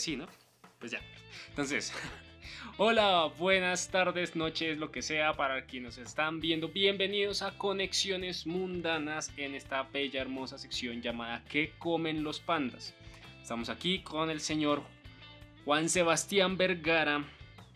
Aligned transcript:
pues 0.00 0.04
sí, 0.04 0.16
¿no? 0.16 0.26
Pues 0.78 0.92
ya. 0.92 1.00
Entonces, 1.48 1.92
hola, 2.78 3.30
buenas 3.38 3.90
tardes, 3.90 4.34
noches, 4.34 4.78
lo 4.78 4.90
que 4.92 5.02
sea, 5.02 5.34
para 5.34 5.66
quienes 5.66 5.98
nos 5.98 6.06
están 6.06 6.40
viendo. 6.40 6.68
Bienvenidos 6.68 7.42
a 7.42 7.58
Conexiones 7.58 8.46
Mundanas 8.46 9.30
en 9.36 9.54
esta 9.54 9.82
bella, 9.82 10.22
hermosa 10.22 10.58
sección 10.58 11.02
llamada 11.02 11.44
¿Qué 11.50 11.72
comen 11.78 12.22
los 12.22 12.40
pandas? 12.40 12.94
Estamos 13.50 13.68
aquí 13.68 13.98
con 13.98 14.30
el 14.30 14.40
señor 14.40 14.80
Juan 15.64 15.88
Sebastián 15.88 16.56
Vergara, 16.56 17.24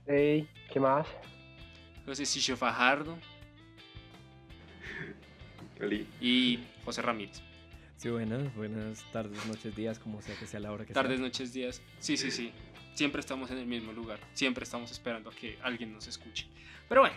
Ey, 0.06 0.48
¿qué 0.72 0.78
más? 0.78 1.04
José 2.06 2.24
Sicho 2.26 2.56
Fajardo 2.56 3.18
y 6.20 6.60
José 6.84 7.02
Ramírez. 7.02 7.42
Sí, 7.96 8.08
buenas, 8.08 8.54
buenas 8.54 9.02
tardes, 9.10 9.44
noches, 9.46 9.74
días, 9.74 9.98
como 9.98 10.22
sea 10.22 10.36
que 10.38 10.46
sea 10.46 10.60
la 10.60 10.70
hora 10.70 10.86
que 10.86 10.94
Tardes, 10.94 11.18
sea. 11.18 11.26
noches, 11.26 11.52
días. 11.52 11.82
Sí, 11.98 12.16
sí, 12.16 12.30
sí. 12.30 12.52
Siempre 12.94 13.18
estamos 13.18 13.50
en 13.50 13.58
el 13.58 13.66
mismo 13.66 13.92
lugar. 13.92 14.20
Siempre 14.32 14.62
estamos 14.62 14.92
esperando 14.92 15.30
a 15.30 15.34
que 15.34 15.58
alguien 15.60 15.92
nos 15.92 16.06
escuche. 16.06 16.46
Pero 16.88 17.00
bueno, 17.00 17.16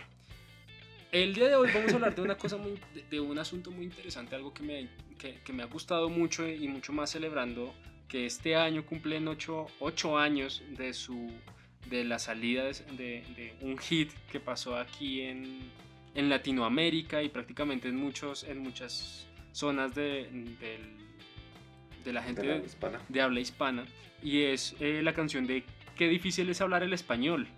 el 1.12 1.32
día 1.32 1.46
de 1.46 1.54
hoy 1.54 1.70
vamos 1.72 1.92
a 1.92 1.94
hablar 1.94 2.16
de 2.16 2.22
una 2.22 2.36
cosa 2.36 2.56
muy, 2.56 2.72
de, 2.92 3.04
de 3.08 3.20
un 3.20 3.38
asunto 3.38 3.70
muy 3.70 3.84
interesante, 3.84 4.34
algo 4.34 4.52
que 4.52 4.64
me, 4.64 4.88
que, 5.16 5.38
que 5.44 5.52
me 5.52 5.62
ha 5.62 5.66
gustado 5.66 6.08
mucho 6.08 6.48
y 6.48 6.66
mucho 6.66 6.92
más 6.92 7.10
celebrando 7.10 7.72
que 8.08 8.26
este 8.26 8.56
año 8.56 8.84
cumplen 8.86 9.28
ocho, 9.28 9.66
ocho 9.80 10.18
años 10.18 10.62
de 10.76 10.92
su 10.94 11.30
de 11.90 12.04
la 12.04 12.18
salida 12.18 12.64
de, 12.64 12.72
de- 13.36 13.54
un 13.62 13.78
hit 13.78 14.10
que 14.30 14.40
pasó 14.40 14.76
aquí 14.76 15.22
en, 15.22 15.70
en 16.14 16.28
Latinoamérica 16.28 17.22
y 17.22 17.28
prácticamente 17.28 17.88
en 17.88 17.96
muchos 17.96 18.44
en 18.44 18.58
muchas 18.58 19.26
zonas 19.52 19.94
de, 19.94 20.28
de 22.04 22.12
la 22.12 22.22
gente 22.22 22.42
de 22.42 22.48
la 22.48 22.54
de 23.08 23.20
habla 23.22 23.40
hispana 23.40 23.86
y 24.22 24.42
es 24.42 24.74
eh, 24.80 25.00
la 25.02 25.12
canción 25.14 25.46
de 25.46 25.64
Qué 25.96 26.08
difícil 26.08 26.48
es 26.48 26.60
hablar 26.60 26.84
el 26.84 26.92
español 26.92 27.48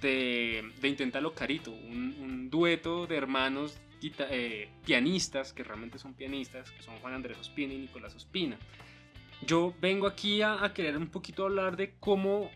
de, 0.00 0.64
de 0.80 0.88
Inténtalo 0.88 1.34
Carito, 1.34 1.70
un, 1.70 2.16
un 2.20 2.50
dueto 2.50 3.06
de 3.06 3.16
hermanos 3.16 3.78
eh, 4.02 4.68
pianistas, 4.84 5.52
que 5.52 5.62
realmente 5.62 5.98
son 6.00 6.14
pianistas, 6.14 6.70
que 6.72 6.82
son 6.82 6.96
Juan 6.98 7.14
Andrés 7.14 7.38
Ospina 7.38 7.74
y 7.74 7.78
Nicolás 7.78 8.14
Ospina. 8.16 8.58
Yo 9.42 9.74
vengo 9.80 10.06
aquí 10.06 10.42
a, 10.42 10.64
a 10.64 10.74
querer 10.74 10.96
un 10.96 11.08
poquito 11.08 11.44
hablar 11.44 11.76
de 11.76 11.94
cómo, 12.00 12.50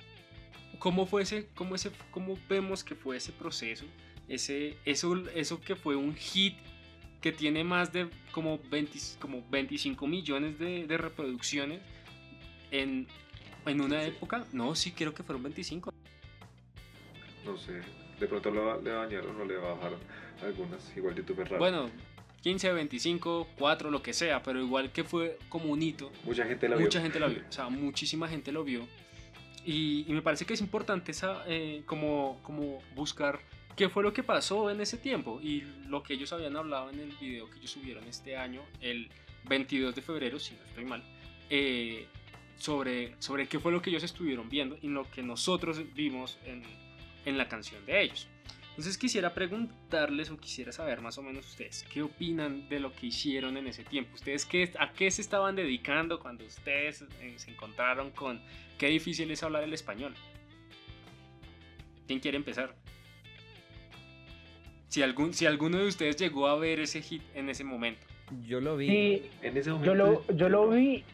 cómo 0.78 1.06
fue 1.06 1.22
ese, 1.22 1.48
cómo 1.54 1.74
ese, 1.74 1.90
cómo 2.10 2.38
vemos 2.48 2.82
que 2.82 2.94
fue 2.94 3.16
ese 3.16 3.32
proceso, 3.32 3.84
ese, 4.28 4.76
eso, 4.84 5.16
eso 5.34 5.60
que 5.60 5.76
fue 5.76 5.96
un 5.96 6.14
hit 6.14 6.56
que 7.20 7.30
tiene 7.32 7.62
más 7.62 7.92
de 7.92 8.08
como, 8.32 8.58
20 8.70 8.98
como 9.20 9.44
25 9.48 10.06
millones 10.06 10.58
de, 10.58 10.86
de 10.86 10.98
reproducciones 10.98 11.80
en, 12.72 13.06
en 13.64 13.80
una 13.80 14.02
época. 14.02 14.44
No, 14.52 14.74
sí, 14.74 14.90
creo 14.90 15.14
que 15.14 15.22
fueron 15.22 15.44
25. 15.44 15.92
No 17.44 17.56
sé. 17.56 17.80
De 18.18 18.26
pronto 18.26 18.50
le, 18.50 18.82
le 18.82 18.90
bañaron 18.92 19.40
o 19.40 19.44
le 19.44 19.56
bajaron 19.56 19.98
algunas. 20.42 20.96
Igual 20.96 21.14
YouTube 21.14 21.40
es 21.42 21.48
raro. 21.48 21.58
Bueno, 21.58 21.90
15, 22.42 22.72
25, 22.72 23.48
4, 23.56 23.90
lo 23.90 24.02
que 24.02 24.12
sea, 24.12 24.42
pero 24.42 24.60
igual 24.60 24.90
que 24.92 25.04
fue 25.04 25.38
como 25.48 25.66
un 25.66 25.80
hito. 25.80 26.10
Mucha 26.24 26.44
gente 26.44 26.68
la 26.68 26.76
vio. 26.76 26.86
Mucha 26.86 27.00
gente 27.00 27.20
lo 27.20 27.28
vio, 27.28 27.42
o 27.48 27.52
sea, 27.52 27.68
muchísima 27.68 28.28
gente 28.28 28.50
lo 28.50 28.64
vio. 28.64 28.86
Y, 29.64 30.04
y 30.08 30.12
me 30.12 30.22
parece 30.22 30.44
que 30.44 30.54
es 30.54 30.60
importante 30.60 31.12
esa, 31.12 31.44
eh, 31.46 31.82
como, 31.86 32.40
como 32.42 32.82
buscar 32.96 33.38
qué 33.76 33.88
fue 33.88 34.02
lo 34.02 34.12
que 34.12 34.22
pasó 34.22 34.70
en 34.70 34.80
ese 34.80 34.98
tiempo 34.98 35.40
y 35.40 35.62
lo 35.86 36.02
que 36.02 36.14
ellos 36.14 36.32
habían 36.32 36.56
hablado 36.56 36.90
en 36.90 36.98
el 36.98 37.12
video 37.20 37.48
que 37.48 37.58
ellos 37.58 37.70
subieron 37.70 38.04
este 38.04 38.36
año, 38.36 38.62
el 38.80 39.08
22 39.44 39.94
de 39.94 40.02
febrero, 40.02 40.38
si 40.38 40.54
no 40.54 40.64
estoy 40.64 40.84
mal, 40.84 41.02
eh, 41.48 42.06
sobre, 42.56 43.14
sobre 43.20 43.46
qué 43.46 43.60
fue 43.60 43.72
lo 43.72 43.80
que 43.80 43.90
ellos 43.90 44.02
estuvieron 44.02 44.48
viendo 44.48 44.78
y 44.82 44.88
lo 44.88 45.08
que 45.10 45.22
nosotros 45.22 45.80
vimos 45.94 46.38
en, 46.44 46.62
en 47.24 47.38
la 47.38 47.48
canción 47.48 47.84
de 47.86 48.02
ellos. 48.02 48.28
Entonces 48.72 48.96
quisiera 48.96 49.34
preguntarles 49.34 50.30
o 50.30 50.38
quisiera 50.38 50.72
saber 50.72 51.02
más 51.02 51.18
o 51.18 51.22
menos 51.22 51.46
ustedes 51.46 51.84
qué 51.92 52.00
opinan 52.00 52.68
de 52.70 52.80
lo 52.80 52.90
que 52.92 53.06
hicieron 53.08 53.58
en 53.58 53.66
ese 53.66 53.84
tiempo. 53.84 54.14
¿Ustedes 54.14 54.46
qué, 54.46 54.72
a 54.78 54.92
qué 54.92 55.10
se 55.10 55.20
estaban 55.20 55.54
dedicando 55.56 56.18
cuando 56.18 56.46
ustedes 56.46 57.04
eh, 57.20 57.34
se 57.36 57.50
encontraron 57.50 58.10
con 58.12 58.40
qué 58.78 58.86
difícil 58.86 59.30
es 59.30 59.42
hablar 59.42 59.62
el 59.64 59.74
español? 59.74 60.14
¿Quién 62.06 62.18
quiere 62.20 62.38
empezar? 62.38 62.74
Si, 64.88 65.02
algún, 65.02 65.34
si 65.34 65.44
alguno 65.46 65.78
de 65.78 65.86
ustedes 65.88 66.16
llegó 66.16 66.46
a 66.48 66.56
ver 66.58 66.80
ese 66.80 67.02
hit 67.02 67.22
en 67.34 67.48
ese 67.50 67.64
momento. 67.64 68.06
Yo 68.46 68.60
lo 68.60 68.76
vi. 68.78 68.88
Sí, 68.88 69.22
En 69.42 69.56
ese 69.56 69.68
yo 69.70 69.76
momento. 69.78 69.94
lo, 70.28 70.36
yo 70.36 70.48
lo 70.48 70.70
vi, 70.70 71.04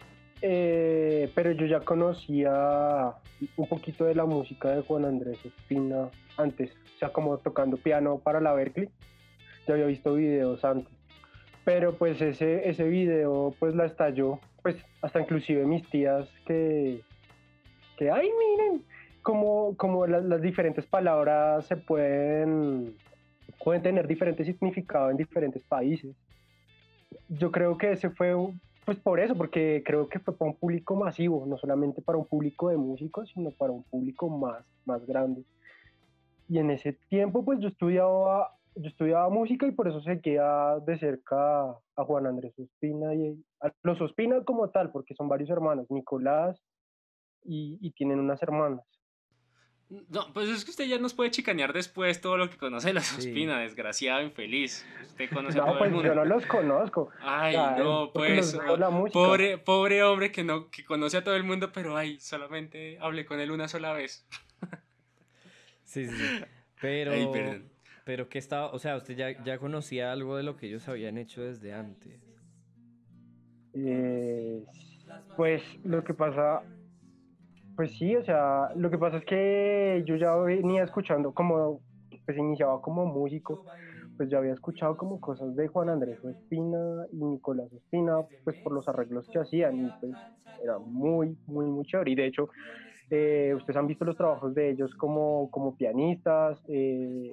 eh, 0.43 1.31
pero 1.35 1.53
yo 1.53 1.67
ya 1.67 1.81
conocía 1.81 3.13
un 3.57 3.69
poquito 3.69 4.05
de 4.05 4.15
la 4.15 4.25
música 4.25 4.71
de 4.71 4.83
Juan 4.83 5.05
Andrés 5.05 5.39
Espina 5.45 6.09
antes, 6.37 6.71
o 6.97 6.99
sea, 6.99 7.09
como 7.11 7.39
tocando 7.39 7.77
piano 7.77 8.19
para 8.19 8.41
la 8.41 8.53
Berkeley. 8.53 8.89
Ya 9.67 9.75
había 9.75 9.87
visto 9.87 10.15
videos 10.15 10.65
antes. 10.65 10.93
Pero 11.65 11.95
pues 11.97 12.21
ese, 12.23 12.69
ese 12.69 12.85
video 12.85 13.55
pues 13.59 13.75
la 13.75 13.85
estalló, 13.85 14.41
pues 14.63 14.77
hasta 15.03 15.21
inclusive 15.21 15.67
mis 15.67 15.87
tías 15.91 16.27
que, 16.47 17.03
que 17.99 18.11
ay 18.11 18.31
miren, 18.39 18.83
como, 19.23 19.77
como 19.77 20.07
las, 20.07 20.25
las 20.25 20.41
diferentes 20.41 20.87
palabras 20.87 21.67
se 21.67 21.77
pueden, 21.77 22.95
pueden 23.63 23.83
tener 23.83 24.07
diferentes 24.07 24.47
significados 24.47 25.11
en 25.11 25.19
diferentes 25.19 25.63
países. 25.65 26.17
Yo 27.29 27.51
creo 27.53 27.77
que 27.77 27.93
ese 27.93 28.09
fue, 28.09 28.35
un- 28.35 28.59
pues 28.89 29.01
por 29.01 29.21
eso, 29.21 29.35
porque 29.37 29.83
creo 29.85 30.09
que 30.09 30.19
fue 30.19 30.35
para 30.35 30.51
un 30.51 30.57
público 30.57 30.97
masivo, 30.97 31.45
no 31.45 31.59
solamente 31.59 32.01
para 32.01 32.17
un 32.17 32.25
público 32.25 32.71
de 32.71 32.79
músicos, 32.79 33.29
sino 33.35 33.51
para 33.51 33.71
un 33.71 33.83
público 33.83 34.31
más, 34.31 34.65
más 34.87 35.05
grande. 35.07 35.45
Y 36.49 36.57
en 36.57 36.71
ese 36.71 36.95
tiempo, 37.11 37.45
pues 37.45 37.61
yo 37.61 37.69
estudiaba, 37.69 38.57
yo 38.77 38.89
estudiaba 38.89 39.29
música 39.29 39.67
y 39.67 39.73
por 39.73 39.89
eso 39.89 40.01
seguía 40.01 40.79
de 40.87 40.99
cerca 40.99 41.67
a 41.97 42.05
Juan 42.07 42.29
Andrés 42.29 42.59
Ospina 42.59 43.15
y 43.15 43.39
a 43.61 43.71
los 43.83 44.01
Ospina 44.01 44.43
como 44.45 44.71
tal, 44.71 44.91
porque 44.91 45.15
son 45.15 45.29
varios 45.29 45.51
hermanos, 45.51 45.85
Nicolás 45.91 46.59
y, 47.45 47.77
y 47.83 47.91
tienen 47.91 48.19
unas 48.19 48.43
hermanas. 48.43 48.87
No, 49.91 50.31
pues 50.35 50.51
es 50.51 50.65
que 50.67 50.71
usted 50.71 50.85
ya 50.87 50.99
nos 50.99 51.15
puede 51.15 51.31
chicanear 51.31 51.73
después 51.73 52.21
todo 52.21 52.37
lo 52.37 52.51
que 52.51 52.59
conoce 52.59 52.89
de 52.89 52.95
la 52.95 53.01
Sí. 53.01 53.17
Ospina, 53.29 53.59
desgraciado, 53.61 54.21
infeliz. 54.23 54.85
Usted 55.07 55.31
conoce 55.31 55.59
a 55.59 55.63
No, 55.63 55.67
todo 55.69 55.75
el 55.75 55.79
pues 55.79 55.91
mundo. 55.93 56.09
yo 56.09 56.15
no 56.15 56.25
los 56.27 56.45
conozco. 56.47 57.09
Ay, 57.23 57.57
o 57.57 57.59
sea, 57.59 57.77
no, 57.79 58.11
porque 58.13 58.35
pues. 58.35 58.59
Pobre, 59.13 59.57
pobre 59.59 60.03
hombre 60.03 60.31
que 60.31 60.45
no, 60.45 60.69
que 60.71 60.85
conoce 60.85 61.17
a 61.17 61.25
todo 61.25 61.37
el 61.37 61.45
mundo, 61.45 61.73
pero 61.73 61.97
ay, 61.97 62.21
solamente 62.21 62.99
hablé 63.01 63.25
con 63.25 63.41
él 63.41 63.51
una 63.51 63.67
sola 63.67 63.93
vez. 63.95 64.27
Sí, 65.85 66.07
sí, 66.07 66.15
sí. 66.15 66.45
Pero, 66.83 67.13
Ay, 67.13 67.27
perdón. 67.33 67.65
pero 68.05 68.29
que 68.29 68.39
estaba, 68.39 68.67
o 68.73 68.79
sea, 68.79 68.95
usted 68.97 69.17
ya, 69.17 69.43
ya 69.43 69.59
conocía 69.59 70.13
algo 70.13 70.37
de 70.37 70.43
lo 70.43 70.57
que 70.57 70.67
ellos 70.67 70.87
habían 70.87 71.17
hecho 71.17 71.41
desde 71.43 71.73
antes. 71.73 72.21
Eh, 73.75 74.65
pues 75.37 75.63
lo 75.85 76.05
que 76.05 76.13
pasa, 76.15 76.63
pues 77.79 77.97
sí, 77.97 78.17
o 78.17 78.25
sea, 78.25 78.71
lo 78.75 78.91
que 78.91 78.99
pasa 78.99 79.19
es 79.19 79.25
que 79.25 80.03
yo 80.05 80.17
ya 80.17 80.35
venía 80.35 80.83
escuchando 80.83 81.33
como, 81.33 81.81
pues 82.27 82.37
iniciaba 82.37 82.83
como 82.83 83.07
músico, 83.07 83.65
pues 84.17 84.29
ya 84.29 84.39
había 84.39 84.53
escuchado 84.53 84.97
como 84.97 85.21
cosas 85.21 85.55
de 85.55 85.69
Juan 85.69 85.89
Andrés 85.89 86.19
Ospina 86.25 87.07
y 87.13 87.25
Nicolás 87.25 87.73
Ospina, 87.73 88.17
pues 88.43 88.57
por 88.65 88.73
los 88.73 88.89
arreglos 88.89 89.29
que 89.33 89.39
hacían, 89.39 89.77
y 89.77 89.89
pues 90.01 90.13
era 90.61 90.81
muy, 90.81 91.39
muy, 91.47 91.67
muy 91.67 91.85
chévere. 91.85 92.11
Y 92.11 92.15
de 92.17 92.27
hecho, 92.27 92.49
eh, 93.11 93.55
ustedes 93.57 93.77
han 93.77 93.87
visto 93.87 94.05
los 94.05 94.17
trabajos 94.17 94.57
de 94.57 94.71
ellos 94.71 94.93
como, 94.97 95.49
como 95.53 95.77
pianistas, 95.77 96.61
eh, 96.67 97.31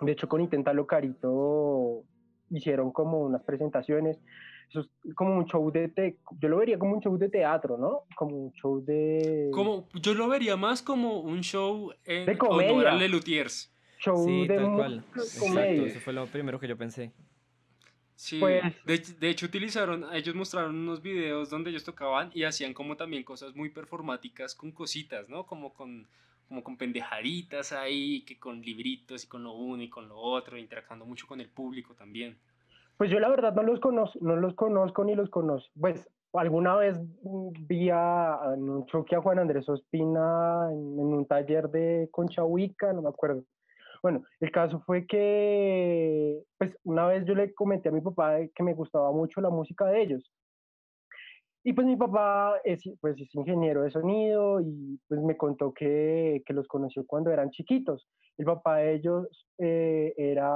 de 0.00 0.12
hecho 0.12 0.28
con 0.28 0.40
Inténtalo 0.40 0.86
Carito 0.86 2.04
hicieron 2.48 2.90
como 2.90 3.20
unas 3.20 3.42
presentaciones 3.42 4.18
eso 4.68 4.80
es 4.80 5.14
como 5.14 5.36
un 5.36 5.46
show 5.46 5.70
de 5.70 5.88
te 5.88 6.18
yo 6.40 6.48
lo 6.48 6.56
vería 6.58 6.78
como 6.78 6.94
un 6.96 7.00
show 7.02 7.16
de 7.16 7.28
teatro, 7.28 7.76
¿no? 7.78 8.02
Como 8.16 8.36
un 8.36 8.52
show 8.52 8.84
de 8.84 9.50
Como, 9.52 9.88
yo 9.94 10.14
lo 10.14 10.28
vería 10.28 10.56
más 10.56 10.82
como 10.82 11.20
un 11.20 11.40
show 11.42 11.92
en 12.04 12.26
De 12.26 12.36
comedia. 12.38 12.72
honor 12.72 12.86
a 12.88 12.94
Lelutiers. 12.96 13.72
show 13.98 14.24
Sí, 14.24 14.46
de 14.46 14.56
tal 14.56 14.72
cual. 14.74 15.04
Exacto, 15.14 15.86
eso 15.86 16.00
fue 16.00 16.12
lo 16.12 16.26
primero 16.26 16.58
que 16.60 16.68
yo 16.68 16.76
pensé. 16.76 17.12
Sí, 18.14 18.40
Pues- 18.40 18.62
de, 18.86 18.98
de 18.98 19.28
hecho 19.28 19.44
utilizaron, 19.46 20.06
ellos 20.14 20.34
mostraron 20.34 20.74
unos 20.74 21.02
videos 21.02 21.50
donde 21.50 21.68
ellos 21.70 21.84
tocaban 21.84 22.30
y 22.34 22.44
hacían 22.44 22.72
como 22.72 22.96
también 22.96 23.22
cosas 23.24 23.54
muy 23.54 23.68
performáticas 23.68 24.54
con 24.54 24.72
cositas, 24.72 25.28
¿no? 25.28 25.44
Como 25.44 25.74
con, 25.74 26.06
como 26.48 26.64
con 26.64 26.76
pendejaditas 26.78 27.72
ahí, 27.72 28.22
que 28.22 28.38
con 28.38 28.62
libritos 28.62 29.24
y 29.24 29.26
con 29.26 29.42
lo 29.44 29.52
uno 29.52 29.82
y 29.82 29.90
con 29.90 30.08
lo 30.08 30.16
otro, 30.18 30.56
interactuando 30.56 31.04
mucho 31.04 31.26
con 31.26 31.40
el 31.42 31.48
público 31.48 31.94
también. 31.94 32.38
Pues 32.96 33.10
yo 33.10 33.20
la 33.20 33.28
verdad 33.28 33.54
no 33.54 33.62
los 33.62 33.80
conozco, 33.80 34.18
no 34.22 34.36
los 34.36 34.54
conozco 34.54 35.04
ni 35.04 35.14
los 35.14 35.28
conozco. 35.30 35.70
Pues 35.78 36.08
alguna 36.32 36.76
vez 36.76 36.98
vi 37.68 37.90
a, 37.90 38.38
en 38.54 38.68
un 38.68 38.86
choque 38.86 39.16
a 39.16 39.20
Juan 39.20 39.38
Andrés 39.38 39.68
Ospina 39.68 40.68
en, 40.70 40.98
en 40.98 41.06
un 41.06 41.26
taller 41.26 41.68
de 41.68 42.08
Conchahuica, 42.10 42.92
no 42.92 43.02
me 43.02 43.08
acuerdo. 43.08 43.42
Bueno, 44.02 44.22
el 44.40 44.50
caso 44.50 44.80
fue 44.86 45.06
que, 45.06 46.42
pues 46.58 46.76
una 46.84 47.06
vez 47.06 47.24
yo 47.24 47.34
le 47.34 47.52
comenté 47.54 47.88
a 47.88 47.92
mi 47.92 48.00
papá 48.00 48.36
que 48.54 48.62
me 48.62 48.74
gustaba 48.74 49.10
mucho 49.12 49.40
la 49.40 49.50
música 49.50 49.86
de 49.86 50.02
ellos. 50.02 50.32
Y 51.66 51.72
pues 51.72 51.84
mi 51.86 51.96
papá 51.96 52.60
es, 52.64 52.80
pues, 53.00 53.20
es 53.20 53.34
ingeniero 53.34 53.82
de 53.82 53.90
sonido 53.90 54.60
y 54.60 55.00
pues 55.08 55.20
me 55.20 55.36
contó 55.36 55.72
que, 55.74 56.40
que 56.46 56.52
los 56.54 56.68
conoció 56.68 57.04
cuando 57.06 57.32
eran 57.32 57.50
chiquitos. 57.50 58.08
El 58.38 58.44
papá 58.46 58.76
de 58.78 58.94
ellos 58.94 59.48
eh, 59.58 60.14
era 60.16 60.48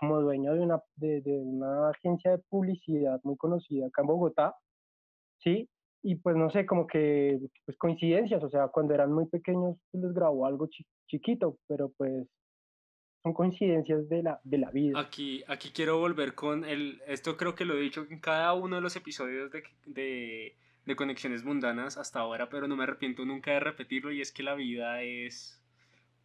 como 0.00 0.20
dueño 0.20 0.52
de 0.54 0.60
una, 0.60 0.82
de, 0.96 1.22
una 1.42 1.88
agencia 1.90 2.32
de 2.32 2.42
publicidad 2.50 3.20
muy 3.24 3.36
conocida 3.38 3.86
acá 3.86 4.02
en 4.02 4.08
Bogotá, 4.08 4.54
¿sí? 5.38 5.68
Y 6.02 6.16
pues 6.16 6.36
no 6.36 6.50
sé, 6.50 6.66
como 6.66 6.86
que 6.86 7.38
pues 7.66 7.78
coincidencias, 7.78 8.42
o 8.44 8.50
sea, 8.50 8.68
cuando 8.68 8.94
eran 8.94 9.12
muy 9.12 9.26
pequeños 9.28 9.76
pues, 9.92 10.04
les 10.04 10.12
grabó 10.14 10.46
algo 10.46 10.66
chi- 10.68 10.86
chiquito, 11.08 11.58
pero 11.68 11.92
pues 11.96 12.26
son 13.22 13.32
coincidencias 13.32 14.08
de 14.08 14.22
la, 14.22 14.40
de 14.42 14.58
la 14.58 14.70
vida. 14.70 14.98
Aquí, 14.98 15.44
aquí 15.46 15.70
quiero 15.70 15.98
volver 15.98 16.34
con 16.34 16.64
el. 16.64 17.00
Esto 17.06 17.36
creo 17.36 17.54
que 17.54 17.64
lo 17.64 17.74
he 17.76 17.80
dicho 17.80 18.06
en 18.10 18.18
cada 18.18 18.52
uno 18.54 18.76
de 18.76 18.82
los 18.82 18.96
episodios 18.96 19.50
de, 19.52 19.62
de, 19.86 20.56
de 20.84 20.96
Conexiones 20.96 21.44
Mundanas 21.44 21.96
hasta 21.98 22.20
ahora, 22.20 22.48
pero 22.48 22.66
no 22.66 22.76
me 22.76 22.82
arrepiento 22.84 23.24
nunca 23.24 23.52
de 23.52 23.60
repetirlo 23.60 24.10
y 24.12 24.20
es 24.20 24.32
que 24.32 24.42
la 24.42 24.54
vida 24.54 25.02
es 25.02 25.60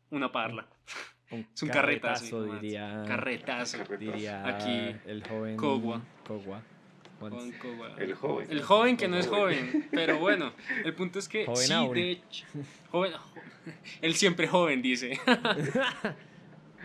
una 0.09 0.31
parla. 0.31 0.67
Es 1.53 1.61
un 1.61 1.67
carretazo, 1.67 2.43
de 2.43 2.57
diría. 2.61 3.03
Carretazo. 3.05 3.79
diría 3.99 4.47
Aquí, 4.47 4.95
el 5.05 5.27
joven 5.27 5.57
Cogua. 5.57 6.01
Cogua. 6.25 6.61
Con 7.19 7.33
Once. 7.33 7.59
Coba. 7.59 7.95
El 7.97 8.13
joven. 8.13 8.47
El 8.49 8.61
joven 8.61 8.95
que 8.95 9.09
no 9.09 9.15
El 9.15 9.21
es 9.21 9.27
joven. 9.27 9.89
pero 9.91 10.19
bueno, 10.19 10.53
el 10.85 10.93
punto 10.93 11.19
es 11.19 11.27
que 11.27 11.45
Joven 11.45 11.67
sí, 11.67 11.89
de 11.93 12.11
hecho, 12.11 12.45
joven, 12.91 13.11
él 14.01 14.15
siempre 14.15 14.47
joven, 14.47 14.81
dice. 14.81 15.19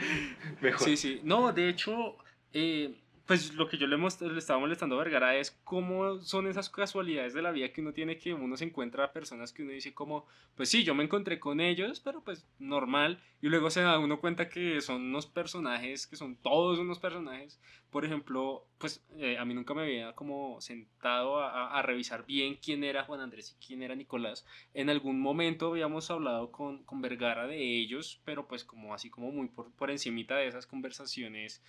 Mejor. 0.60 0.88
Sí, 0.88 0.96
sí. 0.96 1.20
No, 1.25 1.52
de 1.52 1.69
hecho, 1.69 2.16
eh, 2.52 2.94
pues 3.32 3.55
lo 3.55 3.67
que 3.67 3.79
yo 3.79 3.87
le, 3.87 3.96
le 3.96 4.38
estaba 4.38 4.58
molestando 4.61 4.94
a 4.96 4.99
Vergara 5.05 5.34
es 5.37 5.52
cómo 5.64 6.20
son 6.20 6.46
esas 6.49 6.69
casualidades 6.69 7.32
de 7.32 7.40
la 7.40 7.50
vida 7.50 7.73
que 7.73 7.81
uno 7.81 7.94
tiene 7.94 8.19
que 8.19 8.34
uno 8.34 8.58
se 8.58 8.67
encuentra 8.67 9.05
a 9.06 9.12
personas 9.14 9.55
que 9.55 9.62
uno 9.62 9.73
dice 9.73 9.94
como, 9.94 10.26
pues 10.55 10.69
sí, 10.69 10.84
yo 10.84 10.94
me 10.94 11.02
encontré 11.05 11.40
con 11.40 11.58
ellos, 11.58 11.99
pero 12.00 12.23
pues 12.23 12.46
normal. 12.58 13.23
Y 13.40 13.49
luego 13.49 13.70
se 13.70 13.81
da 13.81 13.99
uno 13.99 14.20
cuenta 14.20 14.50
que 14.50 14.82
son 14.82 15.00
unos 15.00 15.25
personajes, 15.26 16.06
que 16.06 16.17
son 16.17 16.37
todos 16.37 16.79
unos 16.79 16.99
personajes. 16.99 17.58
Por 17.88 18.05
ejemplo, 18.05 18.67
pues 18.76 19.02
eh, 19.17 19.38
a 19.38 19.46
mí 19.46 19.55
nunca 19.55 19.73
me 19.73 19.81
había 19.85 20.12
como 20.12 20.61
sentado 20.61 21.40
a- 21.40 21.78
a 21.78 21.81
revisar 21.81 22.26
bien 22.26 22.58
quién 22.62 22.85
era 22.85 23.05
Juan 23.05 23.20
Andrés 23.20 23.56
y 23.58 23.67
quién 23.67 23.82
era 23.82 23.94
Nicolás. 23.94 24.44
En 24.75 24.90
algún 24.90 25.20
momento 25.23 25.69
habíamos 25.69 26.11
hablado 26.11 26.52
con, 26.52 26.85
con 26.85 27.00
Vergara 27.00 27.46
de 27.46 27.78
ellos, 27.78 28.20
pero 28.26 28.46
pues 28.46 28.62
como 28.62 28.93
así 28.93 29.08
como 29.08 29.32
muy 29.32 29.49
por, 29.49 29.73
por 29.73 29.90
encimita 29.90 30.37
de 30.37 30.49
esas 30.49 30.67
conversaciones 30.67 31.62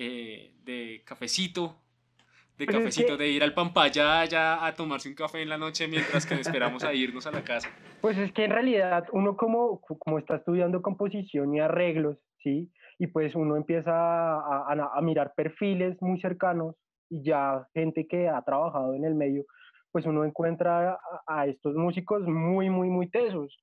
eh, 0.00 0.52
de 0.64 1.02
cafecito, 1.04 1.74
de 2.56 2.66
Pero 2.66 2.78
es 2.78 2.84
cafecito, 2.84 3.16
que- 3.18 3.24
de 3.24 3.30
ir 3.30 3.42
al 3.42 3.52
Pampaya 3.52 4.24
ya 4.26 4.64
a 4.64 4.72
tomarse 4.74 5.08
un 5.08 5.14
café 5.16 5.42
en 5.42 5.48
la 5.48 5.58
noche 5.58 5.88
mientras 5.88 6.24
que 6.24 6.34
esperamos 6.34 6.84
a 6.84 6.94
irnos 6.94 7.26
a 7.26 7.32
la 7.32 7.42
casa. 7.42 7.68
Pues 8.00 8.16
es 8.16 8.32
que 8.32 8.44
en 8.44 8.52
realidad 8.52 9.04
uno 9.12 9.36
como, 9.36 9.80
como 9.80 10.18
está 10.20 10.36
estudiando 10.36 10.80
composición 10.82 11.52
y 11.54 11.58
arreglos, 11.60 12.16
¿sí? 12.44 12.70
Y 13.00 13.08
pues 13.08 13.34
uno 13.34 13.56
empieza 13.56 13.90
a, 13.92 14.66
a- 14.72 14.90
a 14.96 15.00
mirar 15.02 15.32
perfiles 15.36 15.96
muy 16.00 16.20
cercanos 16.20 16.76
y 17.10 17.22
ya 17.24 17.66
gente 17.74 18.06
que 18.06 18.28
ha 18.28 18.40
trabajado 18.42 18.94
en 18.94 19.04
el 19.04 19.14
medio, 19.16 19.44
pues 19.90 20.06
uno 20.06 20.24
encuentra 20.24 20.92
a, 20.92 21.00
a 21.26 21.46
estos 21.46 21.74
músicos 21.74 22.22
muy, 22.26 22.70
muy, 22.70 22.88
muy 22.88 23.08
tesos. 23.10 23.56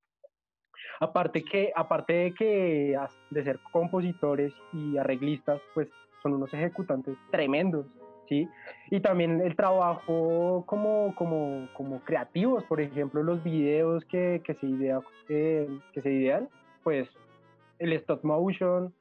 Aparte, 1.00 1.44
que, 1.44 1.72
aparte 1.76 2.14
de 2.14 2.34
que 2.34 2.98
de 3.30 3.44
ser 3.44 3.60
compositores 3.72 4.54
y 4.74 4.98
arreglistas, 4.98 5.62
pues 5.74 5.88
son 6.26 6.34
unos 6.34 6.52
ejecutantes 6.56 7.16
tremendos, 7.30 7.86
¿sí? 8.28 8.50
Y 8.90 9.00
también 9.00 9.42
el 9.42 9.56
trabajo 9.56 10.64
como, 10.66 11.14
como, 11.16 11.70
como 11.74 12.00
creativos, 12.00 12.64
por 12.64 12.82
ejemplo, 12.82 13.22
los 13.22 13.44
videos 13.44 14.04
que, 14.06 14.42
que, 14.44 14.56
se, 14.56 14.66
idea, 14.66 15.02
eh, 15.30 15.70
que 15.94 16.02
se 16.02 16.12
idean, 16.12 16.50
pues 16.84 17.08
el 17.78 17.94
stop 17.94 18.24
motion, 18.24 18.92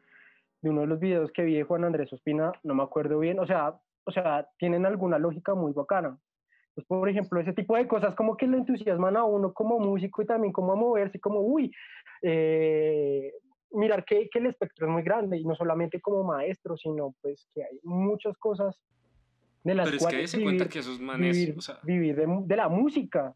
de 0.60 0.68
uno 0.68 0.82
de 0.82 0.86
los 0.86 1.00
videos 1.00 1.32
que 1.32 1.44
vi 1.44 1.54
de 1.54 1.62
Juan 1.62 1.84
Andrés 1.84 2.12
Ospina, 2.12 2.52
no 2.62 2.74
me 2.74 2.82
acuerdo 2.82 3.18
bien, 3.18 3.38
o 3.38 3.46
sea, 3.46 3.74
o 4.04 4.12
sea, 4.12 4.46
tienen 4.58 4.84
alguna 4.84 5.18
lógica 5.18 5.54
muy 5.54 5.72
bacana. 5.72 6.18
Pues, 6.74 6.86
por 6.86 7.08
ejemplo, 7.08 7.40
ese 7.40 7.54
tipo 7.54 7.74
de 7.74 7.88
cosas 7.88 8.14
como 8.16 8.36
que 8.36 8.46
lo 8.46 8.58
entusiasman 8.58 9.16
a 9.16 9.24
uno 9.24 9.54
como 9.54 9.78
músico 9.78 10.20
y 10.20 10.26
también 10.26 10.52
como 10.52 10.72
a 10.72 10.76
moverse, 10.76 11.18
como, 11.20 11.40
uy, 11.40 11.72
eh, 12.20 13.32
mirar 13.74 14.04
que, 14.04 14.28
que 14.30 14.38
el 14.38 14.46
espectro 14.46 14.86
es 14.86 14.92
muy 14.92 15.02
grande 15.02 15.36
y 15.38 15.44
no 15.44 15.54
solamente 15.54 16.00
como 16.00 16.24
maestro, 16.24 16.76
sino 16.76 17.14
pues 17.20 17.48
que 17.54 17.62
hay 17.64 17.78
muchas 17.82 18.36
cosas 18.38 18.78
de 19.62 19.74
las 19.74 19.86
Pero 19.86 19.96
es 19.96 20.02
que 20.02 20.10
cuales 20.10 20.30
se 20.30 20.42
cuenta 20.42 20.64
vivir- 20.64 20.72
que 20.72 20.78
esos 20.80 21.00
manes, 21.00 21.36
vivir, 21.36 21.54
o 21.58 21.60
sea, 21.60 21.78
vivir 21.82 22.16
de, 22.16 22.26
de 22.44 22.56
la 22.56 22.68
música. 22.68 23.34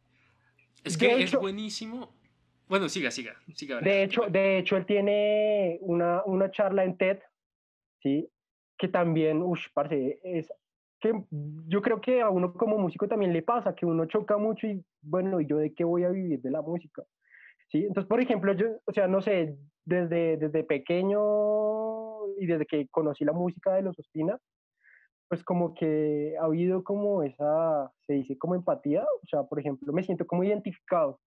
es 0.84 0.98
de 0.98 1.06
que 1.08 1.14
es 1.22 1.30
hecho- 1.30 1.40
buenísimo. 1.40 2.12
Bueno, 2.68 2.88
siga, 2.90 3.10
siga, 3.10 3.34
siga. 3.54 3.80
De 3.80 4.02
hecho, 4.02 4.22
de 4.28 4.58
hecho, 4.58 4.76
él 4.76 4.84
tiene 4.84 5.78
una, 5.80 6.22
una 6.24 6.50
charla 6.50 6.84
en 6.84 6.98
TED, 6.98 7.18
¿sí? 8.02 8.28
Que 8.76 8.88
también, 8.88 9.40
uff, 9.42 9.60
parce, 9.72 10.20
es 10.22 10.52
que 11.00 11.12
yo 11.66 11.80
creo 11.80 12.00
que 12.00 12.20
a 12.20 12.28
uno 12.28 12.52
como 12.52 12.76
músico 12.76 13.08
también 13.08 13.32
le 13.32 13.40
pasa, 13.42 13.74
que 13.74 13.86
uno 13.86 14.04
choca 14.04 14.36
mucho 14.36 14.66
y, 14.66 14.84
bueno, 15.00 15.40
¿y 15.40 15.46
yo 15.46 15.56
de 15.56 15.72
qué 15.72 15.84
voy 15.84 16.04
a 16.04 16.10
vivir 16.10 16.42
de 16.42 16.50
la 16.50 16.60
música? 16.60 17.04
¿Sí? 17.68 17.84
Entonces, 17.86 18.06
por 18.08 18.20
ejemplo, 18.20 18.52
yo, 18.52 18.66
o 18.84 18.92
sea, 18.92 19.06
no 19.08 19.22
sé, 19.22 19.56
desde, 19.88 20.36
desde 20.36 20.64
pequeño 20.64 22.26
y 22.38 22.46
desde 22.46 22.66
que 22.66 22.86
conocí 22.88 23.24
la 23.24 23.32
música 23.32 23.74
de 23.74 23.82
los 23.82 23.98
Ospina, 23.98 24.38
pues 25.28 25.42
como 25.44 25.74
que 25.74 26.34
ha 26.40 26.44
habido 26.44 26.84
como 26.84 27.22
esa, 27.22 27.90
se 28.06 28.14
dice 28.14 28.38
como 28.38 28.54
empatía, 28.54 29.02
o 29.02 29.26
sea, 29.26 29.44
por 29.44 29.58
ejemplo, 29.58 29.92
me 29.92 30.02
siento 30.02 30.26
como 30.26 30.44
identificado. 30.44 31.20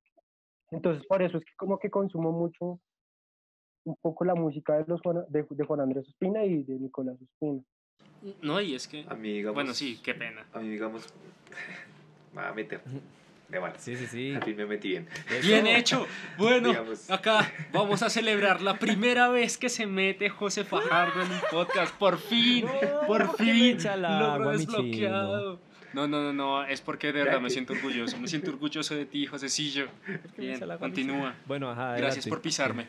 Entonces, 0.70 1.06
por 1.08 1.22
eso 1.22 1.38
es 1.38 1.44
que 1.44 1.52
como 1.58 1.80
que 1.80 1.90
consumo 1.90 2.32
mucho 2.32 2.80
un 3.84 3.96
poco 4.02 4.26
la 4.26 4.36
música 4.36 4.78
de, 4.78 4.86
los 4.88 5.02
Juan, 5.02 5.26
de, 5.28 5.46
de 5.50 5.66
Juan 5.66 5.82
Andrés 5.82 6.08
Ospina 6.08 6.46
y 6.46 6.64
de 6.64 6.80
Nicolás 6.80 7.18
Ospina. 7.22 7.62
No, 8.42 8.62
y 8.62 8.76
es 8.76 8.88
que. 8.88 9.06
A 9.10 9.16
mí, 9.16 9.34
digamos. 9.34 9.56
Bueno, 9.56 9.74
sí, 9.74 10.00
qué 10.04 10.14
pena. 10.14 10.46
A 10.54 10.60
mí, 10.60 10.70
digamos. 10.70 11.12
Me 12.34 12.42
va 12.42 12.50
a 12.50 12.54
meter. 12.54 12.82
De 13.52 13.60
malas. 13.60 13.82
Sí, 13.84 13.96
sí, 13.98 14.08
sí. 14.08 14.34
Al 14.34 14.44
fin 14.44 14.56
me 14.56 14.66
metí 14.66 14.90
bien. 14.90 15.08
Eso- 15.30 15.48
Bien 15.48 15.68
hecho. 15.68 16.08
Bueno, 16.38 16.70
Digamos. 16.70 17.10
acá 17.12 17.52
vamos 17.74 18.02
a 18.02 18.10
celebrar 18.10 18.62
la 18.62 18.80
primera 18.80 19.28
vez 19.28 19.58
que 19.58 19.68
se 19.70 19.86
mete 19.86 20.30
José 20.30 20.64
Fajardo 20.64 21.22
en 21.22 21.32
un 21.32 21.40
podcast. 21.52 21.94
Por 21.96 22.18
fin, 22.18 22.66
No, 22.66 23.08
por 23.08 23.36
fin. 23.38 23.78
Logro 24.02 24.52
desbloqueado. 24.52 25.60
No, 25.94 26.08
no, 26.08 26.22
no, 26.24 26.32
no, 26.32 26.64
es 26.66 26.80
porque 26.80 27.08
de 27.12 27.24
verdad 27.24 27.42
me 27.42 27.50
siento 27.50 27.74
orgulloso. 27.74 28.18
Me 28.18 28.30
siento 28.30 28.52
orgulloso 28.52 28.96
de 28.96 29.06
ti, 29.06 29.26
Josecillo. 29.26 29.88
Bien, 30.38 30.58
continúa. 30.80 31.36
Bueno, 31.46 31.70
ajá. 31.70 31.98
Gracias 31.98 32.26
por 32.28 32.42
pisarme. 32.42 32.88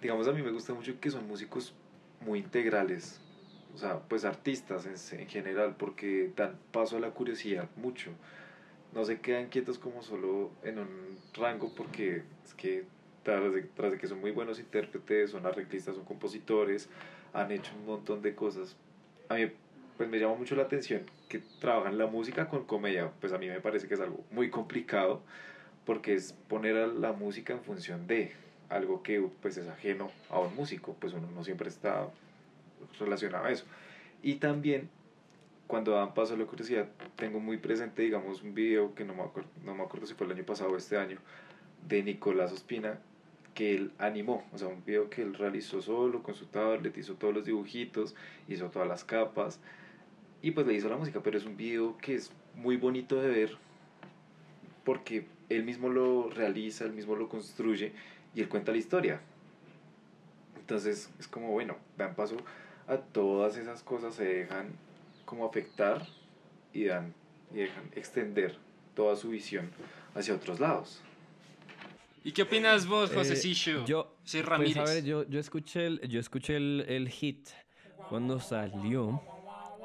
Digamos, 0.00 0.26
a 0.26 0.32
mí 0.32 0.42
me 0.42 0.50
gusta 0.50 0.74
mucho 0.74 0.98
que 1.00 1.10
son 1.10 1.26
músicos 1.28 1.72
muy 2.20 2.40
integrales. 2.40 3.20
O 3.74 3.78
sea, 3.78 4.00
pues 4.00 4.24
artistas 4.24 4.86
en, 5.12 5.20
en 5.20 5.28
general, 5.28 5.76
porque 5.78 6.30
dan 6.36 6.56
paso 6.72 6.96
a 6.96 7.00
la 7.00 7.10
curiosidad 7.10 7.68
mucho. 7.76 8.10
No 8.94 9.04
se 9.04 9.20
quedan 9.20 9.48
quietos 9.48 9.78
como 9.78 10.02
solo 10.02 10.50
en 10.62 10.78
un 10.78 11.18
rango, 11.34 11.72
porque 11.74 12.22
es 12.44 12.54
que 12.54 12.84
tras 13.22 13.54
de, 13.54 13.62
tras 13.62 13.92
de 13.92 13.98
que 13.98 14.06
son 14.06 14.20
muy 14.20 14.32
buenos 14.32 14.58
intérpretes, 14.58 15.30
son 15.30 15.46
arreglistas, 15.46 15.94
son 15.94 16.04
compositores, 16.04 16.88
han 17.32 17.50
hecho 17.52 17.72
un 17.76 17.86
montón 17.86 18.20
de 18.22 18.34
cosas. 18.34 18.76
A 19.28 19.34
mí 19.34 19.50
pues 19.96 20.08
me 20.08 20.18
llama 20.18 20.34
mucho 20.34 20.56
la 20.56 20.64
atención 20.64 21.02
que 21.28 21.40
trabajan 21.60 21.98
la 21.98 22.06
música 22.06 22.48
con 22.48 22.64
comedia. 22.64 23.10
Pues 23.20 23.32
a 23.32 23.38
mí 23.38 23.46
me 23.46 23.60
parece 23.60 23.88
que 23.88 23.94
es 23.94 24.00
algo 24.00 24.24
muy 24.30 24.50
complicado, 24.50 25.22
porque 25.86 26.14
es 26.14 26.32
poner 26.48 26.76
a 26.76 26.86
la 26.86 27.12
música 27.12 27.52
en 27.52 27.62
función 27.62 28.06
de 28.06 28.32
algo 28.68 29.02
que 29.02 29.20
pues 29.40 29.56
es 29.56 29.68
ajeno 29.68 30.10
a 30.30 30.38
un 30.40 30.54
músico, 30.56 30.96
pues 30.98 31.12
uno 31.12 31.30
no 31.30 31.44
siempre 31.44 31.68
está 31.68 32.08
relacionado 32.98 33.44
a 33.44 33.50
eso. 33.50 33.64
Y 34.22 34.36
también 34.36 34.88
cuando 35.66 35.92
dan 35.92 36.14
paso 36.14 36.34
a 36.34 36.36
la 36.36 36.44
curiosidad, 36.44 36.88
tengo 37.16 37.40
muy 37.40 37.56
presente, 37.56 38.02
digamos, 38.02 38.42
un 38.42 38.54
video 38.54 38.94
que 38.94 39.04
no 39.04 39.14
me, 39.14 39.22
acuerdo, 39.22 39.48
no 39.64 39.74
me 39.74 39.82
acuerdo 39.82 40.06
si 40.06 40.14
fue 40.14 40.26
el 40.26 40.32
año 40.32 40.44
pasado 40.44 40.70
o 40.70 40.76
este 40.76 40.96
año, 40.96 41.18
de 41.88 42.02
Nicolás 42.02 42.52
Ospina, 42.52 42.98
que 43.54 43.74
él 43.74 43.92
animó, 43.98 44.44
o 44.52 44.58
sea, 44.58 44.68
un 44.68 44.84
video 44.84 45.10
que 45.10 45.22
él 45.22 45.34
realizó 45.34 45.82
solo 45.82 46.22
con 46.22 46.34
su 46.34 46.46
tablet, 46.46 46.96
hizo 46.96 47.14
todos 47.14 47.34
los 47.34 47.44
dibujitos, 47.44 48.14
hizo 48.48 48.70
todas 48.70 48.88
las 48.88 49.04
capas, 49.04 49.60
y 50.40 50.50
pues 50.50 50.66
le 50.66 50.74
hizo 50.74 50.88
la 50.88 50.96
música, 50.96 51.20
pero 51.22 51.38
es 51.38 51.44
un 51.44 51.56
video 51.56 51.96
que 51.98 52.14
es 52.14 52.32
muy 52.56 52.76
bonito 52.76 53.20
de 53.20 53.28
ver, 53.28 53.56
porque 54.84 55.26
él 55.48 55.64
mismo 55.64 55.88
lo 55.88 56.30
realiza, 56.30 56.84
él 56.84 56.92
mismo 56.92 57.14
lo 57.14 57.28
construye, 57.28 57.92
y 58.34 58.40
él 58.40 58.48
cuenta 58.48 58.72
la 58.72 58.78
historia. 58.78 59.20
Entonces 60.58 61.10
es 61.18 61.28
como, 61.28 61.50
bueno, 61.50 61.76
dan 61.98 62.14
paso 62.14 62.36
a 62.88 62.96
todas 62.96 63.56
esas 63.56 63.82
cosas, 63.82 64.14
se 64.14 64.24
dejan 64.24 64.68
como 65.32 65.46
afectar 65.46 66.06
y 66.74 66.84
dan 66.84 67.14
y 67.54 67.60
dejan 67.60 67.84
extender 67.96 68.54
toda 68.94 69.16
su 69.16 69.30
visión 69.30 69.70
hacia 70.14 70.34
otros 70.34 70.60
lados. 70.60 71.00
¿Y 72.22 72.32
qué 72.32 72.42
opinas 72.42 72.86
vos, 72.86 73.10
Eh, 73.10 73.14
Josecillo? 73.14 73.86
yo, 73.86 74.14
Sí, 74.24 74.40
pues 74.40 74.48
Ramírez. 74.50 74.76
a 74.76 74.84
ver, 74.84 75.04
yo, 75.04 75.22
yo 75.26 75.40
escuché, 75.40 75.86
el, 75.86 76.00
yo 76.06 76.20
escuché 76.20 76.56
el, 76.56 76.84
el 76.86 77.08
hit 77.08 77.48
cuando 78.10 78.40
salió, 78.40 79.22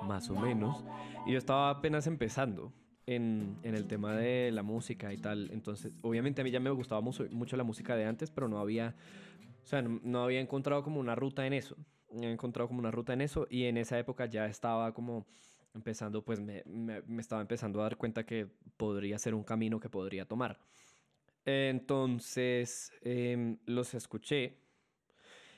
más 0.01 0.29
o 0.29 0.35
menos, 0.35 0.83
y 1.25 1.31
yo 1.31 1.37
estaba 1.37 1.69
apenas 1.69 2.07
empezando 2.07 2.73
en, 3.05 3.57
en 3.63 3.73
el 3.73 3.87
tema 3.87 4.17
de 4.17 4.51
la 4.51 4.63
música 4.63 5.13
y 5.13 5.17
tal. 5.17 5.49
Entonces, 5.53 5.93
obviamente 6.01 6.41
a 6.41 6.43
mí 6.43 6.51
ya 6.51 6.59
me 6.59 6.71
gustaba 6.71 6.99
mucho, 6.99 7.25
mucho 7.31 7.55
la 7.55 7.63
música 7.63 7.95
de 7.95 8.03
antes, 8.03 8.31
pero 8.31 8.49
no 8.49 8.59
había, 8.59 8.95
o 9.63 9.65
sea, 9.65 9.81
no, 9.81 10.01
no 10.03 10.23
había 10.25 10.41
encontrado 10.41 10.83
como 10.83 10.99
una 10.99 11.15
ruta 11.15 11.47
en 11.47 11.53
eso. 11.53 11.77
Había 12.13 12.31
encontrado 12.31 12.67
como 12.67 12.79
una 12.79 12.91
ruta 12.91 13.13
en 13.13 13.21
eso 13.21 13.47
y 13.49 13.65
en 13.65 13.77
esa 13.77 13.99
época 13.99 14.25
ya 14.27 14.45
estaba 14.47 14.93
como 14.93 15.25
empezando, 15.73 16.23
pues 16.23 16.39
me, 16.39 16.63
me- 16.65 17.01
me 17.03 17.21
estaba 17.21 17.41
empezando 17.41 17.79
a 17.81 17.83
dar 17.83 17.97
cuenta 17.97 18.25
que 18.25 18.47
podría 18.77 19.19
ser 19.19 19.33
un 19.35 19.43
camino 19.43 19.79
que 19.79 19.89
podría 19.89 20.25
tomar. 20.25 20.59
Entonces, 21.45 22.93
em, 23.03 23.57
los 23.65 23.93
escuché 23.93 24.57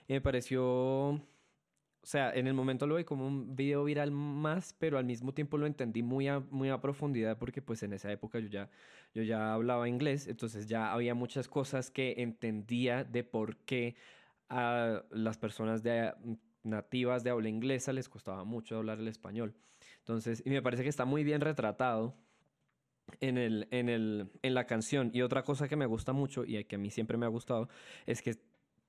y 0.07 0.13
me 0.13 0.21
pareció, 0.21 0.63
o 0.65 1.21
sea, 2.03 2.33
en 2.33 2.47
el 2.47 2.53
momento 2.53 2.87
lo 2.87 2.95
vi 2.95 3.03
como 3.03 3.27
un 3.27 3.55
video 3.55 3.83
viral 3.83 4.11
más, 4.11 4.75
pero 4.79 4.97
al 4.97 5.05
mismo 5.05 5.33
tiempo 5.33 5.57
lo 5.57 5.67
entendí 5.67 6.01
muy 6.03 6.27
a, 6.27 6.39
muy 6.39 6.69
a 6.69 6.81
profundidad 6.81 7.37
porque 7.37 7.61
pues 7.61 7.83
en 7.83 7.93
esa 7.93 8.11
época 8.11 8.39
yo 8.39 8.47
ya, 8.47 8.69
yo 9.13 9.23
ya 9.23 9.53
hablaba 9.53 9.87
inglés, 9.89 10.27
entonces 10.27 10.67
ya 10.67 10.93
había 10.93 11.13
muchas 11.15 11.47
cosas 11.47 11.91
que 11.91 12.15
entendía 12.19 13.03
de 13.03 13.23
por 13.23 13.57
qué 13.57 13.95
a 14.49 15.03
las 15.11 15.37
personas 15.37 15.83
de, 15.83 16.13
nativas 16.63 17.23
de 17.23 17.29
habla 17.29 17.49
inglesa 17.49 17.93
les 17.93 18.09
costaba 18.09 18.43
mucho 18.43 18.77
hablar 18.77 18.99
el 18.99 19.07
español. 19.07 19.55
Entonces, 19.99 20.41
y 20.45 20.49
me 20.49 20.61
parece 20.61 20.83
que 20.83 20.89
está 20.89 21.05
muy 21.05 21.23
bien 21.23 21.41
retratado 21.41 22.15
en, 23.21 23.37
el, 23.37 23.67
en, 23.71 23.89
el, 23.89 24.31
en 24.41 24.53
la 24.53 24.65
canción. 24.65 25.11
Y 25.13 25.21
otra 25.21 25.43
cosa 25.43 25.67
que 25.67 25.75
me 25.75 25.85
gusta 25.85 26.13
mucho 26.13 26.45
y 26.45 26.63
que 26.65 26.75
a 26.75 26.79
mí 26.79 26.89
siempre 26.89 27.17
me 27.17 27.25
ha 27.25 27.29
gustado 27.29 27.69
es 28.05 28.21
que 28.21 28.35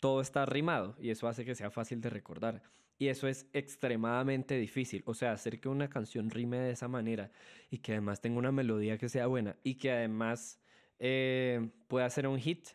todo 0.01 0.21
está 0.21 0.47
rimado 0.47 0.97
y 0.99 1.11
eso 1.11 1.29
hace 1.29 1.45
que 1.45 1.55
sea 1.55 1.71
fácil 1.71 2.01
de 2.01 2.11
recordar. 2.11 2.63
Y 2.99 3.09
eso 3.09 3.29
es 3.29 3.47
extremadamente 3.55 4.59
difícil. 4.59 5.03
O 5.07 5.15
sea, 5.15 5.33
hacer 5.33 5.59
que 5.59 5.69
una 5.69 5.89
canción 5.89 6.29
rime 6.31 6.59
de 6.59 6.73
esa 6.73 6.87
manera 6.87 7.31
y 7.71 7.79
que 7.79 7.93
además 7.93 8.21
tenga 8.21 8.39
una 8.39 8.53
melodía 8.53 8.99
que 8.99 9.09
sea 9.09 9.27
buena 9.27 9.57
y 9.63 9.77
que 9.77 9.91
además 9.91 10.61
eh, 10.99 11.71
pueda 11.89 12.09
ser 12.11 12.27
un 12.27 12.39
hit. 12.39 12.69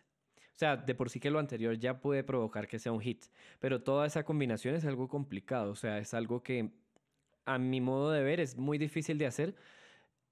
O 0.55 0.57
sea, 0.57 0.77
de 0.77 0.95
por 0.95 1.09
sí 1.09 1.19
que 1.19 1.29
lo 1.31 1.39
anterior 1.39 1.77
ya 1.77 1.99
puede 1.99 2.23
provocar 2.23 2.67
que 2.67 2.79
sea 2.79 2.91
un 2.93 3.01
hit. 3.01 3.25
Pero 3.59 3.81
toda 3.83 4.07
esa 4.07 4.23
combinación 4.23 4.75
es 4.75 4.85
algo 4.85 5.07
complicado. 5.09 5.71
O 5.71 5.75
sea, 5.75 5.97
es 5.99 6.13
algo 6.13 6.43
que 6.43 6.71
a 7.45 7.57
mi 7.59 7.81
modo 7.81 8.11
de 8.11 8.23
ver 8.23 8.39
es 8.39 8.57
muy 8.57 8.77
difícil 8.77 9.17
de 9.17 9.27
hacer 9.27 9.55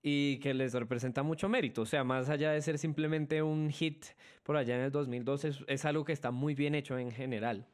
y 0.03 0.39
que 0.39 0.53
les 0.53 0.73
representa 0.73 1.23
mucho 1.23 1.49
mérito. 1.49 1.81
O 1.83 1.85
sea, 1.85 2.03
más 2.03 2.29
allá 2.29 2.51
de 2.51 2.61
ser 2.61 2.77
simplemente 2.77 3.41
un 3.43 3.71
hit 3.71 4.05
por 4.43 4.57
allá 4.57 4.75
en 4.75 4.81
el 4.83 4.91
2012, 4.91 5.49
es, 5.49 5.59
es 5.67 5.85
algo 5.85 6.05
que 6.05 6.13
está 6.13 6.31
muy 6.31 6.55
bien 6.55 6.75
hecho 6.75 6.97
en 6.99 7.11
general. 7.11 7.67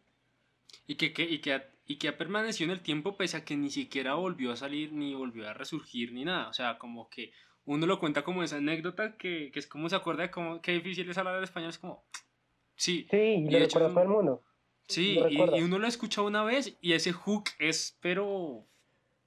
Y 0.88 0.96
que, 0.96 1.14
que- 1.14 1.24
y, 1.30 1.40
que 1.40 1.54
ha, 1.54 1.70
y 1.86 1.98
que 1.98 2.08
ha 2.10 2.18
permanecido 2.18 2.72
en 2.72 2.78
el 2.78 2.84
tiempo 2.84 3.16
pese 3.18 3.38
a 3.38 3.46
que 3.46 3.56
ni 3.56 3.70
siquiera 3.70 4.16
volvió 4.16 4.52
a 4.52 4.56
salir, 4.58 4.92
ni 4.94 5.14
volvió 5.16 5.48
a 5.48 5.54
resurgir, 5.54 6.12
ni 6.14 6.26
nada. 6.26 6.50
O 6.50 6.54
sea, 6.54 6.78
como 6.78 7.10
que 7.10 7.32
uno 7.66 7.86
lo 7.86 8.00
cuenta 8.00 8.24
como 8.24 8.44
esa 8.44 8.58
anécdota 8.58 9.18
que, 9.18 9.52
que 9.52 9.60
es 9.60 9.68
como 9.68 9.90
se 9.90 9.96
acuerda 9.96 10.24
de 10.24 10.32
cómo, 10.32 10.62
qué 10.62 10.74
difícil 10.74 11.10
es 11.10 11.18
hablar 11.18 11.36
el 11.38 11.44
español. 11.44 11.70
Es 11.70 11.80
como, 11.80 12.06
sí, 12.80 13.08
Sí, 13.10 13.18
y 13.18 13.42
Y 13.42 13.46
lo 13.46 13.52
de 13.52 13.64
hecho 13.66 13.80
recuerda 13.80 13.90
todo 13.90 14.04
el 14.04 14.10
mundo. 14.10 14.44
sí, 14.88 15.20
y, 15.30 15.62
uno 15.62 15.78
lo 15.80 15.88
escucha 15.88 16.22
una 16.22 16.44
vez 16.44 16.78
y 16.82 16.94
ese 16.94 17.12
hook 17.12 17.50
es, 17.60 17.98
pero 18.02 18.66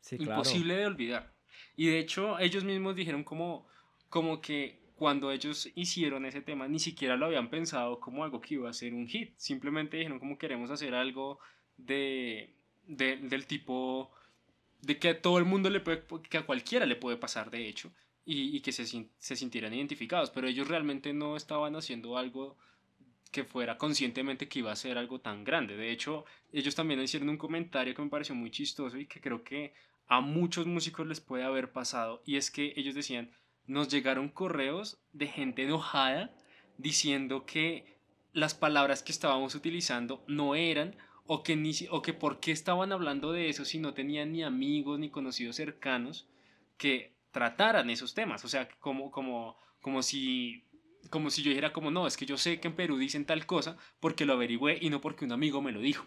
Sí, 0.01 0.17
claro. 0.19 0.41
imposible 0.41 0.75
de 0.77 0.87
olvidar. 0.87 1.33
Y 1.77 1.87
de 1.87 1.99
hecho, 2.01 2.39
ellos 2.39 2.65
mismos 2.65 2.97
dijeron 2.97 3.25
como, 3.25 3.67
como 4.09 4.41
que 4.41 4.81
cuando 4.97 5.31
ellos 5.33 5.71
hicieron 5.75 6.25
ese 6.27 6.41
tema 6.43 6.69
ni 6.69 6.79
siquiera 6.79 7.17
lo 7.17 7.27
habían 7.27 7.51
pensado 7.51 7.99
como 8.01 8.25
algo 8.25 8.41
que 8.41 8.55
iba 8.55 8.69
a 8.69 8.73
ser 8.73 8.95
un 8.95 9.07
hit. 9.07 9.35
Simplemente 9.37 9.97
dijeron 9.97 10.19
como 10.19 10.39
queremos 10.39 10.71
hacer 10.71 10.95
algo 10.95 11.39
de, 11.77 12.57
de- 12.87 13.17
del 13.17 13.47
tipo 13.47 14.11
de 14.81 14.99
que 14.99 15.09
a 15.11 15.23
todo 15.23 15.39
el 15.39 15.45
mundo 15.45 15.71
le 15.71 15.81
puede, 15.81 16.05
que 16.29 16.39
a 16.39 16.47
cualquiera 16.47 16.87
le 16.87 16.97
puede 16.97 17.17
pasar 17.17 17.51
de 17.51 17.69
hecho 17.69 17.93
y, 18.25 18.57
y 18.57 18.61
que 18.61 18.73
se 18.73 19.37
sintieran 19.37 19.75
identificados. 19.75 20.31
Pero 20.31 20.49
ellos 20.49 20.69
realmente 20.69 21.13
no 21.13 21.37
estaban 21.37 21.77
haciendo 21.77 22.17
algo 22.17 22.57
que 23.33 23.45
fuera 23.45 23.79
conscientemente 23.79 24.47
que 24.47 24.61
iba 24.61 24.71
a 24.71 24.77
ser 24.77 24.99
algo 24.99 25.21
tan 25.21 25.43
grande. 25.43 25.77
De 25.77 25.91
hecho, 25.91 26.25
ellos 26.53 26.75
también 26.75 27.01
hicieron 27.01 27.31
un 27.31 27.39
comentario 27.39 27.95
que 27.95 28.03
me 28.03 28.11
pareció 28.11 28.35
muy 28.35 28.51
chistoso 28.51 28.99
y 28.99 29.07
que 29.07 29.21
creo 29.21 29.43
que 29.43 29.75
a 30.07 30.21
muchos 30.21 30.67
músicos 30.67 31.07
les 31.07 31.21
puede 31.21 31.43
haber 31.43 31.73
pasado. 31.73 32.23
Y 32.27 32.37
es 32.37 32.51
que 32.51 32.75
ellos 32.77 32.95
decían, 32.95 33.33
nos 33.67 33.89
llegaron 33.89 34.29
correos 34.29 35.03
de 35.13 35.27
gente 35.27 35.65
enojada 35.65 36.31
diciendo 36.77 37.47
que 37.47 37.99
las 38.35 38.55
palabras 38.55 39.03
que 39.03 39.13
estábamos 39.13 39.55
utilizando 39.55 40.23
no 40.29 40.55
eran 40.55 40.95
o 41.25 41.43
que, 41.43 41.57
ni, 41.57 41.73
o 41.91 42.03
que 42.03 42.13
por 42.13 42.39
qué 42.39 42.53
estaban 42.53 42.93
hablando 42.93 43.33
de 43.33 43.49
eso 43.49 43.65
si 43.65 43.79
no 43.79 43.95
tenían 43.95 44.33
ni 44.33 44.43
amigos 44.43 44.99
ni 44.99 45.09
conocidos 45.09 45.57
cercanos 45.57 46.29
que 46.77 47.15
trataran 47.31 47.89
esos 47.89 48.13
temas. 48.13 48.45
O 48.45 48.49
sea, 48.49 48.69
como, 48.79 49.11
como, 49.11 49.57
como 49.81 50.03
si 50.03 50.65
como 51.13 51.31
si 51.31 51.43
yo 51.45 51.51
dijera 51.51 51.73
como 51.73 51.93
no, 51.93 52.09
es 52.09 52.17
que 52.17 52.27
yo 52.27 52.37
sé 52.39 52.61
que 52.61 52.69
en 52.69 52.75
Perú 52.77 52.99
dicen 52.99 53.27
tal 53.27 53.47
cosa 53.47 53.79
porque 54.01 54.27
lo 54.27 54.33
averigüé 54.35 54.79
y 54.81 54.91
no 54.91 55.01
porque 55.01 55.25
un 55.27 55.33
amigo 55.33 55.63
me 55.63 55.73
lo 55.73 55.81
dijo. 55.81 56.05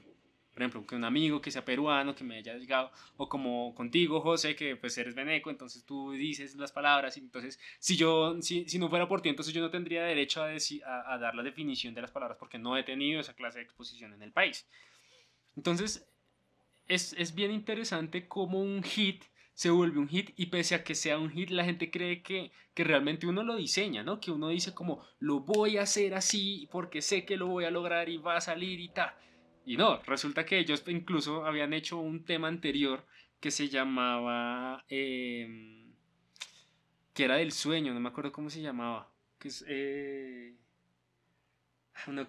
Por 0.53 0.61
ejemplo, 0.63 0.85
que 0.87 0.95
un 0.95 1.03
amigo 1.05 1.41
que 1.41 1.51
sea 1.51 1.65
peruano, 1.65 2.15
que 2.15 2.23
me 2.23 2.37
haya 2.37 2.55
llegado, 2.57 2.91
o 3.17 3.27
como 3.29 3.75
contigo, 3.75 4.21
José, 4.21 4.55
que 4.55 4.77
pues 4.77 4.97
eres 4.97 5.13
veneco, 5.13 5.49
entonces 5.49 5.83
tú 5.85 6.11
dices 6.13 6.55
las 6.55 6.71
palabras, 6.71 7.17
y 7.17 7.21
entonces 7.21 7.59
si 7.79 7.97
yo, 7.97 8.41
si, 8.41 8.67
si 8.69 8.79
no 8.79 8.89
fuera 8.89 9.07
por 9.07 9.21
ti, 9.21 9.29
entonces 9.29 9.53
yo 9.53 9.61
no 9.61 9.69
tendría 9.69 10.03
derecho 10.05 10.43
a, 10.43 10.51
deci- 10.53 10.81
a, 10.85 11.13
a 11.13 11.17
dar 11.19 11.35
la 11.35 11.43
definición 11.43 11.93
de 11.93 12.01
las 12.01 12.11
palabras 12.11 12.37
porque 12.39 12.57
no 12.57 12.77
he 12.77 12.83
tenido 12.83 13.19
esa 13.21 13.33
clase 13.35 13.59
de 13.59 13.65
exposición 13.65 14.13
en 14.13 14.21
el 14.23 14.31
país. 14.31 14.65
Entonces, 15.55 16.07
es, 16.87 17.13
es 17.13 17.35
bien 17.35 17.51
interesante 17.51 18.27
cómo 18.27 18.61
un 18.61 18.83
hit 18.83 19.23
se 19.55 19.71
vuelve 19.71 19.99
un 19.99 20.09
hit 20.09 20.31
y 20.37 20.47
pese 20.47 20.75
a 20.75 20.85
que 20.85 20.95
sea 20.95 21.19
un 21.19 21.31
hit, 21.31 21.51
la 21.51 21.65
gente 21.65 21.91
cree 21.91 22.23
que, 22.23 22.51
que 22.75 22.83
realmente 22.85 23.27
uno 23.27 23.43
lo 23.43 23.57
diseña, 23.57 24.03
¿no? 24.03 24.19
Que 24.21 24.31
uno 24.31 24.49
dice 24.49 24.73
como, 24.75 25.03
lo 25.19 25.41
voy 25.41 25.77
a 25.77 25.83
hacer 25.83 26.15
así 26.15 26.69
porque 26.71 27.01
sé 27.01 27.25
que 27.25 27.37
lo 27.37 27.47
voy 27.47 27.65
a 27.65 27.71
lograr 27.71 28.09
y 28.09 28.17
va 28.17 28.37
a 28.37 28.41
salir 28.41 28.79
y 28.81 28.89
tal. 28.89 29.11
Y 29.65 29.77
no, 29.77 30.01
resulta 30.03 30.45
que 30.45 30.59
ellos 30.59 30.83
incluso 30.87 31.45
habían 31.45 31.73
hecho 31.73 31.97
un 31.99 32.25
tema 32.25 32.47
anterior 32.49 33.05
que 33.41 33.51
se 33.51 33.69
llamaba, 33.69 34.85
em, 34.89 35.93
que 37.13 37.23
era 37.25 37.35
del 37.37 37.51
sueño, 37.51 37.93
no 37.93 37.99
me 37.99 38.09
acuerdo 38.09 38.31
cómo 38.31 38.49
se 38.49 38.61
llamaba, 38.61 39.11
que 39.39 39.47
es... 39.49 39.63
eh, 39.67 40.55
una, 42.07 42.27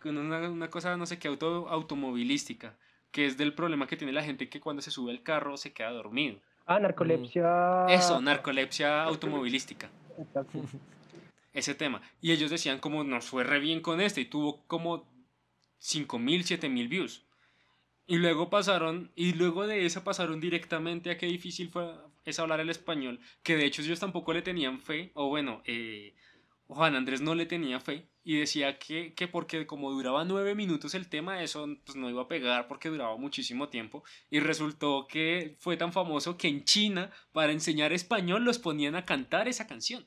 una- 0.51 0.71
cosa, 0.71 0.97
no 0.97 1.07
sé 1.07 1.19
qué, 1.19 1.29
auto, 1.29 1.69
automovilística, 1.69 2.79
que 3.11 3.27
es 3.27 3.37
del 3.37 3.55
problema 3.55 3.87
que 3.87 3.97
tiene 3.97 4.13
la 4.13 4.23
gente 4.25 4.49
que 4.49 4.61
cuando 4.61 4.83
se 4.83 4.91
sube 4.91 5.13
al 5.13 5.23
carro 5.23 5.57
se 5.57 5.73
queda 5.73 5.91
dormido. 5.91 6.41
Ah, 6.67 6.79
narcolepsia. 6.81 7.87
Eso, 7.89 8.21
narcolepsia 8.21 9.05
automovilística. 9.05 9.89
Exacto. 10.19 10.61
Ese 11.53 11.75
tema. 11.75 12.03
Y 12.21 12.33
ellos 12.33 12.51
decían 12.51 12.81
como 12.81 13.03
nos 13.03 13.27
fue 13.27 13.45
re 13.45 13.61
bien 13.61 13.81
con 13.81 14.01
este 14.01 14.21
y 14.21 14.27
tuvo 14.27 14.63
como 14.67 15.07
5000, 15.79 16.45
7000 16.45 16.89
views. 16.89 17.25
Y 18.07 18.19
luego 18.19 18.51
pasaron, 18.51 19.11
y 19.17 19.33
luego 19.33 19.67
de 19.67 19.87
eso 19.87 20.05
pasaron 20.05 20.41
directamente 20.41 21.11
a 21.11 21.17
qué 21.17 21.27
difícil 21.27 21.71
fue 21.71 21.95
es 22.27 22.41
hablar 22.41 22.61
el 22.61 22.71
español, 22.71 23.21
que 23.43 23.57
de 23.57 23.65
hecho 23.65 23.83
ellos 23.83 24.01
tampoco 24.01 24.33
le 24.33 24.43
tenían 24.43 24.81
fe, 24.81 25.13
o 25.15 25.29
bueno, 25.29 25.63
eh, 25.65 26.13
Juan 26.67 26.97
Andrés 26.97 27.21
no 27.21 27.37
le 27.37 27.47
tenía 27.47 27.79
fe, 27.81 28.09
y 28.29 28.41
decía 28.41 28.77
que, 28.77 29.15
que 29.15 29.29
porque 29.29 29.69
como 29.69 29.93
duraba 29.93 30.25
nueve 30.25 30.57
minutos 30.57 30.97
el 30.97 31.09
tema, 31.09 31.45
eso 31.45 31.69
pues 31.85 31.95
no 31.95 32.11
iba 32.11 32.23
a 32.23 32.27
pegar 32.29 32.67
porque 32.67 32.89
duraba 32.89 33.17
muchísimo 33.17 33.69
tiempo, 33.69 34.03
y 34.31 34.41
resultó 34.41 35.07
que 35.09 35.55
fue 35.61 35.77
tan 35.77 35.93
famoso 35.93 36.37
que 36.37 36.49
en 36.49 36.65
China, 36.65 37.13
para 37.31 37.53
enseñar 37.53 37.93
español, 37.93 38.43
los 38.45 38.59
ponían 38.59 38.97
a 38.97 39.05
cantar 39.05 39.47
esa 39.47 39.69
canción. 39.69 40.05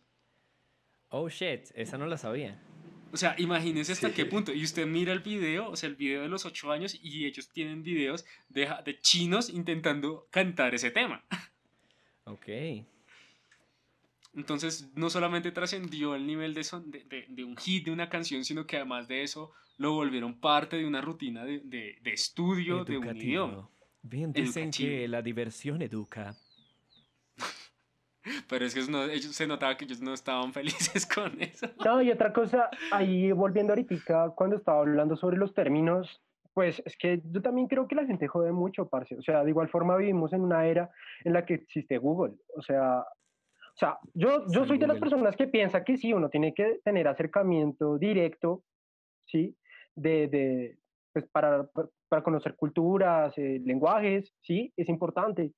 Oh 1.08 1.30
shit, 1.30 1.72
esa 1.76 1.98
no 1.98 2.08
la 2.08 2.18
sabía. 2.18 2.62
O 3.14 3.18
sea, 3.18 3.36
imagínense 3.40 3.94
hasta 3.94 4.10
Sí. 4.10 4.14
qué 4.16 4.26
punto. 4.26 4.52
Y 4.54 4.64
usted 4.66 4.86
mira 4.86 5.14
el 5.14 5.22
video, 5.22 5.70
o 5.70 5.76
sea, 5.78 5.88
el 5.88 5.96
video 5.96 6.22
de 6.22 6.28
los 6.28 6.46
8 6.46 6.74
años, 6.74 7.00
y 7.02 7.26
ellos 7.26 7.48
tienen 7.50 7.84
videos 7.84 8.26
de, 8.50 8.68
de 8.84 9.00
chinos 9.00 9.50
intentando 9.50 10.28
cantar 10.30 10.76
ese 10.76 10.92
tema. 10.92 11.24
Ok. 12.26 12.48
Entonces, 14.40 14.90
no 14.96 15.10
solamente 15.10 15.52
trascendió 15.52 16.16
el 16.16 16.26
nivel 16.26 16.54
de, 16.54 16.64
son- 16.64 16.90
de, 16.90 17.04
de- 17.04 17.26
de 17.28 17.44
un 17.44 17.58
hit, 17.58 17.86
de 17.86 17.92
una 17.92 18.10
canción, 18.10 18.44
sino 18.46 18.66
que 18.66 18.78
además 18.78 19.08
de 19.08 19.22
eso 19.24 19.52
lo 19.78 19.94
volvieron 19.94 20.40
parte 20.40 20.78
de 20.78 20.86
una 20.88 21.02
rutina 21.02 21.44
de, 21.46 21.60
de- 21.60 21.98
de 22.02 22.12
estudio 22.14 22.84
de 22.86 22.98
un 22.98 23.16
idioma. 23.18 23.70
Bien, 24.02 24.32
dicen 24.32 24.64
Educativo. 24.64 24.90
que 24.90 25.08
la 25.10 25.22
diversión 25.22 25.82
educa. 25.82 26.36
Pero 28.50 28.66
es 28.66 28.74
que 28.74 28.82
no- 28.92 29.04
ellos, 29.04 29.36
se 29.36 29.48
notaba 29.48 29.76
que 29.78 29.86
ellos 29.86 30.02
no 30.02 30.14
estaban 30.14 30.54
felices 30.60 31.06
con 31.06 31.42
eso. 31.42 31.68
No, 31.84 32.02
y 32.02 32.12
otra 32.12 32.32
cosa, 32.34 32.70
ahí 32.92 33.32
volviendo 33.32 33.74
ahorita, 33.74 34.32
cuando 34.36 34.58
estaba 34.58 34.80
hablando 34.80 35.16
sobre 35.16 35.38
los 35.38 35.54
términos, 35.54 36.22
pues 36.54 36.82
es 36.86 36.98
que 36.98 37.22
yo 37.32 37.42
también 37.42 37.68
creo 37.68 37.88
que 37.88 37.96
la 37.96 38.06
gente 38.06 38.28
jode 38.28 38.52
mucho, 38.52 38.88
parce. 38.90 39.16
O 39.16 39.22
sea, 39.22 39.44
de 39.44 39.50
igual 39.50 39.70
forma 39.70 39.96
vivimos 39.98 40.34
en 40.34 40.42
una 40.42 40.66
era 40.66 40.90
en 41.24 41.34
la 41.34 41.46
que 41.46 41.54
existe 41.56 41.98
Google. 41.98 42.34
O 42.58 42.62
sea, 42.62 43.04
o 43.80 43.86
sea, 43.86 43.98
yo, 44.14 44.44
yo 44.52 44.66
soy 44.66 44.78
de 44.78 44.88
las 44.88 45.00
personas 45.00 45.38
que 45.38 45.48
piensa 45.48 45.86
que 45.86 45.96
sí, 45.96 46.12
uno 46.12 46.30
tiene 46.30 46.54
que 46.54 46.80
tener 46.84 47.08
acercamiento 47.08 47.98
directo, 47.98 48.64
¿sí? 49.26 49.56
De, 49.96 50.28
de, 50.28 50.78
pues 51.14 51.26
para, 51.32 51.64
pa- 51.68 51.88
para 52.10 52.22
conocer 52.22 52.56
culturas, 52.58 53.38
eh, 53.38 53.62
lenguajes, 53.64 54.34
¿sí? 54.42 54.74
Es 54.76 54.90
importante. 54.90 55.54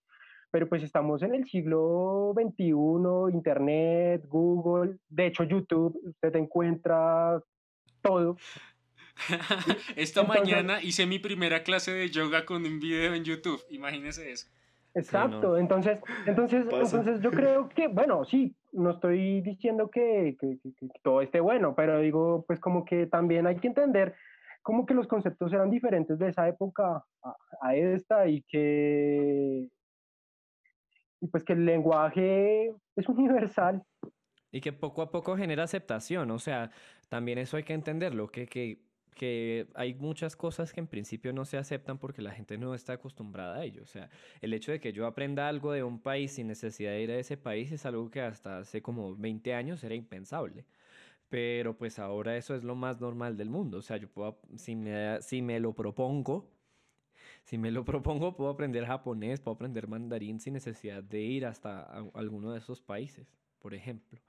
Pero 0.51 0.70
pues 0.70 0.84
estamos 0.84 1.24
en 1.24 1.34
el 1.34 1.46
siglo 1.46 2.34
XXI, 2.36 3.34
Internet, 3.34 4.24
Google, 4.28 4.98
de 5.10 5.25
hecho 5.28 5.44
YouTube, 5.44 5.98
usted 6.04 6.36
encuentra 6.36 7.42
todo. 8.04 8.38
Esta 9.96 10.22
Entonces- 10.22 10.28
mañana 10.44 10.82
hice 10.82 11.06
mi 11.06 11.20
primera 11.20 11.63
clase 11.63 11.92
de 11.92 12.10
yoga 12.10 12.46
con 12.46 12.66
un 12.66 12.80
video 12.80 13.13
en 13.16 13.24
YouTube. 13.24 13.62
Imagínese 13.70 14.32
eso. 14.32 14.48
Exacto, 14.93 15.57
entonces, 15.57 16.00
entonces, 16.25 16.65
Pasa. 16.65 16.98
entonces 16.98 17.21
yo 17.21 17.31
creo 17.31 17.69
que, 17.69 17.88
bueno, 17.88 18.25
sí, 18.25 18.55
no 18.74 18.91
estoy 18.91 19.41
diciendo 19.41 19.89
que, 19.89 20.36
que- 20.39 20.57
que- 20.62 20.74
que 20.75 20.88
todo 21.01 21.21
esté 21.21 21.39
bueno, 21.39 21.74
pero 21.75 22.00
digo, 22.00 22.43
pues 22.45 22.60
como 22.60 22.83
que 22.83 23.07
también 23.07 23.48
hay 23.48 23.55
que 23.57 23.67
entender 23.67 24.15
como 24.62 24.86
que 24.86 24.93
los 24.93 25.07
conceptos 25.07 25.51
eran 25.53 25.69
diferentes 25.71 26.19
de 26.19 26.27
esa 26.29 26.48
época 26.48 27.03
a, 27.24 27.36
a 27.62 27.75
esta 27.75 28.27
y 28.27 28.43
que, 28.43 29.69
y 31.21 31.27
pues 31.27 31.43
que 31.43 31.53
el 31.53 31.65
lenguaje 31.65 32.74
es 32.95 33.07
universal. 33.10 33.83
Y 34.51 34.60
que 34.62 34.74
poco 34.74 35.01
a 35.01 35.10
poco 35.12 35.38
genera 35.38 35.63
aceptación, 35.63 36.29
o 36.31 36.38
sea, 36.39 36.71
también 37.10 37.38
eso 37.38 37.55
hay 37.57 37.63
que 37.63 37.74
entenderlo, 37.74 38.27
que, 38.27 38.48
que, 38.48 38.79
que 39.15 39.68
hay 39.75 39.94
muchas 39.94 40.36
cosas 40.36 40.74
que 40.74 40.80
en 40.80 40.88
principio 40.88 41.34
no 41.34 41.46
se 41.46 41.58
aceptan 41.58 41.98
porque 41.98 42.22
la 42.22 42.32
gente 42.32 42.58
no 42.58 42.74
está 42.74 42.94
acostumbrada 42.94 43.58
a 43.58 43.63
ello. 43.63 43.84
O 43.84 43.88
sea, 43.88 44.10
el 44.41 44.53
hecho 44.53 44.72
de 44.72 44.80
que 44.80 44.94
yo 44.94 45.06
aprenda 45.06 45.48
algo 45.48 45.72
de 45.72 45.84
un 45.84 46.00
país 46.00 46.34
sin 46.34 46.48
necesidad 46.48 46.91
de 46.91 47.03
ir 47.03 47.12
a 47.12 47.20
ese 47.20 47.38
país 47.38 47.72
es 47.72 47.86
algo 47.86 48.10
que 48.10 48.22
hasta 48.22 48.60
hace 48.60 48.82
como 48.82 49.15
20 49.15 49.53
años 49.53 49.84
era 49.84 49.96
impensable. 49.96 50.65
Pero 51.30 51.77
pues 51.77 52.00
ahora 52.00 52.36
eso 52.38 52.56
es 52.56 52.63
lo 52.63 52.75
más 52.75 53.00
normal 53.00 53.38
del 53.38 53.50
mundo. 53.50 53.77
O 53.77 53.82
sea, 53.82 53.98
yo 53.98 54.10
puedo, 54.10 54.39
si 54.58 54.75
me, 54.75 55.22
si 55.22 55.41
me 55.41 55.60
lo 55.60 55.74
propongo, 55.74 56.50
si 57.44 57.58
me 57.58 57.72
lo 57.72 57.86
propongo, 57.86 58.36
puedo 58.36 58.50
aprender 58.50 58.86
japonés, 58.86 59.39
puedo 59.39 59.56
aprender 59.56 59.88
mandarín 59.88 60.39
sin 60.39 60.53
necesidad 60.53 61.03
de 61.03 61.22
ir 61.22 61.46
hasta 61.46 61.84
alguno 62.13 62.51
de 62.51 62.60
esos 62.60 62.82
países, 62.82 63.27
por 63.60 63.74
ejemplo. 63.74 64.20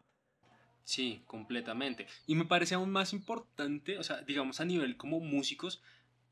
Sí, 0.84 1.22
completamente. 1.26 2.06
Y 2.26 2.34
me 2.34 2.44
parece 2.44 2.74
aún 2.74 2.90
más 2.90 3.12
importante, 3.12 3.98
o 3.98 4.02
sea, 4.02 4.22
digamos 4.22 4.60
a 4.60 4.64
nivel 4.64 4.96
como 4.96 5.20
músicos 5.20 5.82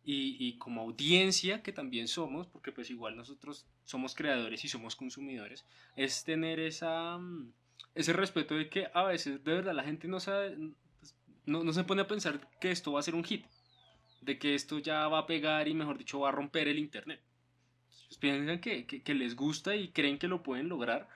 y, 0.03 0.37
y 0.39 0.59
como 0.59 0.83
audiencia 0.83 1.63
que 1.63 1.73
también 1.73 2.09
somos, 2.09 2.47
porque 2.49 2.73
pues 2.73 2.91
igual 2.91 3.17
nosotros 3.17 3.67
somos 3.85 4.15
creadores 4.15 4.65
y 4.65 4.69
somos 4.69 4.97
consumidores, 4.97 5.65
es 5.97 6.25
tener 6.25 6.59
esa, 6.59 7.19
mm, 7.19 7.53
ese 7.95 8.13
respeto 8.13 8.55
de 8.57 8.69
que 8.69 8.89
a 8.93 9.05
veces 9.05 9.43
de 9.45 9.53
verdad 9.55 9.75
la 9.75 9.85
gente 9.85 10.09
no 10.09 10.19
sabe, 10.21 10.57
pues, 10.99 11.15
no, 11.47 11.63
no 11.65 11.73
se 11.73 11.85
pone 11.85 12.03
a 12.03 12.09
pensar 12.09 12.49
que 12.61 12.71
esto 12.71 12.93
va 12.93 13.01
a 13.01 13.05
ser 13.05 13.15
un 13.15 13.25
hit, 13.25 13.47
de 14.21 14.39
que 14.39 14.55
esto 14.55 14.79
ya 14.79 15.07
va 15.09 15.21
a 15.21 15.27
pegar 15.27 15.69
y 15.69 15.75
mejor 15.75 15.97
dicho 15.99 16.21
va 16.21 16.31
a 16.31 16.33
romper 16.33 16.69
el 16.69 16.79
internet. 16.79 17.23
Ellos 18.07 18.19
piensan 18.19 18.61
que, 18.61 18.87
que, 18.87 19.03
que 19.03 19.15
les 19.15 19.37
gusta 19.37 19.77
y 19.77 19.93
creen 19.93 20.19
que 20.19 20.29
lo 20.29 20.43
pueden 20.43 20.69
lograr, 20.69 21.09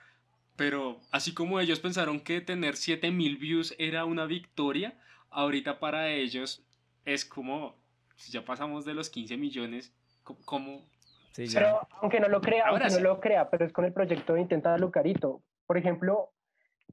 pero 0.55 0.99
así 1.11 1.33
como 1.33 1.59
ellos 1.59 1.79
pensaron 1.79 2.19
que 2.19 2.41
tener 2.41 2.75
7000 2.75 3.37
views 3.37 3.75
era 3.77 4.05
una 4.05 4.25
victoria, 4.25 4.97
ahorita 5.29 5.79
para 5.79 6.09
ellos 6.11 6.63
es 7.05 7.25
como, 7.25 7.75
si 8.15 8.31
ya 8.31 8.43
pasamos 8.45 8.85
de 8.85 8.93
los 8.93 9.09
15 9.09 9.37
millones, 9.37 9.93
co- 10.23 10.37
como... 10.45 10.85
Sí, 11.33 11.47
ya. 11.47 11.59
Pero 11.59 11.87
aunque 12.01 12.19
no 12.21 12.29
lo 12.29 12.39
crea, 12.41 12.67
Ahora 12.67 12.85
aunque 12.85 12.95
sí. 12.97 13.03
no 13.03 13.09
lo 13.09 13.19
crea, 13.19 13.49
pero 13.49 13.65
es 13.65 13.73
con 13.73 13.83
el 13.85 13.91
proyecto 13.93 14.33
de 14.33 14.41
Intenta 14.41 14.77
Lucarito. 14.77 15.41
Por 15.67 15.77
ejemplo, 15.77 16.31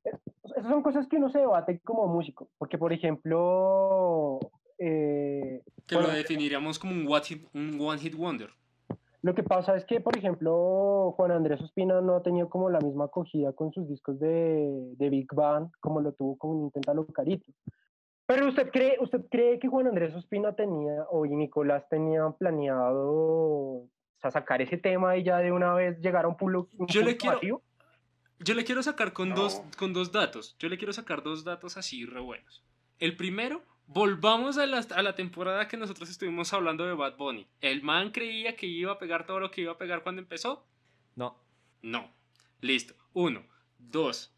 esas 0.04 0.68
son 0.68 0.82
cosas 0.82 1.06
que 1.06 1.16
uno 1.16 1.30
se 1.30 1.38
debate 1.38 1.78
como 1.84 2.08
músico, 2.08 2.48
porque 2.58 2.76
por 2.76 2.92
ejemplo, 2.92 4.40
eh, 4.78 5.62
que 5.86 5.94
Bueno, 5.94 6.08
lo 6.10 6.14
definiríamos 6.14 6.78
como 6.80 6.92
un, 6.92 7.06
what 7.06 7.22
hit- 7.22 7.48
un 7.54 7.78
one 7.80 8.00
hit 8.00 8.14
wonder. 8.16 8.50
Lo 9.22 9.34
que 9.34 9.42
pasa 9.44 9.76
es 9.76 9.84
que, 9.84 10.00
por 10.00 10.16
ejemplo, 10.18 11.12
Juan 11.16 11.30
Andrés 11.30 11.60
Ospina 11.60 12.00
no 12.00 12.16
ha 12.16 12.22
tenido 12.22 12.48
como 12.48 12.68
la 12.70 12.80
misma 12.80 13.04
acogida 13.04 13.52
con 13.52 13.72
sus 13.72 13.88
discos 13.88 14.18
de, 14.18 14.68
de 14.96 15.08
Big 15.10 15.28
Bang 15.32 15.68
como 15.80 16.00
lo 16.00 16.12
tuvo 16.12 16.36
con 16.36 16.58
Inténtalo 16.64 17.06
Carito. 17.06 17.46
Pero 18.26 18.48
usted 18.48 18.70
cree, 18.70 18.96
usted 19.00 19.20
cree 19.30 19.58
que 19.60 19.68
Juan 19.68 19.86
Andrés 19.86 20.14
Ospina 20.14 20.54
tenía, 20.54 21.04
o 21.10 21.24
y 21.24 21.30
Nicolás 21.36 21.88
tenían 21.88 22.32
planeado 22.34 23.06
o 23.12 23.88
sea, 24.20 24.30
sacar 24.32 24.60
ese 24.62 24.76
tema 24.78 25.16
y 25.16 25.22
ya 25.24 25.38
de 25.38 25.52
una 25.52 25.72
vez 25.74 25.98
llegar 26.00 26.24
a 26.24 26.28
un 26.28 26.36
pulo 26.36 26.68
un 26.78 26.86
Yo 26.88 27.02
le 27.02 27.16
quiero- 27.16 27.36
vacío? 27.36 27.62
Yo 28.40 28.54
le 28.54 28.64
quiero 28.64 28.82
sacar 28.82 29.12
con, 29.12 29.28
No. 29.28 29.36
dos, 29.36 29.62
con 29.78 29.92
dos 29.92 30.10
datos. 30.10 30.56
Yo 30.58 30.68
le 30.68 30.76
quiero 30.76 30.92
sacar 30.92 31.22
dos 31.22 31.44
datos 31.44 31.76
así 31.76 32.04
re 32.06 32.20
buenos. 32.20 32.64
El 32.98 33.16
primero, 33.16 33.60
volvamos 33.92 34.58
a 34.58 34.66
la, 34.66 34.78
a 34.78 35.02
la 35.02 35.14
temporada 35.14 35.68
que 35.68 35.76
nosotros 35.76 36.08
estuvimos 36.10 36.52
hablando 36.52 36.84
de 36.86 36.94
Bad 36.94 37.16
Bunny. 37.16 37.46
¿El 37.60 37.82
man 37.82 38.10
creía 38.10 38.56
que 38.56 38.66
iba 38.66 38.92
a 38.92 38.98
pegar 38.98 39.26
todo 39.26 39.40
lo 39.40 39.50
que 39.50 39.62
iba 39.62 39.72
a 39.72 39.78
pegar 39.78 40.02
cuando 40.02 40.20
empezó? 40.22 40.66
No. 41.16 41.36
No. 41.82 42.10
Listo. 42.60 42.94
Uno. 43.12 43.44
Dos. 43.78 44.34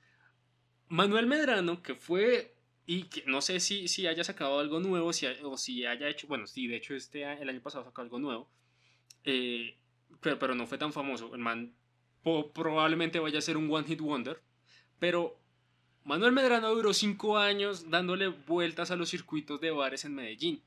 Manuel 0.88 1.26
Medrano, 1.26 1.82
que 1.82 1.94
fue. 1.94 2.54
Y 2.86 3.04
que 3.04 3.22
no 3.26 3.40
sé 3.40 3.60
si, 3.60 3.88
si 3.88 4.06
haya 4.06 4.24
sacado 4.24 4.58
algo 4.60 4.78
nuevo 4.78 5.12
si, 5.14 5.26
o 5.26 5.56
si 5.56 5.86
haya 5.86 6.08
hecho. 6.08 6.26
Bueno, 6.26 6.46
sí, 6.46 6.66
de 6.66 6.76
hecho, 6.76 6.94
este, 6.94 7.22
el 7.22 7.48
año 7.48 7.62
pasado 7.62 7.84
sacó 7.84 8.02
algo 8.02 8.18
nuevo. 8.18 8.50
eh, 9.24 9.76
pero, 10.20 10.38
pero 10.38 10.54
no 10.54 10.66
fue 10.66 10.78
tan 10.78 10.92
famoso. 10.92 11.34
El 11.34 11.40
man 11.40 11.74
po- 12.22 12.52
probablemente 12.52 13.18
vaya 13.20 13.38
a 13.38 13.42
ser 13.42 13.56
un 13.56 13.70
One 13.72 13.86
Hit 13.86 14.00
Wonder. 14.00 14.40
Pero 14.98 15.38
Manuel 16.04 16.32
Medrano 16.32 16.70
duró 16.74 16.92
cinco 16.92 17.38
años 17.38 17.90
dándole 17.90 18.28
vueltas 18.28 18.90
a 18.90 18.96
los 18.96 19.08
circuitos 19.10 19.60
de 19.60 19.70
bares 19.70 20.04
en 20.04 20.14
Medellín. 20.14 20.62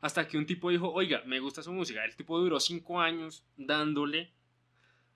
Hasta 0.00 0.26
que 0.28 0.38
un 0.38 0.46
tipo 0.46 0.70
dijo, 0.70 0.90
oiga, 0.92 1.22
me 1.26 1.40
gusta 1.40 1.62
su 1.62 1.72
música. 1.72 2.04
El 2.04 2.14
tipo 2.16 2.38
duró 2.38 2.58
cinco 2.60 3.00
años 3.00 3.44
dándole 3.56 4.30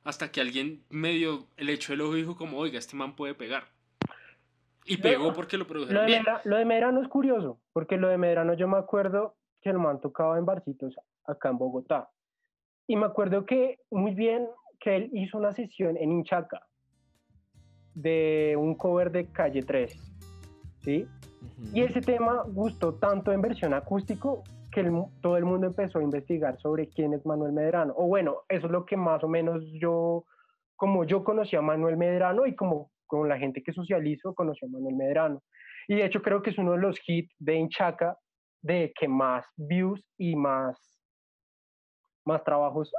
hasta 0.05 0.31
que 0.33 0.41
alguien 0.41 0.83
medio 0.91 1.47
le 1.57 1.73
echó 1.73 1.93
el 1.93 2.01
ojo 2.01 2.17
y 2.17 2.21
dijo 2.23 2.37
como, 2.37 2.59
oiga, 2.59 2.79
este 2.79 2.97
man 2.97 3.15
puede 3.15 3.35
pegar. 3.35 3.65
Y 4.85 4.97
Lo- 4.97 5.03
pegó 5.03 5.33
porque 5.33 5.57
lo 5.57 5.65
Lo 5.65 5.69
produjeron 5.69 6.03
de, 6.03 6.07
bien. 6.07 6.23
Medra- 6.25 6.41
lo 6.45 6.57
de 6.57 6.65
Medrano 6.65 7.01
es 7.01 7.09
curioso, 7.09 7.61
porque 7.73 7.97
lo 7.97 8.09
de 8.09 8.19
Medrano 8.19 8.55
yo 8.55 8.67
me 8.67 8.77
acuerdo 8.79 9.37
que 9.63 9.71
el 9.71 9.79
man 9.79 10.01
tocaba 10.01 10.37
en 10.39 10.45
barcitos 10.45 10.97
acá 11.25 11.51
en 11.51 11.59
Bogotá. 11.59 12.11
Y 12.89 12.97
me 12.97 13.07
acuerdo 13.07 13.47
que 13.47 13.79
muy 13.91 14.13
bien 14.15 14.49
que 14.81 14.97
él 14.97 15.11
hizo 15.13 15.39
una 15.39 15.53
sesión 15.53 15.97
en 15.97 16.11
Inchaca 16.11 16.67
de 17.95 18.55
un 18.59 18.75
cover 18.75 19.11
de 19.11 19.27
Calle 19.27 19.63
13. 19.63 19.99
¿Sí? 20.81 21.07
Y 21.73 21.83
ese 21.83 22.01
tema 22.01 22.45
gustó 22.47 22.95
tanto 22.95 23.33
en 23.33 23.41
versión 23.41 23.75
acústico 23.75 24.43
que 24.71 24.81
el 24.81 24.91
todo 25.21 25.37
el 25.37 25.45
mundo 25.45 25.67
empezó 25.67 25.99
a 25.99 26.03
investigar 26.03 26.59
sobre 26.61 26.89
quién 26.89 27.13
es 27.13 27.25
Manuel 27.27 27.53
Medrano. 27.53 27.93
O 27.97 28.07
bueno, 28.07 28.39
eso 28.49 28.67
es 28.67 28.73
lo 28.73 28.87
que 28.87 28.97
más 28.97 29.23
o 29.23 29.29
menos 29.29 29.63
yo, 29.81 30.25
como 30.77 31.05
yo 31.05 31.23
conocí 31.23 31.57
a 31.57 31.63
Manuel 31.63 31.97
Medrano 31.97 32.47
y 32.47 32.57
como 32.57 32.91
con 33.07 33.29
la 33.29 33.39
gente 33.39 33.63
que 33.63 33.73
socializo, 33.73 34.35
conocí 34.35 34.65
a 34.65 34.69
Manuel 34.69 34.97
Medrano. 34.97 35.43
Y 35.87 35.97
de 35.97 36.07
hecho 36.07 36.23
creo 36.23 36.43
que 36.43 36.51
es 36.51 36.59
uno 36.59 36.73
de 36.73 36.79
los 36.79 36.99
hits 37.07 37.35
de 37.39 37.57
Inchaca 37.57 38.17
de 38.63 38.93
que 38.99 39.09
más 39.09 39.45
views 39.57 40.03
y 40.17 40.35
más, 40.37 40.79
más 42.25 42.43
trabajos. 42.45 42.91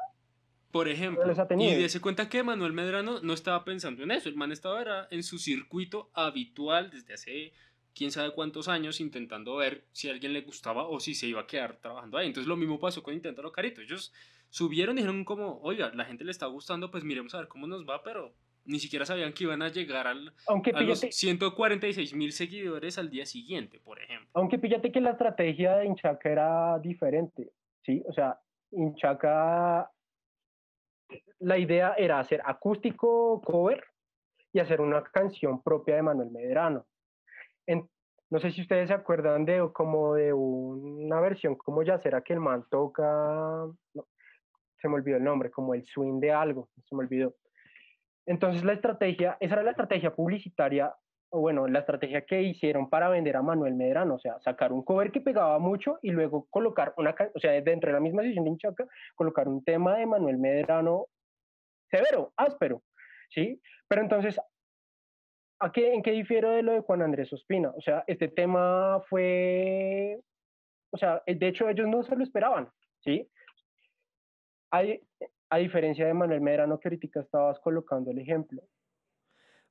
Por 0.74 0.90
ejemplo, 0.90 1.24
los 1.24 1.38
y 1.60 1.76
dése 1.76 2.02
cuenta 2.02 2.30
que 2.30 2.42
Manuel 2.42 2.74
Medrano 2.74 3.20
no 3.22 3.34
estaba 3.34 3.64
pensando 3.64 4.02
en 4.02 4.10
eso. 4.10 4.28
El 4.28 4.36
man 4.36 4.52
estaba 4.52 4.82
era 4.82 5.08
en 5.12 5.22
su 5.22 5.38
circuito 5.38 6.10
habitual 6.16 6.90
desde 6.90 7.14
hace 7.14 7.54
quién 7.94 8.10
sabe 8.10 8.32
cuántos 8.32 8.68
años 8.68 9.00
intentando 9.00 9.56
ver 9.58 9.86
si 9.92 10.10
a 10.10 10.14
alguien 10.14 10.34
le 10.34 10.42
gustaba 10.42 10.88
o 10.88 11.00
si 11.00 11.14
se 11.14 11.28
iba 11.28 11.42
a 11.42 11.46
quedar 11.46 11.78
trabajando 11.78 12.18
ahí. 12.18 12.26
Entonces 12.26 12.48
lo 12.48 12.58
mismo 12.58 12.80
pasó 12.80 13.04
con 13.04 13.14
Inténtalo 13.14 13.52
Carito. 13.52 13.82
Ellos 13.82 14.12
subieron 14.50 14.98
y 14.98 15.02
dijeron 15.02 15.24
como, 15.26 15.60
oiga, 15.62 15.92
la 15.94 16.06
gente 16.06 16.24
le 16.24 16.32
está 16.32 16.48
gustando, 16.48 16.90
pues 16.90 17.04
miremos 17.04 17.36
a 17.36 17.38
ver 17.38 17.48
cómo 17.48 17.68
nos 17.68 17.88
va, 17.88 18.02
pero 18.02 18.34
ni 18.66 18.80
siquiera 18.80 19.06
sabían 19.06 19.32
que 19.34 19.44
iban 19.44 19.62
a 19.62 19.70
llegar 19.70 20.08
al, 20.08 20.34
Aunque 20.48 20.72
a 20.72 20.82
los 20.82 21.02
píllate, 21.02 21.12
146 21.12 22.16
mil 22.16 22.32
seguidores 22.32 22.98
al 22.98 23.12
día 23.12 23.28
siguiente, 23.28 23.80
por 23.80 24.02
ejemplo. 24.02 24.28
aunque 24.34 24.58
píllate 24.58 24.92
que 24.92 25.02
la 25.02 25.12
estrategia 25.12 25.76
de 25.76 25.86
Inchaca 25.86 26.30
era 26.30 26.80
diferente, 26.80 27.52
¿sí? 27.86 28.02
O 28.08 28.14
sea, 28.14 28.40
Inchaca, 28.72 29.92
la 31.40 31.58
idea 31.58 31.96
era 31.98 32.20
hacer 32.20 32.42
acústico 32.46 33.42
cover 33.42 33.84
y 34.52 34.60
hacer 34.60 34.82
una 34.82 35.04
canción 35.04 35.62
propia 35.62 35.96
de 35.96 36.04
Manuel 36.04 36.32
Medrano. 36.32 36.86
No 38.34 38.40
sé 38.40 38.50
si 38.50 38.62
ustedes 38.62 38.88
se 38.88 38.96
acuerdan 38.96 39.46
de 39.46 39.70
como 39.74 40.16
de 40.16 40.34
una 40.34 41.20
versión 41.22 41.54
como 41.56 41.84
ya 41.84 42.00
será 42.00 42.24
que 42.24 42.34
el 42.34 42.40
man 42.40 42.66
toca, 42.68 43.04
no, 43.94 44.08
se 44.82 44.90
me 44.90 44.96
olvidó 44.96 45.18
el 45.18 45.24
nombre, 45.24 45.52
como 45.52 45.76
el 45.76 45.86
swing 45.86 46.20
de 46.20 46.32
algo, 46.32 46.68
se 46.84 46.96
me 46.96 47.04
olvidó. 47.04 47.36
Entonces 48.26 48.64
la 48.64 48.74
estrategia, 48.74 49.38
esa 49.40 49.54
era 49.54 49.62
la 49.62 49.70
estrategia 49.70 50.16
publicitaria, 50.16 50.92
bueno, 51.40 51.68
la 51.68 51.80
estrategia 51.80 52.26
que 52.26 52.42
hicieron 52.44 52.90
para 52.90 53.10
vender 53.10 53.36
a 53.36 53.42
Manuel 53.42 53.74
Medrano, 53.74 54.16
o 54.16 54.20
sea, 54.20 54.40
sacar 54.40 54.72
un 54.72 54.84
cover 54.84 55.12
que 55.12 55.20
pegaba 55.20 55.58
mucho 55.58 55.98
y 56.02 56.12
luego 56.12 56.48
colocar 56.50 56.94
una, 56.98 57.16
o 57.34 57.40
sea, 57.40 57.52
dentro 57.62 57.90
de 57.90 57.94
la 57.94 58.00
misma 58.00 58.22
sesión 58.22 58.46
de 58.46 58.52
Inchaca, 58.52 58.86
colocar 59.16 59.48
un 59.48 59.64
tema 59.64 59.98
de 59.98 60.06
Manuel 60.06 60.38
Medrano 60.38 61.08
severo, 61.90 62.34
áspero, 62.38 62.84
¿sí? 63.30 63.60
Pero 63.88 64.04
entonces, 64.04 64.40
¿a 65.60 65.72
qué, 65.72 65.94
¿en 65.94 66.04
qué 66.04 66.12
difiero 66.12 66.52
de 66.52 66.62
lo 66.62 66.74
de 66.74 66.82
Juan 66.82 67.02
Andrés 67.02 67.34
Ospina? 67.34 67.72
O 67.76 67.82
sea, 67.82 68.04
este 68.06 68.28
tema 68.28 69.02
fue, 69.10 70.20
o 70.92 70.98
sea, 70.98 71.24
eh, 71.26 71.36
de 71.36 71.48
hecho 71.48 71.68
ellos 71.68 71.88
no 71.88 72.04
se 72.04 72.16
lo 72.16 72.24
esperaban, 72.24 72.70
¿sí? 73.04 73.28
Hay, 74.72 75.02
a 75.50 75.58
diferencia 75.58 76.06
de 76.06 76.14
Manuel 76.14 76.42
Medrano 76.42 76.80
que 76.80 76.90
ahorita 76.90 77.22
estabas 77.22 77.60
colocando 77.60 78.12
el 78.12 78.20
ejemplo. 78.20 78.62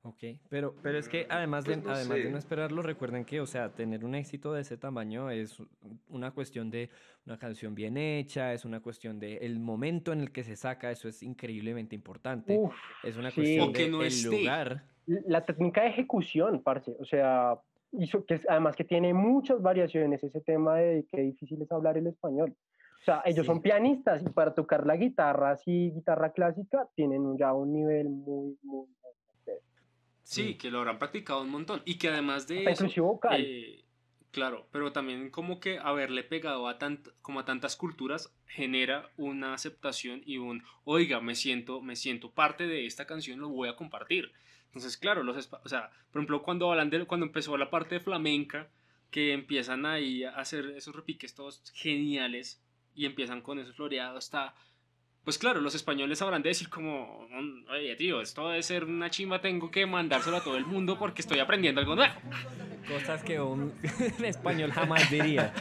Ok, 0.05 0.21
pero, 0.49 0.75
pero 0.83 0.97
es 0.97 1.07
que 1.07 1.23
Mm, 1.23 1.27
además, 1.31 1.63
pues 1.65 1.77
de, 1.77 1.83
no 1.87 1.93
además 1.93 2.17
de 2.17 2.29
no 2.29 2.37
esperarlo, 2.37 2.81
recuerden 2.81 3.23
que, 3.23 3.39
o 3.39 3.45
sea, 3.45 3.69
tener 3.69 4.03
un 4.03 4.15
éxito 4.15 4.51
de 4.51 4.59
ese 4.61 4.75
tamaño 4.75 5.29
es 5.29 5.57
una 6.09 6.31
cuestión 6.31 6.69
de 6.69 6.89
una 7.25 7.37
canción 7.37 7.73
bien 7.73 7.95
hecha, 7.95 8.51
es 8.51 8.65
una 8.65 8.81
cuestión 8.81 9.17
de 9.17 9.37
el 9.37 9.59
momento 9.59 10.11
en 10.11 10.19
el 10.19 10.31
que 10.33 10.43
se 10.43 10.57
saca, 10.57 10.91
eso 10.91 11.07
es 11.07 11.23
increíblemente 11.23 11.95
importante. 11.95 12.57
Uf, 12.57 12.75
es 13.01 13.15
una 13.15 13.29
sí. 13.29 13.35
cuestión 13.35 13.71
que 13.71 13.83
de 13.83 13.89
no 13.89 14.03
el 14.03 14.23
lugar. 14.23 14.83
la 15.05 15.45
técnica 15.45 15.83
de 15.83 15.89
ejecución, 15.89 16.61
parce, 16.61 16.93
o 16.99 17.05
sea, 17.05 17.57
hizo 17.93 18.25
que 18.25 18.33
es- 18.35 18.49
además 18.49 18.75
que 18.75 18.83
tiene 18.83 19.13
muchas 19.13 19.61
variaciones 19.61 20.21
ese 20.21 20.41
tema 20.41 20.75
de 20.79 21.05
qué 21.09 21.21
difícil 21.21 21.61
es 21.61 21.71
hablar 21.71 21.97
el 21.97 22.07
español. 22.07 22.53
O 23.01 23.05
sea, 23.05 23.21
ellos 23.25 23.45
son 23.45 23.57
Sí. 23.57 23.63
pianistas 23.63 24.21
y 24.21 24.29
para 24.29 24.53
tocar 24.53 24.85
la 24.85 24.97
guitarra, 24.97 25.51
así 25.51 25.91
guitarra 25.91 26.31
clásica, 26.33 26.89
tienen 26.95 27.37
ya 27.37 27.53
un 27.53 27.71
nivel 27.73 28.09
muy, 28.09 28.57
muy, 28.63 28.87
Sí, 30.23 30.43
Sí. 30.43 30.55
que 30.55 30.71
lo 30.71 30.79
habrán 30.79 30.99
practicado 30.99 31.41
un 31.41 31.49
montón. 31.49 31.81
Y 31.85 31.95
que 31.95 32.09
además 32.09 32.47
de 32.47 32.67
hasta 32.69 32.85
eso. 32.87 33.03
vocal. 33.03 33.41
eh, 33.41 33.83
claro, 34.31 34.67
pero 34.71 34.91
también 34.91 35.29
como 35.29 35.59
que 35.59 35.77
haberle 35.79 36.23
pegado 36.23 36.67
a, 36.67 36.77
tant, 36.79 37.07
como 37.21 37.39
a 37.41 37.45
tantas 37.45 37.75
culturas 37.75 38.33
genera 38.47 39.09
una 39.17 39.53
aceptación 39.53 40.21
y 40.25 40.37
un, 40.37 40.63
oiga, 40.85 41.19
me 41.19 41.35
siento, 41.35 41.81
me 41.81 41.95
siento 41.95 42.31
parte 42.31 42.67
de 42.67 42.85
esta 42.85 43.05
canción, 43.05 43.39
lo 43.39 43.49
voy 43.49 43.69
a 43.69 43.75
compartir. 43.75 44.31
Entonces, 44.67 44.97
claro, 44.97 45.21
los, 45.23 45.49
o 45.63 45.69
sea, 45.69 45.91
por 46.11 46.19
ejemplo, 46.21 46.41
cuando 46.41 46.71
hablan 46.71 46.89
de, 46.89 47.05
cuando 47.05 47.25
empezó 47.27 47.57
la 47.57 47.69
parte 47.69 47.95
de 47.95 48.01
flamenca, 48.01 48.69
que 49.11 49.33
empiezan 49.33 49.85
ahí 49.85 50.23
a 50.23 50.31
hacer 50.37 50.65
esos 50.75 50.95
repiques 50.95 51.35
todos 51.35 51.61
geniales 51.75 52.63
y 52.95 53.05
empiezan 53.05 53.41
con 53.41 53.59
esos 53.59 53.75
floreados, 53.75 54.23
está... 54.25 54.55
Pues 55.23 55.37
claro, 55.37 55.61
los 55.61 55.73
españoles 55.73 56.19
sabrán 56.19 56.41
de 56.43 56.49
decir 56.49 56.69
como, 56.69 57.27
"Mm, 57.29 57.69
oye 57.71 57.95
tío, 57.95 58.19
esto 58.21 58.49
debe 58.49 58.61
ser 58.63 58.83
una 58.83 59.09
chimba, 59.09 59.39
tengo 59.39 59.71
que 59.71 59.85
mandárselo 59.85 60.37
a 60.37 60.43
todo 60.43 60.57
el 60.57 60.65
mundo 60.65 60.97
porque 60.99 61.21
estoy 61.21 61.39
aprendiendo 61.39 61.79
algo 61.79 61.95
nuevo. 61.95 62.13
Cosas 62.87 63.23
que 63.23 63.39
un 63.39 63.73
español 64.23 64.71
jamás 64.73 65.09
diría. 65.09 65.53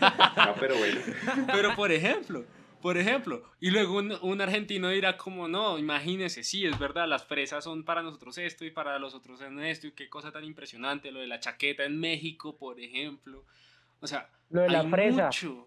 Ah, 0.00 0.54
pero 0.60 0.76
bueno. 0.76 1.00
Pero 1.50 1.74
por 1.74 1.90
ejemplo, 1.92 2.44
por 2.82 2.98
ejemplo, 2.98 3.42
y 3.58 3.70
luego 3.70 3.96
un, 3.96 4.12
un 4.20 4.40
argentino 4.42 4.90
dirá 4.90 5.16
como, 5.16 5.48
no, 5.48 5.78
imagínese, 5.78 6.44
sí, 6.44 6.66
es 6.66 6.78
verdad, 6.78 7.08
las 7.08 7.24
fresas 7.24 7.64
son 7.64 7.84
para 7.84 8.02
nosotros 8.02 8.36
esto 8.36 8.66
y 8.66 8.70
para 8.70 8.98
los 8.98 9.14
otros 9.14 9.40
en 9.40 9.58
esto, 9.60 9.86
y 9.86 9.92
qué 9.92 10.10
cosa 10.10 10.30
tan 10.30 10.44
impresionante, 10.44 11.10
lo 11.10 11.20
de 11.20 11.26
la 11.26 11.40
chaqueta 11.40 11.84
en 11.84 11.98
México, 11.98 12.58
por 12.58 12.78
ejemplo. 12.78 13.44
O 14.00 14.06
sea, 14.06 14.28
Lo 14.50 14.60
de 14.60 14.68
la 14.68 14.80
hay 14.80 14.90
fresa. 14.90 15.24
mucho. 15.24 15.66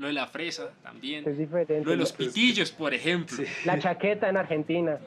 Lo 0.00 0.06
de 0.06 0.14
la 0.14 0.26
fresa 0.26 0.72
también. 0.82 1.28
Es 1.28 1.36
diferente. 1.36 1.84
Lo 1.84 1.90
de 1.90 1.98
los 1.98 2.10
pitillos, 2.10 2.72
por 2.72 2.94
ejemplo. 2.94 3.36
Sí. 3.36 3.44
La 3.66 3.78
chaqueta 3.78 4.30
en 4.30 4.38
Argentina. 4.38 4.98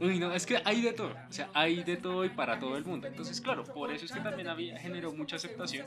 Uy, 0.00 0.20
no, 0.20 0.32
es 0.32 0.46
que 0.46 0.60
hay 0.64 0.82
de 0.82 0.92
todo, 0.92 1.10
o 1.10 1.32
sea, 1.32 1.50
hay 1.52 1.82
de 1.82 1.96
todo 1.96 2.24
y 2.24 2.28
para 2.28 2.60
todo 2.60 2.76
el 2.76 2.84
mundo. 2.84 3.08
Entonces, 3.08 3.40
claro, 3.40 3.64
por 3.64 3.92
eso 3.92 4.04
es 4.04 4.12
que 4.12 4.20
también 4.20 4.48
había, 4.48 4.78
generó 4.78 5.12
mucha 5.12 5.36
aceptación 5.36 5.86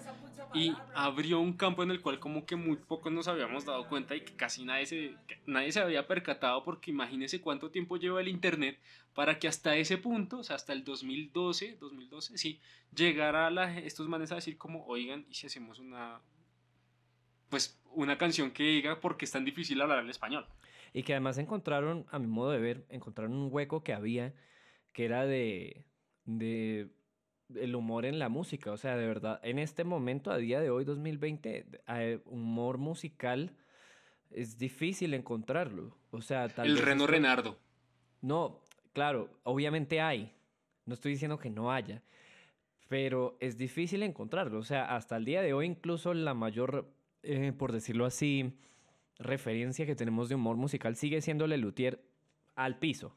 y 0.53 0.73
abrió 0.93 1.39
un 1.39 1.53
campo 1.53 1.83
en 1.83 1.91
el 1.91 2.01
cual 2.01 2.19
como 2.19 2.45
que 2.45 2.55
muy 2.57 2.75
pocos 2.77 3.11
nos 3.11 3.29
habíamos 3.29 3.65
dado 3.65 3.87
cuenta 3.87 4.15
y 4.15 4.21
que 4.21 4.33
casi 4.35 4.63
nadie 4.63 4.85
se, 4.85 5.15
nadie 5.45 5.71
se 5.71 5.81
había 5.81 6.05
percatado 6.07 6.63
porque 6.63 6.91
imagínense 6.91 7.41
cuánto 7.41 7.71
tiempo 7.71 7.97
lleva 7.97 8.21
el 8.21 8.29
Internet 8.29 8.77
para 9.13 9.39
que 9.39 9.49
hasta 9.49 9.75
ese 9.75 9.97
punto, 9.97 10.39
o 10.39 10.43
sea, 10.43 10.57
hasta 10.57 10.71
el 10.71 10.83
2012, 10.83 11.77
2012, 11.79 12.37
sí, 12.37 12.61
llegara 12.93 13.49
la, 13.51 13.77
estos 13.79 14.07
manes 14.07 14.31
a 14.31 14.35
decir 14.35 14.57
como, 14.57 14.85
oigan, 14.85 15.25
¿y 15.29 15.33
si 15.33 15.47
hacemos 15.47 15.79
una, 15.79 16.21
pues, 17.49 17.77
una 17.95 18.17
canción 18.17 18.51
que 18.51 18.63
diga 18.63 18.99
por 18.99 19.17
qué 19.17 19.25
es 19.25 19.31
tan 19.31 19.45
difícil 19.45 19.81
hablar 19.81 19.99
el 19.99 20.09
español? 20.09 20.45
Y 20.93 21.03
que 21.03 21.13
además 21.13 21.37
encontraron, 21.37 22.05
a 22.11 22.19
mi 22.19 22.27
modo 22.27 22.51
de 22.51 22.59
ver, 22.59 22.85
encontraron 22.89 23.33
un 23.33 23.49
hueco 23.51 23.83
que 23.83 23.93
había 23.93 24.33
que 24.95 25.03
era 25.03 25.25
de, 25.25 25.85
de 26.23 26.87
el 27.53 27.75
humor 27.75 28.05
en 28.05 28.17
la 28.17 28.29
música. 28.29 28.71
O 28.71 28.77
sea, 28.77 28.95
de 28.95 29.05
verdad, 29.05 29.39
en 29.43 29.59
este 29.59 29.83
momento, 29.83 30.31
a 30.31 30.37
día 30.37 30.61
de 30.61 30.69
hoy, 30.69 30.85
2020, 30.85 31.65
eh, 31.87 32.19
humor 32.25 32.77
musical 32.77 33.51
es 34.31 34.57
difícil 34.57 35.13
encontrarlo. 35.13 35.95
O 36.11 36.21
sea, 36.21 36.47
tal 36.47 36.67
el 36.67 36.75
vez 36.75 36.85
Reno 36.85 37.07
Renardo. 37.07 37.59
No, 38.21 38.61
claro, 38.93 39.29
obviamente 39.43 39.99
hay. 39.99 40.33
No 40.85 40.93
estoy 40.93 41.11
diciendo 41.11 41.37
que 41.37 41.49
no 41.49 41.71
haya. 41.71 42.01
Pero 42.87 43.35
es 43.41 43.57
difícil 43.57 44.01
encontrarlo. 44.01 44.59
O 44.59 44.63
sea, 44.63 44.95
hasta 44.95 45.17
el 45.17 45.25
día 45.25 45.41
de 45.41 45.53
hoy, 45.53 45.65
incluso 45.65 46.13
la 46.13 46.33
mayor, 46.33 46.94
eh, 47.25 47.51
por 47.57 47.71
decirlo 47.71 48.05
así, 48.05 48.53
referencia 49.19 49.85
que 49.85 49.95
tenemos 49.95 50.29
de 50.29 50.35
humor 50.35 50.55
musical 50.57 50.95
sigue 50.95 51.21
siendo 51.21 51.47
Lelutier 51.47 52.01
al 52.55 52.77
piso. 52.79 53.15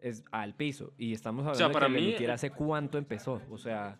Es 0.00 0.24
al 0.30 0.54
piso. 0.54 0.92
Y 0.96 1.12
estamos 1.12 1.40
hablando 1.40 1.58
sea, 1.58 1.68
de 1.68 1.72
para 1.74 1.86
que 1.86 1.92
mí, 1.94 2.00
Lelutier 2.00 2.30
eh, 2.30 2.32
hace 2.32 2.50
cuánto 2.50 2.98
empezó. 2.98 3.42
O 3.50 3.58
sea, 3.58 3.98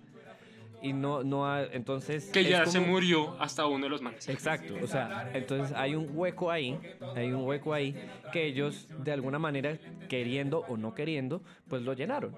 y 0.80 0.92
no, 0.92 1.24
no 1.24 1.46
ha- 1.50 1.64
entonces. 1.64 2.30
Que 2.30 2.44
ya 2.44 2.64
se 2.66 2.78
murió 2.78 3.40
hasta 3.40 3.66
uno 3.66 3.84
de 3.84 3.90
los 3.90 4.00
manes. 4.00 4.28
Exacto, 4.28 4.74
o 4.80 4.86
sea, 4.86 5.30
entonces 5.34 5.76
hay 5.76 5.96
un 5.96 6.08
hueco 6.16 6.52
ahí, 6.52 6.78
hay 7.16 7.32
un 7.32 7.44
hueco 7.44 7.74
ahí 7.74 7.96
que 8.32 8.46
ellos 8.46 8.86
de 9.02 9.10
alguna 9.10 9.40
manera, 9.40 9.76
queriendo 10.08 10.60
o 10.68 10.76
no 10.76 10.94
queriendo, 10.94 11.42
pues 11.66 11.82
lo 11.82 11.94
llenaron. 11.94 12.36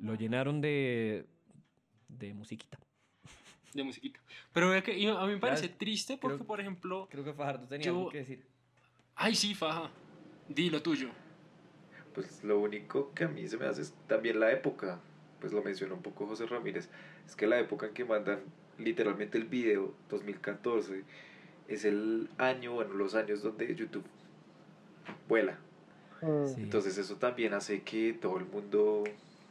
Lo 0.00 0.14
llenaron 0.14 0.60
de, 0.60 1.24
de 2.08 2.34
musiquita. 2.34 2.78
De 3.74 3.82
musiquita. 3.84 4.20
Pero 4.52 4.70
vea 4.70 4.82
que 4.82 4.92
a 4.92 5.26
mí 5.26 5.32
me 5.32 5.38
parece 5.38 5.68
triste 5.68 6.16
porque, 6.16 6.36
creo- 6.38 6.46
por 6.46 6.60
ejemplo, 6.60 7.08
Creo 7.10 7.24
que 7.24 7.32
Fajardo 7.32 7.66
tenía 7.66 7.86
Yo- 7.86 7.96
algo 7.98 8.10
que 8.10 8.18
decir. 8.18 8.44
ay 9.16 9.34
sí, 9.34 9.54
faja, 9.54 9.90
di 10.48 10.70
lo 10.70 10.82
tuyo. 10.82 11.08
Pues 12.14 12.42
lo 12.42 12.58
único 12.58 13.12
que 13.14 13.24
a 13.24 13.28
mí 13.28 13.46
se 13.46 13.56
me 13.58 13.66
hace 13.66 13.82
es 13.82 13.94
también 14.06 14.40
la 14.40 14.50
época, 14.52 15.00
pues 15.40 15.52
lo 15.52 15.62
mencionó 15.62 15.94
un 15.94 16.02
poco 16.02 16.26
José 16.26 16.46
Ramírez, 16.46 16.88
es 17.26 17.36
que 17.36 17.46
la 17.46 17.58
época 17.60 17.86
en 17.86 17.94
que 17.94 18.04
mandan 18.04 18.40
literalmente 18.78 19.38
el 19.38 19.44
video, 19.44 19.94
2014, 20.08 21.04
es 21.68 21.84
el 21.84 22.28
año, 22.38 22.72
bueno, 22.72 22.94
los 22.94 23.14
años 23.14 23.42
donde 23.42 23.74
YouTube 23.74 24.04
vuela. 25.28 25.58
Mm. 26.22 26.46
Sí. 26.46 26.60
Entonces 26.62 26.98
eso 26.98 27.16
también 27.16 27.54
hace 27.54 27.82
que 27.82 28.12
todo 28.14 28.38
el 28.38 28.46
mundo 28.46 29.04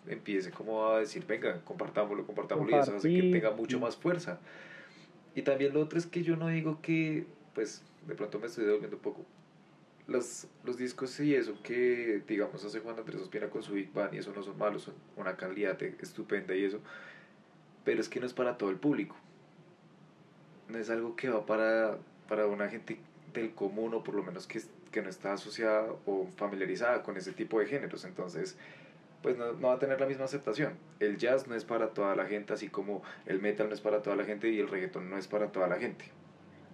empiece 0.10 0.52
como 0.52 0.88
a 0.88 1.00
decir, 1.00 1.26
venga, 1.26 1.62
compartámoslo, 1.64 2.26
compartámoslo, 2.26 2.72
y 2.72 2.80
eso 2.80 2.96
hace 2.96 3.10
que 3.10 3.16
Compartir, 3.16 3.32
tenga 3.32 3.52
mucho 3.52 3.80
más 3.80 3.96
fuerza. 3.96 4.40
Y 5.36 5.44
también 5.44 5.74
lo 5.74 5.82
otro 5.82 6.00
es 6.00 6.08
que 6.08 6.24
yo 6.24 6.36
no 6.36 6.48
digo 6.48 6.82
que, 6.82 7.26
pues, 7.54 7.84
de 8.08 8.16
pronto 8.16 8.40
me 8.40 8.48
estoy 8.48 8.66
devolviendo 8.66 8.98
un 8.98 9.04
poco. 9.04 9.26
Los, 10.08 10.48
los 10.64 10.78
discos 10.78 11.20
y 11.20 11.36
eso 11.36 11.62
que, 11.62 12.24
digamos, 12.28 12.64
hace 12.64 12.80
Juan 12.80 12.98
Andrés 12.98 13.22
Ospina 13.22 13.50
con 13.50 13.62
su 13.62 13.74
Big 13.74 13.92
Bang 13.92 14.14
y 14.14 14.20
eso 14.20 14.32
no 14.34 14.42
son 14.42 14.58
malos, 14.58 14.84
son 14.84 14.94
una 15.18 15.36
calidad 15.36 15.82
estupenda 15.84 16.56
y 16.56 16.64
eso, 16.64 16.80
pero 17.84 18.00
es 18.00 18.08
que 18.08 18.22
no 18.22 18.26
es 18.26 18.34
para 18.34 18.58
todo 18.58 18.70
el 18.70 18.78
público. 18.78 19.18
No 20.70 20.78
es 20.78 20.90
algo 20.90 21.16
que 21.16 21.30
va 21.30 21.46
para, 21.46 21.98
para 22.30 22.48
una 22.48 22.70
gente 22.70 22.98
del 23.34 23.54
común 23.54 23.94
o 23.94 24.04
por 24.04 24.16
lo 24.16 24.24
menos 24.24 24.48
que, 24.48 24.62
que 24.92 25.02
no 25.02 25.10
está 25.10 25.34
asociada 25.34 25.94
o 26.06 26.28
familiarizada 26.38 27.04
con 27.04 27.18
ese 27.18 27.34
tipo 27.34 27.60
de 27.60 27.68
géneros. 27.68 28.06
Entonces, 28.06 28.58
pues 29.22 29.38
no, 29.38 29.54
no 29.54 29.68
va 29.70 29.74
a 29.74 29.80
tener 29.80 30.00
la 30.00 30.06
misma 30.08 30.26
aceptación. 30.26 30.74
El 31.00 31.18
jazz 31.18 31.48
no 31.48 31.56
es 31.56 31.66
para 31.66 31.90
toda 31.90 32.16
la 32.16 32.26
gente, 32.26 32.54
así 32.54 32.70
como 32.70 33.02
el 33.26 33.42
metal 33.42 33.68
no 33.68 33.74
es 33.74 33.82
para 33.82 34.02
toda 34.02 34.16
la 34.16 34.24
gente 34.26 34.50
y 34.50 34.60
el 34.60 34.68
reggaetón 34.68 35.10
no 35.10 35.18
es 35.18 35.28
para 35.28 35.48
toda 35.52 35.68
la 35.68 35.76
gente. 35.78 36.06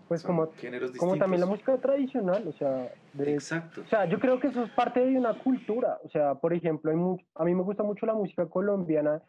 Pues 0.07 0.21
Son 0.21 0.35
como, 0.35 0.51
géneros 0.53 0.91
distintos. 0.91 0.99
como 0.99 1.17
también 1.17 1.39
la 1.41 1.47
música 1.47 1.77
tradicional, 1.77 2.45
o 2.47 2.53
sea, 2.53 2.91
de- 3.13 3.33
Exacto. 3.33 3.81
o 3.81 3.87
sea, 3.87 4.05
yo 4.05 4.19
creo 4.19 4.39
que 4.39 4.47
eso 4.47 4.63
es 4.63 4.69
parte 4.71 4.99
de 4.99 5.17
una 5.17 5.33
cultura. 5.39 5.97
O 6.03 6.09
sea, 6.09 6.35
por 6.35 6.53
ejemplo, 6.53 6.91
hay 6.91 6.97
mu- 6.97 7.17
a 7.35 7.45
mí 7.45 7.55
me 7.55 7.63
gusta 7.63 7.83
mucho 7.83 8.05
la 8.05 8.13
música 8.13 8.45
colombiana. 8.47 9.21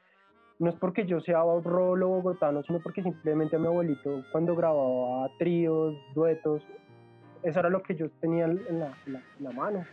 No 0.59 0.71
es 0.71 0.77
porque 0.77 1.07
yo 1.07 1.21
sea 1.21 1.39
rolo 1.65 2.09
bogotano, 2.09 2.63
sino 2.65 2.81
porque 2.81 3.03
simplemente 3.03 3.57
a 3.57 3.59
mi 3.59 3.67
abuelito, 3.67 4.25
cuando 4.33 4.55
grababa 4.55 5.29
tríos, 5.39 5.95
duetos, 6.15 6.63
eso 7.43 7.59
era 7.61 7.69
lo 7.71 7.83
que 7.83 7.95
yo 7.95 8.11
tenía 8.21 8.45
en 8.47 8.79
la, 8.81 8.93
la- 9.07 9.23
la 9.41 9.51
mano. 9.53 9.85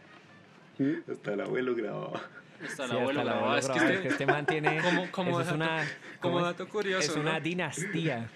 ¿sí? 0.77 0.97
Hasta 1.09 1.33
el 1.33 1.41
abuelo 1.41 1.75
grababa. 1.75 2.19
Hasta 2.63 2.85
Sí, 2.87 2.91
el 2.91 2.97
abuelo 2.97 3.19
hasta 3.21 3.31
grababa. 3.31 3.57
abuelo 3.57 3.59
Es 3.59 3.67
que 3.69 3.77
este, 3.79 3.93
es 3.95 3.99
que 4.01 4.07
este 4.09 4.25
man 4.25 4.45
tiene... 4.45 4.81
como, 4.83 5.11
como 5.11 5.29
eso 5.31 5.41
es 5.41 5.45
dato, 5.47 5.55
una, 5.55 5.87
como 6.19 6.41
dato 6.41 6.67
curioso, 6.69 7.11
Es 7.11 7.17
una 7.17 7.33
¿no? 7.33 7.41
dinastía. 7.41 8.29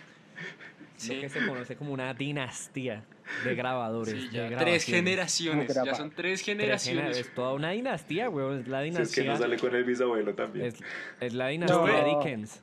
Sí. 0.97 1.15
Lo 1.15 1.21
que 1.21 1.29
se 1.29 1.45
conoce 1.45 1.75
como 1.75 1.91
una 1.91 2.13
dinastía 2.13 3.03
de 3.43 3.53
grabadores. 3.55 4.13
Sí, 4.13 4.27
de 4.29 4.33
ya, 4.33 4.41
tres 4.47 4.49
grabaciones. 4.51 4.85
generaciones, 4.85 5.73
ya 5.73 5.95
son 5.95 6.11
tres 6.11 6.41
Tres 6.41 6.43
gener- 6.43 6.79
generaciones. 6.79 7.17
Es 7.17 7.33
toda 7.35 7.53
una 7.53 7.71
dinastía, 7.71 8.29
weón. 8.29 8.61
Es 8.61 8.67
la 8.69 8.81
Si 8.81 8.87
es 8.87 8.93
que 8.93 9.21
dinastía. 9.21 9.23
no 9.33 9.37
sale 9.37 9.57
con 9.57 9.75
el 9.75 9.83
bisabuelo 9.83 10.33
también. 10.35 10.67
es, 10.67 10.75
es 11.19 11.33
la 11.33 11.47
dinastía 11.47 12.01
No. 12.01 12.19
Dickens. 12.23 12.61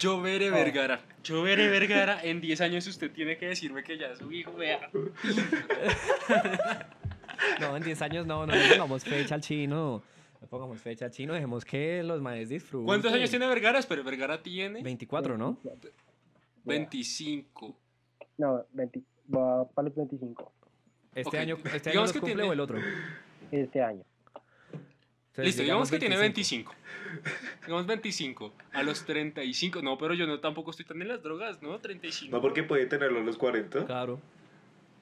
Lloveré 0.00 0.50
Oh. 0.50 0.54
Vergara. 0.54 1.00
Lloveré 1.22 1.68
Vergara, 1.68 2.18
en 2.24 2.40
10 2.40 2.60
años 2.62 2.86
usted 2.88 3.10
tiene 3.12 3.36
que 3.36 3.46
decirme 3.48 3.84
que 3.84 3.96
ya 3.98 4.06
es 4.08 4.18
su 4.18 4.32
hijo, 4.32 4.52
vea. 4.54 4.90
No, 7.60 7.76
en 7.76 7.82
10 7.82 8.02
años 8.02 8.26
no, 8.26 8.46
no 8.46 8.54
le 8.54 8.68
pongamos 8.68 9.02
fecha 9.04 9.34
al 9.34 9.40
chino. 9.40 10.02
Pongamos 10.50 10.80
fecha 10.80 11.10
chino, 11.10 11.32
dejemos 11.32 11.64
que 11.64 12.02
los 12.02 12.20
maes 12.20 12.48
disfruten. 12.48 12.86
¿Cuántos 12.86 13.12
años 13.12 13.30
tiene 13.30 13.46
Vergara? 13.46 13.80
Pero 13.88 14.02
Vergara 14.04 14.42
tiene 14.42 14.82
24, 14.82 15.38
¿no? 15.38 15.56
25. 16.64 17.76
No, 18.36 18.64
20, 18.72 19.00
va 19.34 19.64
para 19.68 19.88
los 19.88 19.96
25 19.96 20.52
Este 21.14 21.28
Ok, 21.28 21.34
año, 21.34 21.56
este 21.56 21.68
año 21.70 21.80
digamos 21.84 21.94
los 22.08 22.12
que 22.12 22.20
cumple 22.20 22.34
tiene- 22.36 22.48
o 22.48 22.52
el 22.52 22.60
otro. 22.60 22.78
este 23.50 23.82
año. 23.82 24.04
Entonces, 24.72 25.44
Listo, 25.46 25.62
digamos 25.62 25.90
que 25.90 25.98
tiene 25.98 26.16
25. 26.16 26.72
25. 26.72 27.62
digamos 27.66 27.86
25. 27.86 28.52
A 28.72 28.82
los 28.82 29.04
35. 29.06 29.80
No, 29.82 29.96
pero 29.96 30.14
yo 30.14 30.26
no 30.26 30.40
tampoco 30.40 30.72
estoy 30.72 30.84
tan 30.84 31.00
en 31.00 31.08
las 31.08 31.22
drogas, 31.22 31.62
¿no? 31.62 31.78
35. 31.78 32.34
No 32.36 32.42
porque 32.42 32.62
puede 32.64 32.86
tenerlo 32.86 33.20
a 33.20 33.22
los 33.22 33.38
40 33.38 33.86
Claro. 33.86 34.20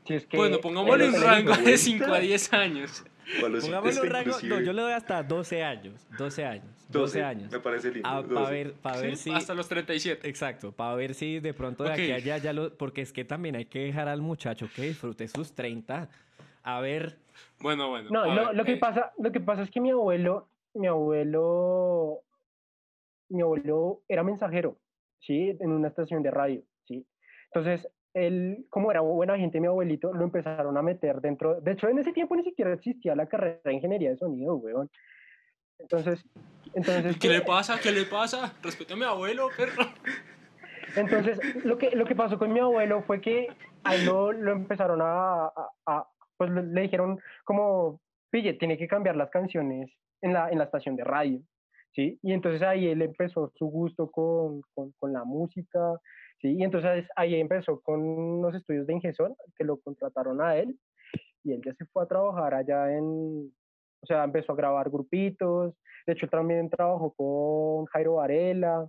Si 0.09 0.15
es 0.15 0.27
que 0.27 0.39
Bueno, 0.39 0.59
pongámosle 0.59 1.09
un 1.11 1.23
rango 1.23 1.53
de 1.53 1.63
vuelta. 1.63 1.79
5 1.79 2.05
a 2.07 2.19
10 2.19 2.53
años. 2.55 3.05
Pongámosle 3.41 3.93
50 3.93 4.01
un 4.01 4.09
rango. 4.09 4.37
No, 4.45 4.61
yo 4.61 4.73
le 4.73 4.83
doy 4.83 4.93
hasta 4.93 5.23
12 5.23 5.63
años. 5.63 6.09
12 6.19 6.45
años. 6.47 6.65
12, 6.89 6.99
12, 6.99 7.23
años. 7.23 7.53
Me 7.53 7.61
parece 7.61 7.91
lindo. 7.93 8.09
para 8.09 8.23
12. 8.23 8.51
ver, 8.53 8.73
para 8.73 9.01
ver 9.03 9.17
Sí, 9.19 9.25
si. 9.25 9.37
Hasta 9.37 9.53
los 9.53 9.69
37. 9.69 10.27
Exacto, 10.27 10.73
para 10.73 10.95
ver 10.95 11.15
si 11.15 11.41
de 11.41 11.53
pronto 11.53 11.85
de 11.85 11.93
aquí 11.93 12.11
a 12.11 12.15
allá 12.15 12.39
ya 12.39 12.55
lo. 12.55 12.75
Porque 12.75 13.03
es 13.03 13.13
que 13.13 13.27
también 13.27 13.57
hay 13.57 13.67
que 13.67 13.81
dejar 13.81 14.09
al 14.09 14.23
muchacho 14.23 14.71
que 14.75 14.83
disfrute 14.83 15.29
sus 15.29 15.53
30. 15.53 16.09
A 16.63 16.81
ver. 16.81 17.19
Bueno, 17.61 17.91
bueno. 17.91 18.09
No, 18.11 18.25
lo, 18.35 18.47
ver, 18.47 18.57
lo 18.57 18.65
que 18.65 18.73
eh, 18.73 18.79
pasa, 18.79 19.13
lo 19.19 19.31
que 19.31 19.41
pasa 19.41 19.63
es 19.63 19.71
que 19.71 19.83
mi 19.83 19.91
abuelo, 19.91 20.49
mi 20.73 20.87
abuelo, 20.87 22.23
mi 23.29 23.43
abuelo 23.43 24.01
era 24.09 24.23
mensajero, 24.23 24.79
sí, 25.21 25.55
en 25.61 25.71
una 25.71 25.89
estación 25.89 26.23
de 26.23 26.31
radio, 26.31 26.63
sí. 26.87 27.07
Entonces, 27.53 27.89
él, 28.27 28.67
como 28.71 28.91
era 28.91 29.01
buena 29.01 29.37
gente, 29.37 29.61
mi 29.61 29.67
abuelito, 29.67 30.13
lo 30.13 30.25
empezaron 30.25 30.77
a 30.77 30.83
meter 30.83 31.21
dentro. 31.21 31.61
De 31.61 31.73
hecho, 31.73 31.89
en 31.89 31.99
ese 31.99 32.13
tiempo 32.13 32.37
ni 32.37 32.45
siquiera 32.45 32.73
existía 32.73 33.15
la 33.15 33.27
carrera 33.27 33.61
de 33.65 33.73
ingeniería 33.73 34.11
de 34.11 34.17
sonido, 34.17 34.57
weón. 34.57 34.91
Entonces, 35.79 36.25
entonces. 36.75 37.17
¿Qué 37.19 37.29
le 37.29 37.41
pasa? 37.43 37.79
¿Qué 37.81 37.93
le 37.93 38.05
pasa? 38.05 38.53
Respeta 38.63 38.95
a 38.95 38.97
mi 38.97 39.05
abuelo, 39.05 39.49
perro. 39.57 39.85
Entonces, 40.97 41.39
lo 41.65 41.79
que, 41.79 41.91
lo 41.91 42.05
que 42.05 42.15
pasó 42.17 42.39
con 42.39 42.53
mi 42.53 42.61
abuelo 42.61 43.03
fue 43.03 43.21
que 43.21 43.49
a 43.85 43.95
él 43.95 44.07
lo, 44.07 44.33
lo 44.33 44.53
empezaron 44.53 45.01
a, 45.03 45.45
a- 45.47 45.71
a- 45.87 46.09
pues 46.37 46.51
le, 46.51 46.63
le 46.63 46.81
dijeron 46.83 47.19
como, 47.45 48.01
pille, 48.31 48.55
tiene 48.55 48.79
que 48.79 48.89
cambiar 48.89 49.17
las 49.17 49.31
canciones 49.31 49.91
en 50.23 50.33
la, 50.33 50.51
en 50.51 50.59
la 50.59 50.65
estación 50.65 50.97
de 50.97 51.05
radio, 51.05 51.41
¿sí? 51.93 52.19
Y 52.23 52.33
entonces 52.33 52.63
ahí 52.63 52.89
él 52.89 53.03
empezó 53.03 53.53
su 53.57 53.67
gusto 53.67 54.11
con, 54.11 54.63
con, 54.75 54.93
con 54.99 55.13
la 55.13 55.25
música, 55.25 55.79
¿sí? 56.41 56.55
Y 56.57 56.63
entonces 56.63 57.07
ahí 57.17 57.35
empezó 57.35 57.81
con 57.81 58.01
unos 58.01 58.55
estudios 58.55 58.87
de 58.87 58.95
Ingesón, 58.95 59.35
que 59.57 59.65
lo 59.65 59.79
contrataron 59.79 60.41
a 60.41 60.57
él, 60.57 60.79
y 61.45 61.53
él 61.53 61.63
ya 61.65 61.73
se 61.75 61.87
fue 61.87 62.03
a 62.03 62.07
trabajar 62.07 62.55
allá 62.55 62.93
en, 62.93 63.53
o 64.01 64.07
sea, 64.07 64.25
empezó 64.25 64.53
a 64.53 64.57
grabar 64.57 64.91
grupitos, 64.91 65.75
de 66.07 66.13
hecho 66.13 66.29
también 66.29 66.71
trabajó 66.71 67.13
con 67.15 67.87
Jairo 67.87 68.15
Varela, 68.15 68.89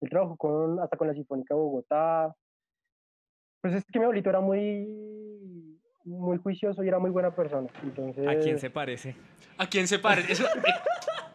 él 0.00 0.10
trabajó 0.10 0.36
con, 0.36 0.80
hasta 0.80 0.96
con 0.96 1.08
la 1.08 1.14
Sinfónica 1.14 1.54
de 1.54 1.60
Bogotá. 1.60 2.34
Pues 3.62 3.74
es 3.74 3.84
que 3.86 3.98
mi 3.98 4.04
abuelito 4.04 4.28
era 4.28 4.40
muy, 4.40 5.80
muy 6.04 6.36
juicioso 6.38 6.84
y 6.84 6.88
era 6.88 6.98
muy 6.98 7.10
buena 7.10 7.34
persona. 7.34 7.68
Entonces, 7.82 8.26
¿A 8.26 8.38
quién 8.38 8.58
se 8.58 8.68
parece? 8.68 9.16
¿A 9.56 9.66
quién 9.66 9.88
se 9.88 9.98
pare? 9.98 10.22
Eso, 10.28 10.44
eh, 10.44 10.48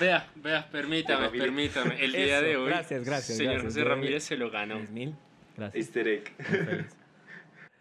Vea, 0.00 0.26
vea, 0.36 0.68
permítame, 0.70 1.28
Bueno, 1.28 1.44
permítame. 1.44 2.04
El 2.04 2.12
día 2.12 2.38
Eso, 2.38 2.46
de 2.46 2.56
hoy, 2.56 2.68
gracias, 2.68 3.04
gracias, 3.04 3.38
señor 3.38 3.54
gracias. 3.54 3.74
José 3.74 3.84
Ramírez 3.84 4.22
se 4.22 4.36
lo 4.36 4.50
ganó. 4.50 4.78
10.000. 4.78 5.14
Gracias. 5.56 5.74
Easter 5.74 6.08
egg. 6.08 6.24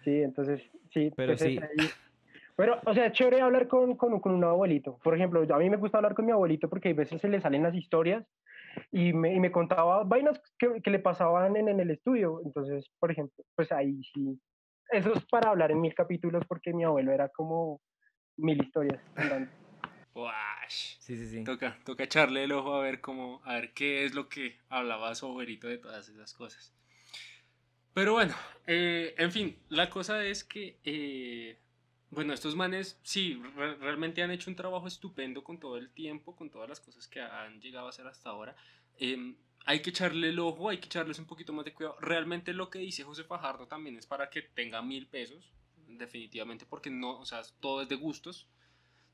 Sí, 0.03 0.21
entonces, 0.23 0.61
sí. 0.93 1.11
Pero 1.15 1.35
pues, 1.35 1.41
sí. 1.41 1.59
Pero, 2.55 2.79
o 2.85 2.93
sea, 2.93 3.07
es 3.07 3.13
chévere 3.13 3.41
hablar 3.41 3.67
con, 3.67 3.95
con, 3.97 4.19
con 4.19 4.31
un 4.31 4.43
abuelito. 4.43 4.97
Por 5.03 5.13
ejemplo, 5.13 5.45
a 5.53 5.59
mí 5.59 5.69
me 5.69 5.77
gusta 5.77 5.97
hablar 5.97 6.15
con 6.15 6.25
mi 6.25 6.31
abuelito 6.31 6.69
porque 6.69 6.89
a 6.89 6.93
veces 6.93 7.21
se 7.21 7.27
le 7.27 7.39
salen 7.39 7.61
las 7.63 7.75
historias 7.75 8.25
y 8.91 9.13
me, 9.13 9.33
y 9.33 9.39
me 9.39 9.51
contaba 9.51 10.03
vainas 10.03 10.41
que, 10.57 10.81
que 10.81 10.89
le 10.89 10.99
pasaban 10.99 11.55
en, 11.55 11.69
en 11.69 11.79
el 11.79 11.91
estudio. 11.91 12.41
Entonces, 12.45 12.89
por 12.99 13.11
ejemplo, 13.11 13.43
pues 13.55 13.71
ahí 13.71 14.01
sí. 14.13 14.39
Eso 14.89 15.13
es 15.13 15.25
para 15.25 15.51
hablar 15.51 15.71
en 15.71 15.81
mil 15.81 15.93
capítulos 15.93 16.43
porque 16.47 16.73
mi 16.73 16.83
abuelo 16.83 17.11
era 17.11 17.29
como 17.29 17.81
mil 18.37 18.63
historias. 18.63 19.01
Wash. 20.23 20.95
Sí, 20.99 21.15
sí, 21.17 21.27
sí. 21.29 21.43
Toca, 21.43 21.77
toca 21.85 22.03
echarle 22.03 22.43
el 22.43 22.51
ojo 22.51 22.75
a 22.75 22.81
ver 22.81 23.01
cómo, 23.01 23.41
a 23.45 23.53
ver 23.55 23.73
qué 23.73 24.05
es 24.05 24.13
lo 24.15 24.29
que 24.29 24.57
hablaba 24.69 25.13
su 25.15 25.25
abuelito 25.27 25.67
de 25.67 25.77
todas 25.77 26.09
esas 26.09 26.33
cosas. 26.33 26.73
Pero 27.93 28.13
bueno, 28.13 28.35
eh, 28.67 29.15
en 29.17 29.31
fin, 29.31 29.57
la 29.69 29.89
cosa 29.89 30.23
es 30.23 30.43
que, 30.43 30.77
eh, 30.83 31.57
bueno, 32.11 32.33
estos 32.33 32.55
manes 32.55 32.99
sí, 33.03 33.41
re- 33.55 33.75
realmente 33.75 34.21
han 34.21 34.31
hecho 34.31 34.49
un 34.49 34.55
trabajo 34.55 34.87
estupendo 34.87 35.43
con 35.43 35.59
todo 35.59 35.77
el 35.77 35.89
tiempo, 35.89 36.35
con 36.35 36.49
todas 36.49 36.69
las 36.69 36.79
cosas 36.79 37.07
que 37.07 37.21
han 37.21 37.59
llegado 37.59 37.87
a 37.87 37.89
hacer 37.89 38.05
hasta 38.07 38.29
ahora. 38.29 38.55
Em, 38.99 39.35
hay 39.65 39.81
que 39.81 39.89
echarle 39.89 40.29
el 40.29 40.39
ojo, 40.39 40.69
hay 40.69 40.77
que 40.77 40.85
echarles 40.85 41.19
un 41.19 41.25
poquito 41.25 41.53
más 41.53 41.65
de 41.65 41.73
cuidado. 41.73 41.97
Realmente 41.99 42.53
lo 42.53 42.69
que 42.69 42.79
dice 42.79 43.03
José 43.03 43.23
Fajardo 43.23 43.67
también 43.67 43.97
es 43.97 44.05
para 44.05 44.29
que 44.29 44.41
tenga 44.43 44.81
mil 44.81 45.07
pesos, 45.07 45.51
definitivamente, 45.87 46.65
porque 46.65 46.89
no, 46.89 47.19
o 47.19 47.25
sea, 47.25 47.41
todo 47.59 47.81
es 47.81 47.89
de 47.89 47.95
gustos. 47.95 48.47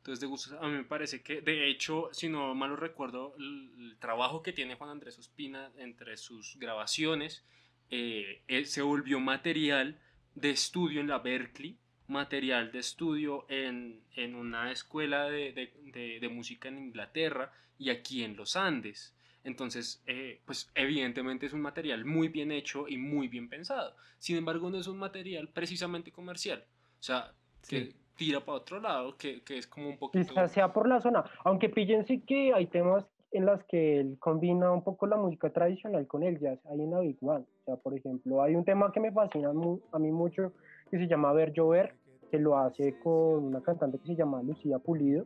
Entonces, 0.03 0.19
de 0.19 0.27
gustos, 0.27 0.51
a 0.59 0.67
mí 0.67 0.73
me 0.73 0.83
parece 0.83 1.21
que, 1.23 1.39
de 1.39 1.69
hecho, 1.69 2.09
si 2.11 2.27
no 2.27 2.53
mal 2.55 2.75
recuerdo, 2.75 3.35
el, 3.39 3.95
trabajo 4.01 4.43
que 4.43 4.51
tiene 4.51 4.75
Juan 4.75 4.89
Andrés 4.89 5.17
Ospina 5.17 5.71
entre 5.77 6.17
sus 6.17 6.57
grabaciones 6.59 7.45
eh, 7.89 8.41
eh, 8.49 8.65
se 8.65 8.81
volvió 8.81 9.21
material 9.21 9.97
de 10.35 10.49
estudio 10.49 10.99
en 10.99 11.07
la 11.07 11.19
Berkeley, 11.19 11.77
material 12.07 12.69
de 12.73 12.79
estudio 12.79 13.45
en, 13.47 14.01
en 14.15 14.35
una 14.35 14.73
escuela 14.73 15.29
de, 15.29 15.53
de- 15.53 15.73
de- 15.93 16.19
de 16.19 16.27
música 16.29 16.67
en 16.67 16.79
Inglaterra 16.79 17.53
y 17.79 17.89
aquí 17.89 18.23
en 18.23 18.35
los 18.35 18.57
Andes. 18.57 19.15
Entonces, 19.45 20.03
eh, 20.05 20.41
pues 20.45 20.69
evidentemente 20.75 21.45
es 21.45 21.53
un 21.53 21.61
material 21.61 22.03
muy 22.03 22.27
bien 22.27 22.51
hecho 22.51 22.89
y 22.89 22.97
muy 22.97 23.29
bien 23.29 23.47
pensado. 23.47 23.95
Sin 24.19 24.35
embargo, 24.35 24.69
no 24.69 24.77
es 24.79 24.87
un 24.87 24.97
material 24.97 25.47
precisamente 25.47 26.11
comercial. 26.11 26.65
O 26.99 27.03
sea, 27.03 27.33
que 27.69 27.85
Sí. 27.85 27.95
Tira 28.15 28.39
para 28.39 28.57
otro 28.57 28.79
lado, 28.79 29.15
que, 29.17 29.41
que 29.43 29.57
es 29.57 29.67
como 29.67 29.89
un 29.89 29.97
poquito... 29.97 30.27
Quizás 30.27 30.51
sea 30.51 30.71
por 30.73 30.87
la 30.87 31.01
zona. 31.01 31.23
Aunque 31.43 31.69
píllense 31.69 32.21
que 32.21 32.53
hay 32.53 32.67
temas 32.67 33.05
en 33.31 33.45
las 33.45 33.63
que 33.63 33.99
él 33.99 34.17
combina 34.19 34.71
un 34.71 34.83
poco 34.83 35.07
la 35.07 35.17
música 35.17 35.49
tradicional 35.49 36.05
con 36.07 36.23
el 36.23 36.39
jazz. 36.39 36.59
Hay 36.69 36.81
en 36.81 36.91
la 36.91 36.99
Big 36.99 37.17
One. 37.21 37.43
O 37.43 37.65
sea, 37.65 37.75
por 37.77 37.97
ejemplo, 37.97 38.41
hay 38.43 38.55
un 38.55 38.63
tema 38.63 38.91
que 38.91 38.99
me 38.99 39.11
fascina 39.11 39.49
a 39.49 39.99
mí 39.99 40.11
mucho 40.11 40.53
que 40.91 40.97
se 40.99 41.07
llama 41.07 41.33
Ver 41.33 41.51
Llover, 41.53 41.95
que 42.29 42.37
lo 42.37 42.57
hace 42.57 42.99
con 42.99 43.45
una 43.45 43.61
cantante 43.61 43.97
que 43.99 44.05
se 44.07 44.15
llama 44.15 44.43
Lucía 44.43 44.77
Pulido. 44.79 45.25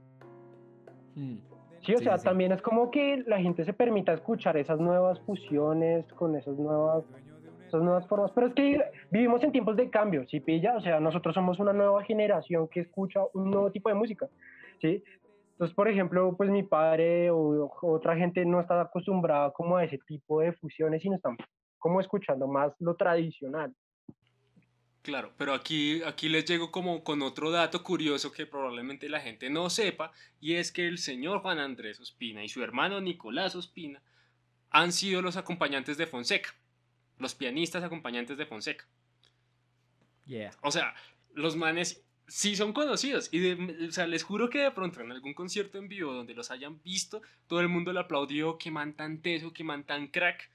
Mm. 1.15 1.35
Sí, 1.85 1.93
o 1.93 1.97
Sí, 1.97 2.03
sea, 2.05 2.17
sí. 2.17 2.25
también 2.25 2.51
es 2.51 2.61
como 2.61 2.89
que 2.91 3.23
la 3.27 3.39
gente 3.39 3.63
se 3.63 3.73
permita 3.73 4.13
escuchar 4.13 4.57
esas 4.57 4.79
nuevas 4.79 5.19
fusiones 5.21 6.05
con 6.13 6.35
esas 6.35 6.57
nuevas, 6.57 7.03
esas 7.67 7.81
nuevas 7.81 8.07
formas. 8.07 8.31
Pero 8.33 8.47
es 8.47 8.53
que 8.53 8.81
vivimos 9.11 9.43
en 9.43 9.51
tiempos 9.51 9.75
de 9.75 9.89
cambio, 9.89 10.25
¿sí 10.27 10.39
pilla? 10.39 10.75
O 10.77 10.81
sea, 10.81 10.99
nosotros 10.99 11.33
somos 11.35 11.59
una 11.59 11.73
nueva 11.73 12.03
generación 12.03 12.67
que 12.67 12.81
escucha 12.81 13.21
un 13.33 13.51
nuevo 13.51 13.71
tipo 13.71 13.89
de 13.89 13.95
música, 13.95 14.27
¿sí? 14.81 15.03
Entonces, 15.51 15.75
por 15.75 15.87
ejemplo, 15.87 16.35
pues 16.37 16.49
mi 16.49 16.63
padre 16.63 17.31
o, 17.31 17.37
o 17.37 17.91
otra 17.91 18.15
gente 18.15 18.45
no 18.45 18.61
está 18.61 18.79
acostumbrada 18.79 19.51
como 19.51 19.77
a 19.77 19.83
ese 19.83 19.97
tipo 20.07 20.41
de 20.41 20.53
fusiones 20.53 21.03
y 21.03 21.09
no 21.09 21.15
están 21.15 21.35
como 21.79 22.01
escuchando 22.01 22.47
más 22.47 22.73
lo 22.79 22.95
tradicional. 22.95 23.73
Claro, 25.07 25.31
pero 25.37 25.53
aquí, 25.53 26.03
aquí 26.03 26.27
les 26.27 26.43
llego 26.43 26.69
como 26.69 27.01
con 27.01 27.21
otro 27.21 27.49
dato 27.49 27.81
curioso 27.81 28.31
que 28.33 28.45
probablemente 28.45 29.07
la 29.07 29.21
gente 29.21 29.49
no 29.49 29.69
sepa, 29.69 30.11
y 30.41 30.55
es 30.55 30.73
que 30.73 30.85
el 30.85 30.97
señor 30.97 31.39
Juan 31.39 31.59
Andrés 31.59 32.01
Ospina 32.01 32.43
y 32.43 32.49
su 32.49 32.61
hermano 32.61 32.99
Nicolás 32.99 33.55
Ospina 33.55 34.01
han 34.69 34.91
sido 34.91 35.21
los 35.21 35.37
acompañantes 35.37 35.97
de 35.97 36.07
Fonseca, 36.07 36.49
los 37.19 37.35
pianistas 37.35 37.83
acompañantes 37.83 38.37
de 38.37 38.45
Fonseca. 38.45 38.85
Yeah. 40.25 40.51
O 40.61 40.71
sea, 40.71 40.93
los 41.33 41.55
manes 41.55 42.03
sí 42.27 42.55
son 42.55 42.73
conocidos, 42.73 43.29
y 43.31 43.39
de- 43.39 43.87
o 43.87 43.91
sea, 43.91 44.05
les 44.07 44.23
juro 44.23 44.49
que 44.49 44.59
de 44.59 44.71
pronto 44.71 44.99
en 44.99 45.11
algún 45.11 45.33
concierto 45.33 45.77
en 45.77 45.87
vivo 45.87 46.13
donde 46.13 46.33
los 46.33 46.51
hayan 46.51 46.81
visto, 46.83 47.21
todo 47.47 47.61
el 47.61 47.69
mundo 47.69 47.93
le 47.93 48.01
aplaudió, 48.01 48.57
que 48.57 48.69
man 48.69 48.93
tan 48.93 49.21
teso, 49.21 49.53
que 49.53 49.63
man 49.63 49.85
tan 49.85 50.07
crack, 50.07 50.49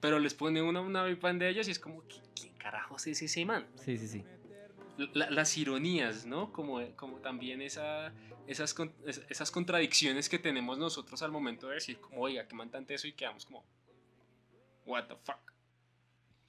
pero 0.00 0.18
les 0.18 0.34
pone 0.34 0.60
una, 0.60 0.80
una 0.82 1.04
vipan 1.04 1.38
de 1.38 1.48
ellos 1.48 1.68
y 1.68 1.70
es 1.70 1.78
como, 1.78 2.02
"¿Qui- 2.02 2.20
¿quién 2.38 2.52
carajos 2.58 3.06
es 3.06 3.22
ese 3.22 3.44
man? 3.46 3.66
Sí, 3.76 3.96
sí, 3.96 4.08
sí. 4.08 4.24
la- 5.14 5.30
las 5.30 5.56
ironías, 5.56 6.26
¿no? 6.26 6.52
Como, 6.52 6.86
como 6.96 7.16
también 7.18 7.62
esa, 7.62 8.12
esas, 8.46 8.76
esas 9.30 9.50
contradicciones 9.50 10.28
que 10.28 10.38
tenemos 10.38 10.76
nosotros 10.78 11.22
al 11.22 11.32
momento 11.32 11.68
de 11.68 11.76
decir, 11.76 11.98
como, 11.98 12.20
oiga, 12.20 12.46
que 12.46 12.54
mantante 12.54 12.92
eso 12.94 13.06
y 13.08 13.12
quedamos 13.12 13.46
como, 13.46 13.64
what 14.84 15.06
the 15.06 15.16
fuck. 15.24 15.51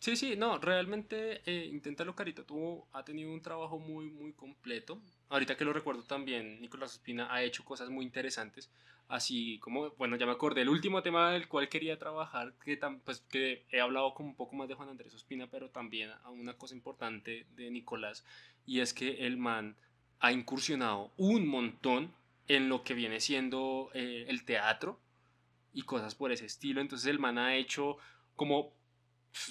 Sí, 0.03 0.17
sí, 0.17 0.35
no, 0.35 0.57
realmente 0.57 1.41
eh, 1.45 1.69
Inténtalo 1.71 2.13
Carita 2.13 2.43
tuvo, 2.43 2.89
ha 2.91 3.05
tenido 3.05 3.31
un 3.31 3.41
trabajo 3.41 3.79
muy, 3.79 4.09
muy 4.11 4.33
completo. 4.33 4.99
Ahorita 5.29 5.55
que 5.55 5.63
lo 5.63 5.71
recuerdo 5.71 6.03
también, 6.03 6.59
Nicolás 6.59 6.95
Ospina 6.95 7.33
ha 7.33 7.41
hecho 7.41 7.63
cosas 7.63 7.89
muy 7.89 8.03
interesantes. 8.03 8.69
Así 9.07 9.59
como, 9.59 9.91
bueno, 9.91 10.17
ya 10.17 10.25
me 10.25 10.33
acordé, 10.33 10.61
el 10.63 10.67
último 10.67 11.01
tema 11.03 11.31
del 11.31 11.47
cual 11.47 11.69
quería 11.69 11.97
trabajar, 11.99 12.53
que, 12.65 12.77
tam- 12.77 12.99
pues, 13.05 13.21
que 13.29 13.65
he 13.71 13.79
hablado 13.79 14.13
como 14.13 14.27
un 14.27 14.35
poco 14.35 14.57
más 14.57 14.67
de 14.67 14.73
Juan 14.75 14.89
Andrés 14.89 15.13
Ospina, 15.13 15.47
pero 15.49 15.69
también 15.69 16.09
a 16.25 16.29
una 16.31 16.57
cosa 16.57 16.75
importante 16.75 17.45
de 17.55 17.71
Nicolás, 17.71 18.25
y 18.65 18.81
es 18.81 18.93
que 18.93 19.25
el 19.25 19.37
man 19.37 19.77
ha 20.19 20.33
incursionado 20.33 21.13
un 21.15 21.47
montón 21.47 22.13
en 22.49 22.67
lo 22.67 22.83
que 22.83 22.93
viene 22.93 23.21
siendo 23.21 23.89
eh, 23.93 24.25
el 24.27 24.43
teatro 24.43 24.99
y 25.73 25.83
cosas 25.83 26.15
por 26.15 26.31
ese 26.33 26.45
estilo. 26.45 26.81
Entonces 26.81 27.07
el 27.07 27.19
man 27.19 27.37
ha 27.37 27.55
hecho 27.55 27.97
como, 28.35 28.73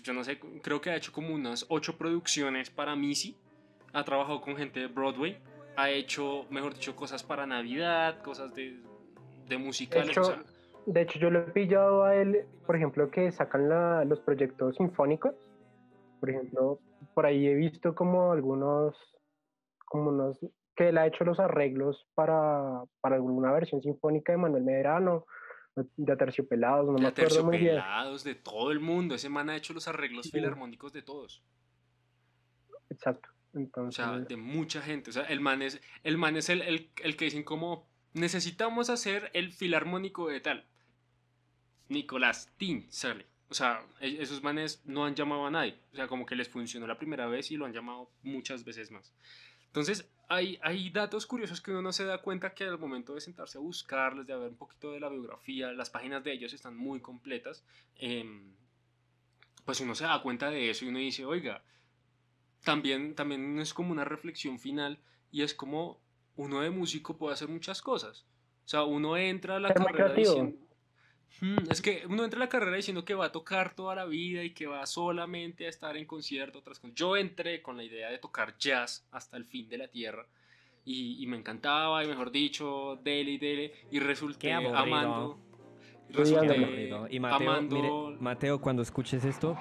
yo 0.02 0.12
no 0.12 0.24
sé, 0.24 0.38
creo 0.62 0.80
que 0.80 0.90
ha 0.90 0.96
hecho 0.96 1.12
como 1.12 1.34
unas 1.34 1.66
ocho 1.68 1.96
producciones 1.96 2.70
para 2.70 2.94
Missy. 2.96 3.36
Ha 3.92 4.04
trabajado 4.04 4.40
con 4.40 4.56
gente 4.56 4.80
de 4.80 4.86
Broadway. 4.86 5.38
Ha 5.76 5.90
hecho, 5.90 6.46
mejor 6.50 6.74
dicho, 6.74 6.94
cosas 6.96 7.22
para 7.22 7.46
Navidad, 7.46 8.20
cosas 8.22 8.54
de, 8.54 8.78
de 9.48 9.58
musicales. 9.58 10.10
hecho, 10.10 10.20
o 10.22 10.24
sea, 10.24 10.42
De 10.86 11.02
hecho, 11.02 11.18
yo 11.18 11.30
lo 11.30 11.40
he 11.40 11.50
pillado 11.52 12.04
a 12.04 12.14
él, 12.16 12.44
por 12.66 12.76
ejemplo, 12.76 13.10
que 13.10 13.30
sacan 13.32 13.68
la- 13.68 14.04
los 14.04 14.20
proyectos 14.20 14.76
sinfónicos. 14.76 15.34
Por 16.20 16.30
ejemplo, 16.30 16.78
por 17.14 17.26
ahí 17.26 17.46
he 17.46 17.54
visto 17.54 17.94
como 17.94 18.32
algunos, 18.32 18.94
como 19.86 20.10
unos, 20.10 20.38
que 20.76 20.88
él 20.88 20.98
ha 20.98 21.06
hecho 21.06 21.24
los 21.24 21.38
arreglos 21.40 22.06
para, 22.14 22.82
para 23.00 23.16
alguna 23.16 23.52
versión 23.52 23.82
sinfónica 23.82 24.32
de 24.32 24.38
Manuel 24.38 24.62
Medrano, 24.64 25.26
de 25.74 26.12
Aterciopelados, 26.12 26.86
no 26.86 26.92
me 26.94 27.00
de 27.00 27.06
acuerdo 27.08 27.44
muy 27.44 27.58
bien. 27.58 27.78
Aterciopelados, 27.78 28.24
de 28.24 28.34
todo 28.34 28.70
el 28.72 28.80
mundo. 28.80 29.14
Ese 29.14 29.28
man 29.28 29.48
ha 29.50 29.56
hecho 29.56 29.72
los 29.72 29.88
arreglos 29.88 30.26
Sí. 30.26 30.32
filarmónicos 30.32 30.92
de 30.92 31.02
todos. 31.02 31.42
Exacto. 32.90 33.28
O 33.54 33.58
Entonces, 33.58 33.96
sea, 33.96 34.18
de 34.18 34.36
mucha 34.36 34.82
gente. 34.82 35.10
O 35.10 35.12
sea, 35.12 35.24
el 35.24 35.40
man 35.40 35.62
es 35.62 35.80
el, 36.04 36.16
man 36.18 36.36
es 36.36 36.48
el, 36.48 36.62
el, 36.62 36.90
el 37.02 37.16
que 37.16 37.26
dicen 37.26 37.42
como, 37.44 37.86
necesitamos 38.12 38.90
hacer 38.90 39.30
el 39.34 39.52
filarmónico 39.52 40.28
de 40.28 40.40
tal. 40.40 40.64
Nicolás 41.88 42.52
Tin 42.56 42.90
sale. 42.90 43.26
O 43.48 43.54
sea, 43.54 43.84
e- 44.00 44.22
esos 44.22 44.42
manes 44.42 44.82
no 44.86 45.04
han 45.04 45.14
llamado 45.14 45.46
a 45.46 45.50
nadie. 45.50 45.78
O 45.92 45.96
sea, 45.96 46.06
como 46.06 46.24
que 46.24 46.34
les 46.36 46.48
funcionó 46.48 46.86
la 46.86 46.96
primera 46.98 47.26
vez 47.26 47.50
y 47.50 47.56
lo 47.56 47.66
han 47.66 47.72
llamado 47.72 48.10
muchas 48.22 48.64
veces 48.64 48.90
más. 48.90 49.12
Entonces, 49.72 50.06
hay, 50.28 50.58
hay 50.60 50.90
datos 50.90 51.26
curiosos 51.26 51.62
que 51.62 51.70
uno 51.70 51.80
no 51.80 51.92
se 51.92 52.04
da 52.04 52.18
cuenta 52.18 52.52
que 52.52 52.64
al 52.64 52.78
momento 52.78 53.14
de 53.14 53.22
sentarse 53.22 53.56
a 53.56 53.62
buscarles, 53.62 54.26
de 54.26 54.36
ver 54.36 54.50
un 54.50 54.56
poquito 54.56 54.92
de 54.92 55.00
la 55.00 55.08
biografía, 55.08 55.72
las 55.72 55.88
páginas 55.88 56.22
de 56.22 56.32
ellos 56.34 56.52
están 56.52 56.76
muy 56.76 57.00
completas. 57.00 57.64
em, 57.96 58.52
pues 59.64 59.80
uno 59.80 59.94
se 59.94 60.04
da 60.04 60.20
cuenta 60.20 60.50
de 60.50 60.68
eso 60.68 60.84
y 60.84 60.88
uno 60.88 60.98
dice, 60.98 61.24
oiga, 61.24 61.62
también, 62.64 63.14
también 63.14 63.58
es 63.60 63.72
como 63.72 63.92
una 63.92 64.04
reflexión 64.04 64.58
final 64.58 64.98
y 65.30 65.42
es 65.42 65.54
como 65.54 66.00
uno 66.36 66.60
de 66.60 66.70
músico 66.70 67.16
puede 67.16 67.32
hacer 67.32 67.48
muchas 67.48 67.80
cosas. 67.80 68.26
O 68.64 68.68
sea, 68.68 68.84
uno 68.84 69.16
entra 69.16 69.56
a 69.56 69.60
la 69.60 69.68
muy 69.68 69.86
carrera 69.86 70.12
diciendo... 70.12 70.61
Mm, 71.40 71.56
es 71.70 71.82
que 71.82 72.04
uno 72.08 72.24
entra 72.24 72.38
a 72.38 72.44
la 72.44 72.48
carrera 72.48 72.76
diciendo 72.76 73.04
que 73.04 73.14
va 73.14 73.26
a 73.26 73.32
tocar 73.32 73.74
toda 73.74 73.94
la 73.94 74.04
vida 74.04 74.44
y 74.44 74.50
que 74.50 74.66
va 74.66 74.86
solamente 74.86 75.66
a 75.66 75.68
estar 75.68 75.96
en 75.96 76.04
concierto, 76.06 76.60
otras 76.60 76.78
cosas. 76.78 76.94
Yo 76.94 77.16
entré 77.16 77.62
con 77.62 77.76
la 77.76 77.84
idea 77.84 78.10
de 78.10 78.18
tocar 78.18 78.56
jazz 78.58 79.04
hasta 79.10 79.36
el 79.36 79.44
fin 79.44 79.68
de 79.68 79.78
la 79.78 79.88
tierra 79.88 80.26
y, 80.84 81.22
y 81.22 81.26
me 81.26 81.36
encantaba 81.36 82.04
y 82.04 82.08
mejor 82.08 82.30
dicho, 82.30 82.98
dele 83.02 83.32
y 83.32 83.38
dele 83.38 83.72
y 83.90 83.98
resulté 83.98 84.48
Qué 84.48 84.52
amando. 84.52 85.38
Resulté. 86.10 86.90
Y 87.10 87.20
Mateo, 87.20 87.50
amando 87.50 87.76
mire, 87.76 88.20
Mateo, 88.20 88.60
cuando 88.60 88.82
escuches 88.82 89.24
esto, 89.24 89.58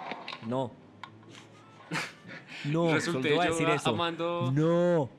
no. 0.47 0.71
No, 2.65 2.93
resulté 2.93 3.29
te 3.29 3.35
voy 3.35 3.45
a 3.45 3.49
yo 3.49 3.51
decir 3.53 3.69
eso. 3.69 3.89
amando 3.89 4.51
No. 4.53 5.09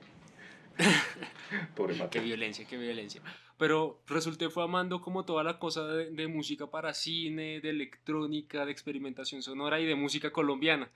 Pobre 1.75 1.95
Qué 1.95 2.03
Mateo. 2.03 2.23
violencia, 2.23 2.67
qué 2.67 2.77
violencia. 2.77 3.21
Pero 3.63 4.03
resulté 4.09 4.51
fue 4.51 4.65
amando 4.65 5.01
como 5.01 5.25
toda 5.25 5.45
la 5.45 5.61
cosa 5.61 5.87
de, 5.87 6.11
de 6.11 6.27
música 6.27 6.67
para 6.67 6.93
cine, 6.93 7.61
de 7.61 7.71
electrónica, 7.71 8.67
de 8.67 8.73
experimentación 8.73 9.41
sonora 9.41 9.79
y 9.79 9.87
de 9.87 9.95
música 9.95 10.33
colombiana. 10.33 10.91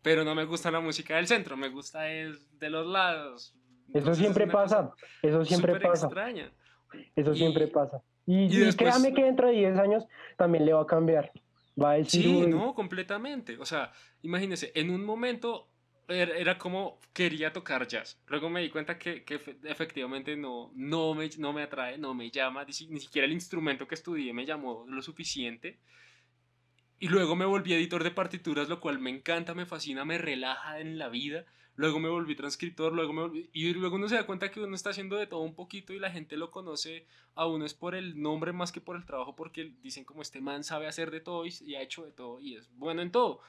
Pero 0.00 0.22
no 0.22 0.36
me 0.36 0.44
gusta 0.44 0.70
la 0.70 0.78
música 0.78 1.16
del 1.16 1.26
centro, 1.26 1.56
me 1.56 1.68
gusta 1.68 2.08
es 2.08 2.56
de 2.60 2.70
los 2.70 2.86
lados. 2.86 3.56
eso 3.92 4.14
siempre 4.14 4.46
pasa. 4.46 4.92
Eso 5.20 5.44
siempre 5.44 5.80
pasa. 5.80 6.06
extraña. 6.06 6.52
Eso 7.16 7.32
Y- 7.32 7.36
siempre 7.38 7.66
pasa. 7.66 8.00
Y, 8.24 8.34
y 8.36 8.44
y 8.44 8.48
después- 8.58 8.76
créame 8.76 9.12
que 9.12 9.24
dentro 9.24 9.48
de 9.48 9.54
10 9.54 9.76
años 9.76 10.04
también 10.36 10.66
le 10.66 10.72
va 10.72 10.82
a 10.82 10.86
cambiar. 10.86 11.32
Va 11.82 11.90
a 11.90 11.94
decir, 11.94 12.22
Sí, 12.22 12.36
"Uy, 12.36 12.46
no, 12.46 12.72
completamente. 12.72 13.58
O 13.58 13.64
sea, 13.64 13.90
imagínense, 14.22 14.70
en 14.76 14.90
un 14.90 15.04
momento 15.04 15.66
era, 16.10 16.58
como 16.58 16.98
quería 17.12 17.52
tocar 17.52 17.86
jazz. 17.86 18.20
Luego 18.26 18.50
me 18.50 18.62
di 18.62 18.70
cuenta 18.70 18.98
que, 18.98 19.24
que 19.24 19.36
efe- 19.40 19.58
efectivamente 19.64 20.36
no, 20.36 20.70
no, 20.74 21.14
me, 21.14 21.28
no 21.38 21.52
me 21.52 21.62
atrae, 21.62 21.98
no 21.98 22.14
me 22.14 22.30
llama, 22.30 22.64
ni, 22.64 22.72
si- 22.72 22.88
ni 22.88 23.00
siquiera 23.00 23.26
el 23.26 23.32
instrumento 23.32 23.86
que 23.88 23.94
estudié 23.94 24.32
me 24.32 24.46
llamó 24.46 24.84
lo 24.88 25.02
suficiente. 25.02 25.78
Y 26.98 27.08
luego 27.08 27.34
me 27.34 27.46
volví 27.46 27.72
editor 27.72 28.04
de 28.04 28.10
partituras, 28.10 28.68
lo 28.68 28.80
cual 28.80 28.98
me 28.98 29.10
encanta, 29.10 29.54
me 29.54 29.64
fascina, 29.66 30.04
me 30.04 30.18
relaja 30.18 30.80
en 30.80 30.98
la 30.98 31.08
vida. 31.08 31.46
Luego 31.74 31.98
me 31.98 32.10
volví 32.10 32.34
transcriptor, 32.34 32.92
luego 32.92 33.12
me 33.14 33.22
volví... 33.22 33.50
Y 33.54 33.72
luego 33.72 33.96
uno 33.96 34.06
se 34.08 34.16
da 34.16 34.26
cuenta 34.26 34.50
que 34.50 34.60
uno 34.60 34.74
está 34.76 34.90
haciendo 34.90 35.16
de 35.16 35.26
todo 35.26 35.40
un 35.40 35.54
poquito 35.54 35.94
y 35.94 35.98
la 35.98 36.10
gente 36.10 36.36
lo 36.36 36.50
conoce 36.50 37.06
a 37.34 37.46
uno 37.46 37.64
es 37.64 37.72
por 37.72 37.94
el 37.94 38.20
nombre 38.20 38.52
más 38.52 38.70
que 38.70 38.82
por 38.82 38.96
el 38.96 39.06
trabajo, 39.06 39.34
porque 39.34 39.72
dicen 39.82 40.04
como 40.04 40.20
este 40.20 40.42
man 40.42 40.62
sabe 40.62 40.88
hacer 40.88 41.10
de 41.10 41.20
todo 41.20 41.44
y 41.46 41.74
ha 41.74 41.80
hecho 41.80 42.04
de 42.04 42.12
todo 42.12 42.38
y 42.40 42.56
es 42.56 42.70
bueno 42.76 43.00
en 43.00 43.10
todo. 43.10 43.40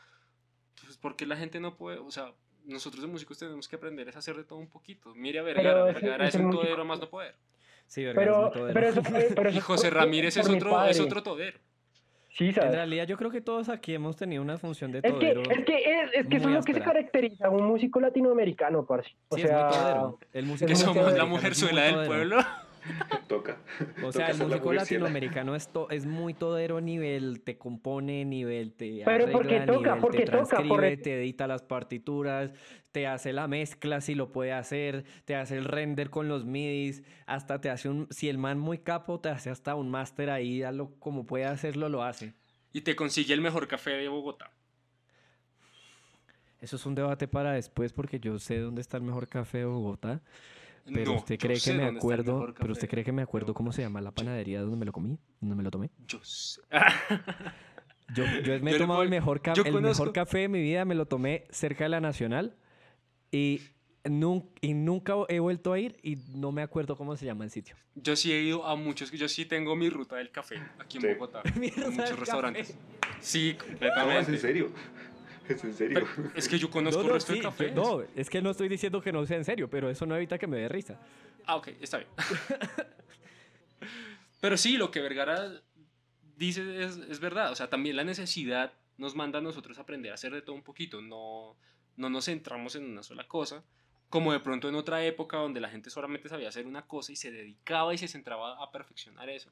Pues 0.84 0.98
porque 0.98 1.26
la 1.26 1.38
gente 1.38 1.60
no 1.60 1.76
puede, 1.78 2.00
o 2.00 2.12
sea, 2.12 2.34
nosotros 2.66 3.02
de 3.02 3.08
músicos 3.08 3.38
tenemos 3.38 3.68
que 3.68 3.76
aprender 3.76 4.08
es 4.10 4.16
a 4.16 4.20
hacer 4.20 4.36
de 4.36 4.44
todo 4.44 4.60
un 4.60 4.68
poquito. 4.68 5.14
Mire 5.16 5.40
a 5.40 5.44
Vergara, 5.44 5.70
Pero 5.70 5.86
Vergara 5.86 6.28
es 6.28 6.36
ese 6.36 6.44
un 6.44 6.50
músico- 6.50 6.64
todero 6.64 6.86
más 6.86 7.00
no 7.00 7.10
poder. 7.10 7.36
Sí, 7.88 8.04
Vergara, 8.06 8.22
es 8.24 8.28
Pero, 8.32 8.42
muy 8.44 8.52
todero. 8.52 8.74
pero 8.74 8.88
eso, 8.88 9.02
pero 9.36 9.50
eso 9.50 9.58
Y 9.58 9.62
José 9.62 9.90
Ramírez 9.90 10.38
es 10.38 10.48
otro, 10.50 10.86
es 10.86 11.00
otro 11.00 11.24
todero. 11.24 11.60
Sí, 12.34 12.48
En 12.48 12.54
¿sabes? 12.56 12.72
realidad 12.72 13.06
yo 13.08 13.18
creo 13.18 13.30
que 13.30 13.42
todos 13.42 13.68
aquí 13.68 13.94
hemos 13.94 14.16
tenido 14.16 14.42
una 14.42 14.58
función 14.58 14.92
de 14.94 15.00
Es 15.00 15.04
que, 15.04 15.12
todero. 15.12 15.42
es 15.42 15.66
que, 15.66 15.76
es, 15.76 16.10
es 16.14 16.28
que 16.28 16.38
eso 16.38 16.48
es 16.48 16.56
lo 16.56 16.64
que 16.64 16.74
se 16.74 16.80
caracteriza 16.82 17.48
a 17.48 17.50
un 17.50 17.66
músico 17.66 18.00
latinoamericano, 18.00 18.86
parce. 18.86 19.12
O 19.28 19.36
Sí, 19.36 19.42
sea, 19.42 19.58
es 19.58 19.64
muy 19.66 19.74
todero. 19.84 20.20
El 20.32 20.46
músico 20.46 20.68
Que 20.68 20.74
Es 20.74 20.80
somos 20.80 20.96
la 20.98 21.04
todero. 21.10 21.28
mujerzuela 21.28 21.82
del 21.84 22.06
pueblo. 22.08 22.38
Toca. 23.28 23.58
O 24.04 24.12
sea, 24.12 24.28
Toca 24.28 24.32
el 24.32 24.38
músico 24.50 24.74
latinoamericano 24.74 25.56
es, 25.56 25.68
to- 25.68 25.90
es 25.90 26.06
muy 26.06 26.34
todero 26.34 26.82
nivel, 26.82 27.42
te 27.42 27.58
compone, 27.58 28.26
nivel 28.26 28.74
te 28.74 29.04
Pero 29.06 29.24
arregla, 29.26 29.32
porque 29.32 29.60
toca, 29.62 29.80
nivel 29.80 30.02
porque 30.02 30.18
te 30.20 30.26
toca, 30.26 30.38
por 30.58 30.80
transcribe, 30.82 30.98
te 30.98 31.20
edita 31.22 31.48
las 31.48 31.62
partituras, 31.62 32.54
te 32.92 33.08
hace 33.08 33.32
la 33.34 33.48
mezcla 33.48 34.02
si 34.02 34.16
lo 34.16 34.32
puede 34.32 34.52
hacer, 34.54 35.06
te 35.26 35.36
hace 35.36 35.58
el 35.58 35.66
render 35.66 36.10
con 36.10 36.28
los 36.28 36.46
midis, 36.46 37.04
hasta 37.26 37.62
te 37.62 37.70
hace 37.70 37.90
un, 37.90 38.08
si 38.10 38.28
el 38.30 38.38
man 38.38 38.60
muy 38.60 38.80
capo, 38.80 39.20
te 39.20 39.30
hace 39.30 39.50
hasta 39.50 39.76
un 39.76 39.90
máster 39.90 40.30
ahí, 40.30 40.64
a 40.64 40.72
lo, 40.72 40.96
como 41.00 41.26
puede 41.26 41.46
hacerlo, 41.46 41.88
lo 41.90 42.04
hace. 42.04 42.34
Y 42.74 42.82
te 42.82 42.96
consigue 42.96 43.34
el 43.34 43.42
mejor 43.42 43.68
café 43.68 43.92
de 43.92 44.08
Bogotá. 44.08 44.52
Eso 46.60 46.76
es 46.76 46.86
un 46.86 46.94
debate 46.96 47.28
para 47.28 47.54
después 47.54 47.92
porque 47.92 48.20
yo 48.20 48.38
sé 48.38 48.60
dónde 48.60 48.82
está 48.82 48.98
el 48.98 49.04
mejor 49.04 49.28
café 49.28 49.60
de 49.60 49.66
Bogotá, 49.66 50.22
pero 50.86 51.12
No, 51.12 51.18
usted 51.18 51.38
cree 51.40 51.60
que 51.60 51.74
me 51.74 51.86
acuerdo, 51.86 52.54
pero 52.60 52.74
usted 52.74 52.90
cree 52.90 53.04
que 53.04 53.12
me 53.12 53.22
acuerdo 53.22 53.54
cómo 53.54 53.72
se 53.72 53.82
llama 53.82 54.02
la 54.02 54.12
panadería 54.12 54.62
donde 54.62 54.78
me 54.78 54.86
lo 54.86 54.92
comí, 54.92 55.18
donde 55.40 55.56
me 55.56 55.64
lo 55.64 55.72
tomé. 55.72 55.90
Yo 56.08 56.20
sé. 56.24 56.62
Yo, 58.14 58.26
yo 58.44 58.60
me 58.62 58.72
he 58.72 58.74
Yo 58.74 58.80
tomado 58.80 58.98
puedo- 59.00 59.04
el, 59.04 59.10
mejor, 59.10 59.38
el 59.46 59.54
conozco- 59.54 59.82
mejor 59.82 60.12
café 60.14 60.40
de 60.40 60.48
mi 60.50 60.62
vida, 60.62 60.84
me 60.84 60.96
lo 60.96 61.06
tomé 61.06 61.46
cerca 61.50 61.86
de 61.86 61.90
la 61.92 62.02
Nacional 62.02 62.58
y, 63.32 63.62
nun- 64.04 64.50
y 64.60 64.74
nunca 64.74 65.14
he 65.30 65.40
vuelto 65.40 65.72
a 65.72 65.80
ir 65.80 65.96
y 66.04 66.18
no 66.36 66.52
me 66.52 66.62
acuerdo 66.62 66.98
cómo 66.98 67.16
se 67.16 67.26
llama 67.26 67.46
el 67.46 67.52
sitio. 67.52 67.76
Yo 67.96 68.18
sí 68.18 68.34
he 68.34 68.42
ido 68.42 68.66
a 68.68 68.76
muchos, 68.76 69.12
yo 69.12 69.30
sí 69.30 69.46
tengo 69.46 69.78
mi 69.78 69.90
ruta 69.90 70.18
del 70.18 70.30
café 70.30 70.56
aquí 70.78 70.98
en 70.98 71.04
Sí. 71.04 71.08
Bogotá. 71.14 71.42
En 71.56 71.94
muchos 71.96 72.20
restaurantes. 72.20 72.72
café. 73.00 73.14
Sí, 73.22 73.54
No, 73.54 73.64
es 73.64 73.64
en 73.64 73.70
completamente. 73.70 74.38
serio. 74.40 74.72
Es 75.52 75.64
en 75.64 75.74
serio. 75.74 76.08
Pero 76.16 76.32
es 76.36 76.48
que 76.48 76.58
yo 76.60 76.70
conozco 76.70 77.00
No, 77.00 77.02
el 77.04 77.08
no, 77.10 77.14
resto 77.16 77.34
sí, 77.34 77.40
de 77.40 77.44
cafés. 77.44 77.74
no, 77.74 78.02
es 78.16 78.30
que 78.30 78.42
no 78.42 78.52
estoy 78.52 78.68
diciendo 78.70 79.02
que 79.02 79.12
no 79.12 79.26
sea 79.26 79.38
en 79.38 79.46
serio, 79.46 79.70
pero 79.70 79.90
eso 79.90 80.06
no 80.06 80.16
evita 80.16 80.38
que 80.38 80.48
me 80.48 80.58
dé 80.58 80.68
risa. 80.70 81.00
Ah, 81.46 81.56
ok, 81.56 81.70
está 81.82 81.98
bien. 81.98 82.10
Pero 84.40 84.58
sí, 84.58 84.78
lo 84.78 84.90
que 84.92 85.02
Vergara 85.02 85.62
dice 86.36 86.84
es, 86.84 86.98
es 86.98 87.20
verdad. 87.20 87.52
O 87.52 87.56
sea, 87.56 87.70
también 87.70 87.96
la 87.96 88.04
necesidad 88.04 88.74
nos 88.98 89.16
manda 89.16 89.40
a 89.40 89.42
nosotros 89.42 89.78
a 89.78 89.82
aprender 89.82 90.12
a 90.12 90.16
hacer 90.16 90.34
de 90.34 90.42
todo 90.42 90.56
un 90.56 90.64
poquito. 90.64 91.02
No, 91.02 91.56
no 91.98 92.10
nos 92.10 92.26
centramos 92.26 92.76
en 92.76 92.86
una 92.86 93.04
sola 93.04 93.28
cosa. 93.28 93.64
Como 94.10 94.34
de 94.34 94.40
pronto 94.40 94.68
en 94.68 94.76
otra 94.76 95.04
época 95.06 95.38
donde 95.38 95.62
la 95.62 95.70
gente 95.70 95.90
solamente 95.90 96.28
sabía 96.28 96.50
hacer 96.50 96.66
una 96.66 96.86
cosa 96.88 97.12
y 97.12 97.16
se 97.16 97.32
dedicaba 97.32 97.94
y 97.94 97.98
se 97.98 98.08
centraba 98.08 98.62
a 98.62 98.72
perfeccionar 98.72 99.30
eso. 99.30 99.50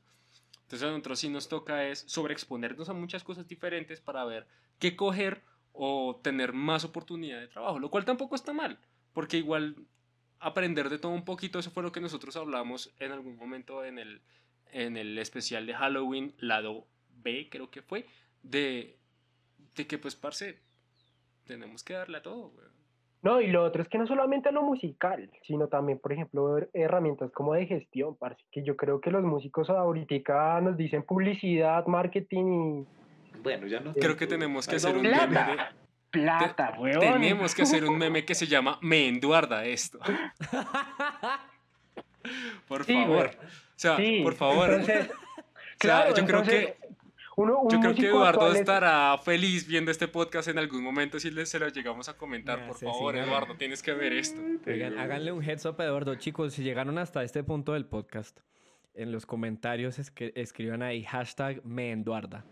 Entonces 0.63 0.88
a 0.88 0.91
nosotros 0.91 1.19
sí 1.19 1.30
nos 1.30 1.47
toca 1.47 1.86
es 1.88 2.03
sobreexponernos 2.07 2.89
a 2.89 2.93
muchas 2.93 3.24
cosas 3.24 3.47
diferentes 3.47 4.01
para 4.01 4.26
ver 4.26 4.47
qué 4.80 4.95
coger 4.95 5.43
o 5.82 6.19
tener 6.21 6.51
más 6.51 6.84
oportunidad 6.84 7.39
de 7.39 7.47
trabajo, 7.47 7.80
lo 7.80 7.89
cual 7.89 8.03
tampoco 8.03 8.36
está 8.36 8.51
mal, 8.51 8.77
porque 9.13 9.38
igual 9.38 9.77
aprender 10.41 10.89
de 10.89 10.99
todo 10.99 11.13
un 11.13 11.23
poquito, 11.23 11.57
eso 11.57 11.71
fue 11.71 11.84
lo 11.84 11.93
que 11.93 12.01
nosotros 12.01 12.36
hablamos 12.36 12.93
en 12.99 13.13
algún 13.13 13.38
momento 13.38 13.86
en 13.86 13.97
el, 13.97 14.21
en 14.73 14.97
el 14.97 15.17
especial 15.17 15.65
de 15.65 15.73
Halloween, 15.73 16.34
lado 16.39 16.86
B 17.23 17.47
creo 17.49 17.71
que 17.71 17.82
fue, 17.82 18.05
de, 18.43 18.97
de 19.75 19.88
que 19.88 19.97
pues, 19.97 20.17
parce, 20.17 20.59
tenemos 21.45 21.82
que 21.82 21.93
darle 21.93 22.17
a 22.17 22.21
todo, 22.23 22.49
güey. 22.49 22.67
No, 23.21 23.39
y 23.39 23.47
lo 23.47 23.63
otro 23.63 23.82
es 23.82 23.88
que 23.89 23.97
no 23.97 24.07
solamente 24.07 24.49
a 24.49 24.51
lo 24.51 24.63
musical, 24.63 25.30
sino 25.45 25.67
también, 25.67 25.99
por 25.99 26.11
ejemplo, 26.11 26.57
her- 26.57 26.69
herramientas 26.73 27.32
como 27.32 27.53
de 27.53 27.65
gestión, 27.65 28.15
parce, 28.17 28.43
que 28.51 28.63
yo 28.63 28.75
creo 28.75 28.99
que 28.99 29.11
los 29.11 29.23
músicos 29.23 29.69
ahorita 29.69 30.59
nos 30.61 30.75
dicen 30.75 31.03
publicidad, 31.03 31.86
marketing 31.88 32.86
Bueno, 33.41 33.67
ya 33.67 33.79
no. 33.79 33.93
Creo 33.93 34.15
que 34.17 34.27
tenemos 34.27 34.67
que 34.67 34.75
hacer 34.77 34.95
un 34.95 35.01
meme 35.03 35.27
plata. 35.27 35.45
de- 35.55 35.89
plata, 36.11 36.75
weón. 36.79 36.99
Tenemos 36.99 37.53
que 37.55 37.61
hacer 37.63 37.85
un 37.85 37.97
meme 37.99 38.25
que 38.25 38.35
se 38.35 38.47
llama 38.47 38.77
Me 38.81 39.07
enduarda 39.07 39.65
esto. 39.65 39.99
Por 42.67 42.83
Sí, 42.85 42.93
favor. 42.93 43.31
O 43.39 43.47
sea, 43.75 43.97
Sí, 43.97 44.19
por 44.23 44.35
favor. 44.35 44.69
entonces, 44.71 45.09
O 45.79 45.81
sea, 45.81 46.03
claro, 46.03 46.15
yo 46.15 46.25
creo 46.25 46.43
que 46.43 46.77
uno- 47.37 47.59
un 47.61 47.69
yo 47.69 47.79
creo 47.79 47.95
que 47.95 48.07
Eduardo 48.07 48.51
es- 48.51 48.59
estará 48.59 49.17
feliz 49.23 49.65
viendo 49.65 49.91
este 49.91 50.09
podcast 50.09 50.49
en 50.49 50.57
algún 50.59 50.83
momento 50.83 51.17
si 51.19 51.31
le, 51.31 51.45
se 51.45 51.57
lo 51.57 51.69
llegamos 51.69 52.09
a 52.09 52.17
comentar. 52.17 52.59
Me 52.59 52.67
Por 52.67 52.77
favor. 52.77 53.15
Eduardo, 53.15 53.55
tienes 53.55 53.81
que 53.81 53.93
ver 53.93 54.11
esto. 54.11 54.41
Oigan, 54.67 54.99
háganle 54.99 55.31
un 55.31 55.41
heads 55.41 55.65
up 55.65 55.77
a 55.79 55.85
Eduardo. 55.85 56.15
Chicos, 56.15 56.53
si 56.53 56.63
llegaron 56.63 56.97
hasta 56.97 57.23
este 57.23 57.41
punto 57.43 57.71
del 57.73 57.85
podcast, 57.85 58.37
en 58.93 59.13
los 59.13 59.25
comentarios 59.25 59.99
es 59.99 60.11
que 60.11 60.33
escriban 60.35 60.81
ahí 60.83 61.05
hashtag 61.05 61.63
me 61.63 61.91
Eduarda. 61.93 62.43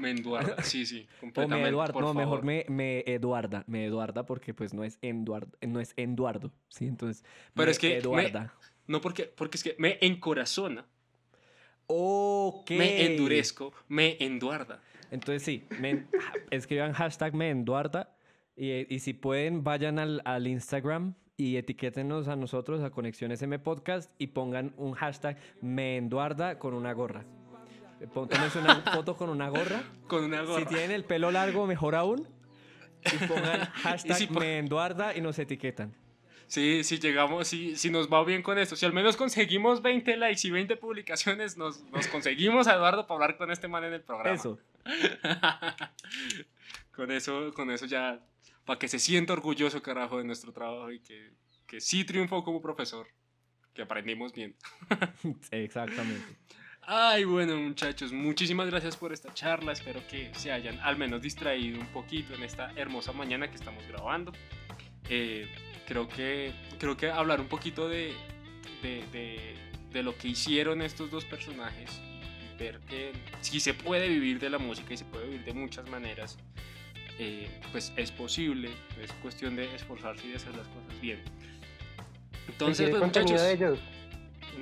Me 0.00 0.10
Eduardo. 0.10 0.54
Sí, 0.62 0.86
sí, 0.86 1.06
O 1.36 1.48
me 1.48 1.68
Eduarda. 1.68 1.92
por 1.92 2.02
No, 2.02 2.08
favor. 2.14 2.22
mejor 2.24 2.44
me, 2.44 2.66
me 2.68 3.00
Eduarda. 3.06 3.64
Me 3.66 3.84
Eduarda 3.86 4.24
porque 4.26 4.54
pues 4.54 4.74
no 4.74 4.84
es 4.84 4.98
Eduardo. 5.02 5.56
No 5.62 5.80
es 5.80 5.92
Eduardo. 5.96 6.52
Sí, 6.68 6.86
entonces. 6.86 7.24
Pero 7.54 7.66
me 7.66 7.70
es 7.72 7.78
que 7.78 7.88
me- 7.90 7.96
Eduarda. 7.96 8.52
No, 8.86 9.00
porque, 9.00 9.24
porque 9.24 9.56
es 9.56 9.64
que 9.64 9.74
me 9.78 9.96
encorazona, 10.02 10.84
Ok. 11.86 12.70
me 12.72 13.04
endurezco, 13.06 13.72
me 13.88 14.16
enduarda. 14.22 14.80
Entonces 15.10 15.42
sí, 15.42 15.64
me- 15.80 16.04
escriban 16.50 16.92
hashtag 16.92 17.34
me 17.34 17.50
Eduarda. 17.50 18.10
Y, 18.56 18.92
y 18.94 18.98
si 19.00 19.14
pueden, 19.14 19.64
vayan 19.64 19.98
al, 19.98 20.22
al 20.24 20.46
Instagram 20.46 21.14
y 21.36 21.56
etiquétenos 21.56 22.28
a 22.28 22.36
nosotros, 22.36 22.82
a 22.82 22.90
Conexiones 22.90 23.42
M 23.42 23.58
Podcast, 23.58 24.10
y 24.18 24.28
pongan 24.28 24.72
un 24.76 24.92
hashtag 24.92 25.36
me 25.60 25.96
Eduarda 25.98 26.58
con 26.58 26.74
una 26.74 26.92
gorra. 26.92 27.24
Eh, 28.04 28.08
Tómense 28.12 28.58
una 28.58 28.80
foto 28.82 29.16
con 29.16 29.30
una 29.30 29.48
gorra. 29.48 29.82
Con 30.08 30.24
una 30.24 30.42
gorra. 30.42 30.60
Si 30.60 30.66
tienen 30.66 30.90
el 30.90 31.04
pelo 31.04 31.30
largo, 31.30 31.66
mejor 31.66 31.94
aún. 31.94 32.28
Y 33.04 33.26
pongan 33.26 33.60
hashtag 33.82 34.16
si 34.16 34.26
po- 34.26 34.40
me 34.40 34.58
Eduarda 34.58 35.16
y 35.16 35.20
nos 35.20 35.38
etiquetan. 35.38 35.94
Sí, 36.46 36.84
si 36.84 36.98
llegamos, 36.98 37.48
si, 37.48 37.74
si 37.74 37.90
nos 37.90 38.12
va 38.12 38.22
bien 38.22 38.42
con 38.42 38.58
esto, 38.58 38.76
si 38.76 38.84
al 38.84 38.92
menos 38.92 39.16
conseguimos 39.16 39.80
20 39.80 40.16
likes 40.18 40.46
y 40.46 40.50
20 40.50 40.76
publicaciones, 40.76 41.56
nos, 41.56 41.82
nos 41.84 42.06
conseguimos 42.08 42.68
a 42.68 42.74
Eduardo 42.74 43.06
para 43.06 43.14
hablar 43.16 43.36
con 43.38 43.50
este 43.50 43.66
man 43.66 43.82
en 43.84 43.94
el 43.94 44.02
programa. 44.02 44.36
Eso. 44.36 44.58
con 46.94 47.10
eso, 47.10 47.52
con 47.54 47.70
eso 47.70 47.86
ya, 47.86 48.20
para 48.66 48.78
que 48.78 48.88
se 48.88 48.98
sienta 48.98 49.32
orgulloso, 49.32 49.82
carajo, 49.82 50.18
de 50.18 50.24
nuestro 50.24 50.52
trabajo 50.52 50.92
y 50.92 51.00
que, 51.00 51.30
que 51.66 51.80
sí 51.80 52.04
triunfó 52.04 52.44
como 52.44 52.60
profesor, 52.60 53.06
que 53.72 53.82
aprendimos 53.82 54.32
bien. 54.32 54.54
Exactamente. 55.50 56.36
Ay, 56.86 57.24
bueno, 57.24 57.56
muchachos, 57.56 58.12
muchísimas 58.12 58.66
gracias 58.68 58.96
por 58.96 59.12
esta 59.12 59.32
charla. 59.32 59.72
Espero 59.72 60.00
que 60.08 60.30
se 60.34 60.52
hayan 60.52 60.78
al 60.80 60.96
menos 60.96 61.22
distraído 61.22 61.80
un 61.80 61.86
poquito 61.86 62.34
en 62.34 62.42
esta 62.42 62.72
hermosa 62.76 63.12
mañana 63.12 63.48
que 63.48 63.54
estamos 63.56 63.82
grabando. 63.88 64.32
Eh, 65.08 65.48
creo, 65.86 66.08
que, 66.08 66.52
creo 66.78 66.96
que 66.96 67.10
hablar 67.10 67.40
un 67.40 67.48
poquito 67.48 67.88
de, 67.88 68.12
de, 68.82 69.02
de- 69.12 69.54
de 69.92 70.02
lo 70.02 70.16
que 70.18 70.26
hicieron 70.28 70.82
estos 70.82 71.08
dos 71.10 71.24
personajes 71.24 72.00
y 72.52 72.58
ver 72.58 72.80
que 72.80 73.12
si 73.42 73.60
se 73.60 73.74
puede 73.74 74.08
vivir 74.08 74.40
de 74.40 74.50
la 74.50 74.58
música 74.58 74.92
y 74.92 74.96
se 74.96 75.04
puede 75.04 75.26
vivir 75.26 75.44
de 75.44 75.54
muchas 75.54 75.88
maneras, 75.88 76.36
eh, 77.20 77.48
pues 77.70 77.92
es 77.96 78.10
posible. 78.10 78.70
Es 79.00 79.12
cuestión 79.22 79.54
de 79.56 79.72
esforzarse 79.74 80.26
y 80.26 80.30
de 80.30 80.36
hacer 80.36 80.54
las 80.56 80.66
cosas 80.66 81.00
bien. 81.00 81.22
Entonces, 82.48 82.90
pues, 82.90 83.02
muchachos. 83.02 83.40
de 83.40 83.52
ellos. 83.52 83.78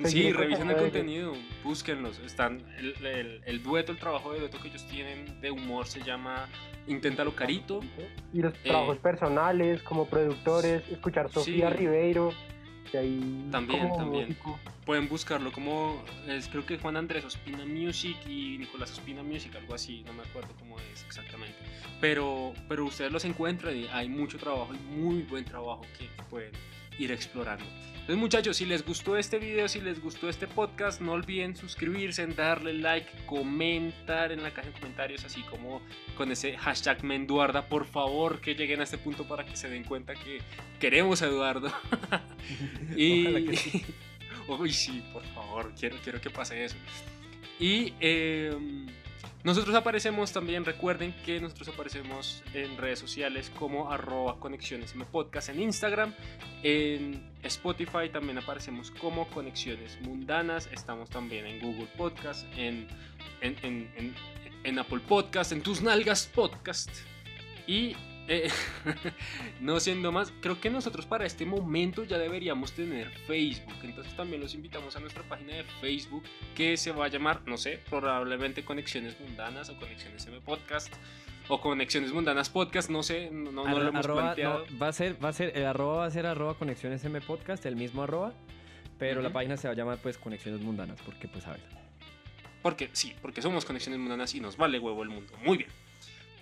Sí, 0.05 0.31
revisen 0.31 0.69
el 0.69 0.77
contenido 0.77 1.33
búsquenlos. 1.63 2.19
Están 2.19 2.61
el, 2.77 2.93
el- 3.05 3.41
el 3.45 3.63
dueto, 3.63 3.91
el 3.91 3.97
trabajo 3.99 4.33
de 4.33 4.39
dueto 4.39 4.59
que 4.61 4.67
ellos 4.69 4.85
tienen 4.87 5.39
de 5.41 5.51
humor 5.51 5.85
se 5.87 6.01
llama 6.01 6.47
Inténtalo 6.87 7.35
Carito. 7.35 7.81
Y 8.33 8.41
los 8.41 8.53
Eh, 8.55 8.57
trabajos 8.63 8.97
personales, 8.97 9.81
como 9.83 10.05
productores, 10.07 10.83
escuchar 10.89 11.31
Sofía 11.31 11.69
sí. 11.69 11.77
Ribeiro, 11.77 12.33
que 12.91 12.97
ahí 12.97 13.47
También, 13.51 13.81
como 13.89 13.97
también. 13.97 14.27
músico. 14.29 14.59
Pueden 14.85 15.07
buscarlo 15.07 15.51
como, 15.53 16.03
es, 16.27 16.49
creo 16.49 16.65
que 16.65 16.77
Juan 16.77 16.97
Andrés 16.97 17.23
Ospina 17.23 17.65
Music 17.65 18.17
y 18.27 18.57
Nicolás 18.57 18.91
Ospina 18.91 19.23
Music, 19.23 19.55
algo 19.55 19.73
así, 19.75 20.03
no 20.05 20.11
me 20.11 20.23
acuerdo 20.23 20.49
cómo 20.59 20.77
es 20.91 21.03
exactamente. 21.07 21.55
Pero, 22.01 22.53
pero 22.67 22.83
ustedes 22.85 23.09
los 23.11 23.23
encuentran 23.23 23.77
y 23.77 23.87
hay 23.93 24.09
mucho 24.09 24.37
trabajo 24.37 24.73
y 24.73 24.77
muy 24.93 25.21
buen 25.21 25.45
trabajo 25.45 25.83
que 25.97 26.09
pueden 26.29 26.51
ir 26.99 27.13
explorando. 27.13 27.63
Entonces 28.03 28.19
muchachos, 28.19 28.57
si 28.57 28.65
les 28.65 28.85
gustó 28.85 29.15
este 29.15 29.39
video, 29.39 29.69
si 29.69 29.79
les 29.79 30.01
gustó 30.01 30.27
este 30.27 30.45
podcast, 30.45 30.99
no 30.99 31.13
olviden 31.13 31.55
suscribirse, 31.55 32.27
darle 32.27 32.73
like, 32.73 33.09
comentar 33.25 34.33
en 34.33 34.43
la 34.43 34.51
caja 34.51 34.67
de 34.67 34.73
comentarios, 34.73 35.23
así 35.23 35.41
como 35.43 35.81
con 36.17 36.29
ese 36.29 36.57
hashtag 36.57 37.01
Menduarda, 37.05 37.69
por 37.69 37.85
favor 37.85 38.41
que 38.41 38.55
lleguen 38.55 38.81
a 38.81 38.83
este 38.83 38.97
punto 38.97 39.25
para 39.25 39.45
que 39.45 39.55
se 39.55 39.69
den 39.69 39.85
cuenta 39.85 40.15
que 40.15 40.39
queremos 40.81 41.21
a 41.21 41.27
Eduardo. 41.27 41.71
y... 42.97 43.25
Ojalá 43.25 43.45
que 43.49 43.55
sí. 43.55 43.85
Uy, 44.49 44.73
sí, 44.73 45.01
por 45.13 45.23
favor, 45.27 45.71
quiero, 45.79 45.95
quiero 46.03 46.19
que 46.19 46.29
pase 46.29 46.65
eso. 46.65 46.75
Y 47.57 47.93
eh, 48.01 48.53
nosotros 49.43 49.75
aparecemos 49.75 50.31
también, 50.31 50.63
recuerden 50.65 51.13
que 51.25 51.39
nosotros 51.39 51.67
aparecemos 51.69 52.43
en 52.53 52.77
redes 52.77 52.99
sociales 52.99 53.51
como 53.59 53.91
arroba 53.91 54.39
conexiones 54.39 54.93
podcast 55.11 55.49
en 55.49 55.61
Instagram, 55.61 56.13
en 56.63 57.29
Spotify 57.43 58.09
también 58.11 58.37
aparecemos 58.37 58.91
como 58.91 59.27
conexiones 59.29 59.99
mundanas, 60.01 60.69
estamos 60.71 61.09
también 61.09 61.45
en 61.45 61.59
Google 61.59 61.87
Podcast, 61.97 62.45
en- 62.57 62.87
en- 63.41 64.15
en 64.63 64.79
Apple 64.79 65.01
Podcast, 65.07 65.51
en 65.51 65.61
tus 65.61 65.81
nalgas 65.81 66.25
podcast. 66.33 66.89
Y 67.67 67.95
eh, 68.27 68.49
no 69.61 69.79
siendo 69.79 70.11
más, 70.11 70.33
creo 70.41 70.59
que 70.61 70.69
nosotros 70.69 71.05
para 71.05 71.25
este 71.25 71.45
momento 71.45 72.03
ya 72.03 72.17
deberíamos 72.17 72.71
tener 72.73 73.09
Facebook. 73.27 73.73
Entonces 73.83 74.15
también 74.15 74.41
los 74.41 74.53
invitamos 74.55 74.95
a 74.95 74.99
nuestra 74.99 75.23
página 75.23 75.55
de 75.55 75.63
Facebook 75.81 76.23
que 76.55 76.77
se 76.77 76.91
va 76.91 77.05
a 77.05 77.07
llamar, 77.09 77.41
no 77.45 77.57
sé, 77.57 77.79
probablemente 77.89 78.63
Conexiones 78.63 79.19
Mundanas 79.19 79.69
o 79.69 79.77
Conexiones 79.77 80.25
M 80.27 80.39
Podcast 80.41 80.93
o 81.49 81.59
Conexiones 81.59 82.13
Mundanas 82.13 82.49
Podcast, 82.49 82.89
no 82.89 83.03
sé, 83.03 83.29
no, 83.31 83.51
no, 83.51 83.67
no 83.67 83.79
lo 83.79 83.89
hemos 83.89 84.05
Arroba- 84.05 84.21
planteado. 84.21 84.65
no, 84.69 84.79
va 84.79 84.87
a 84.87 84.93
ser, 84.93 85.23
va 85.23 85.29
a 85.29 85.33
ser, 85.33 85.57
el 85.57 85.65
arroba 85.65 85.97
va 85.97 86.05
a 86.05 86.11
ser 86.11 86.25
arroba 86.25 86.53
conexiones 86.57 87.03
M 87.03 87.19
podcast, 87.21 87.65
el 87.65 87.75
mismo 87.75 88.03
arroba, 88.03 88.33
pero 88.97 89.21
la 89.21 89.33
página 89.33 89.57
se 89.57 89.67
va 89.67 89.73
a 89.73 89.75
llamar 89.75 89.97
pues 89.97 90.17
conexiones 90.17 90.61
mundanas, 90.61 90.99
porque 91.05 91.27
pues 91.27 91.45
a 91.47 91.51
ver. 91.51 91.59
Porque 92.61 92.89
sí, 92.93 93.13
porque 93.21 93.41
somos 93.41 93.65
Conexiones 93.65 93.99
Mundanas 93.99 94.33
y 94.35 94.39
nos 94.39 94.55
vale 94.55 94.79
huevo 94.79 95.03
el 95.03 95.09
mundo. 95.09 95.33
Muy 95.43 95.57
bien. 95.57 95.69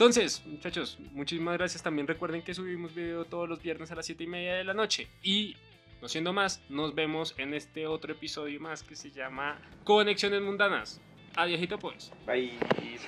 Entonces, 0.02 0.44
muchachos, 0.48 0.98
muchísimas 1.12 1.60
gracias. 1.60 1.84
También 1.84 2.08
recuerden 2.08 2.42
que 2.42 2.56
subimos 2.56 2.96
video 2.96 3.24
todos 3.26 3.48
los 3.48 3.62
viernes 3.62 3.92
a 3.92 3.96
las 3.96 4.08
7 4.08 4.24
y 4.24 4.26
media 4.26 4.56
de 4.56 4.64
la 4.64 4.74
noche. 4.74 5.08
Y, 5.22 5.56
no 6.02 6.08
siendo 6.08 6.34
más, 6.34 6.60
nos 6.70 6.96
vemos 6.96 7.36
en 7.38 7.54
este 7.54 7.86
otro 7.86 8.12
episodio 8.12 8.60
más 8.60 8.82
que 8.82 8.96
se 8.96 9.12
llama 9.12 9.62
Conexiones 9.84 10.42
Mundanas. 10.42 11.00
Adiósito 11.36 11.78
pues. 11.78 12.12
Bye. 12.26 12.58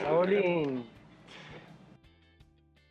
Paulín. 0.04 0.86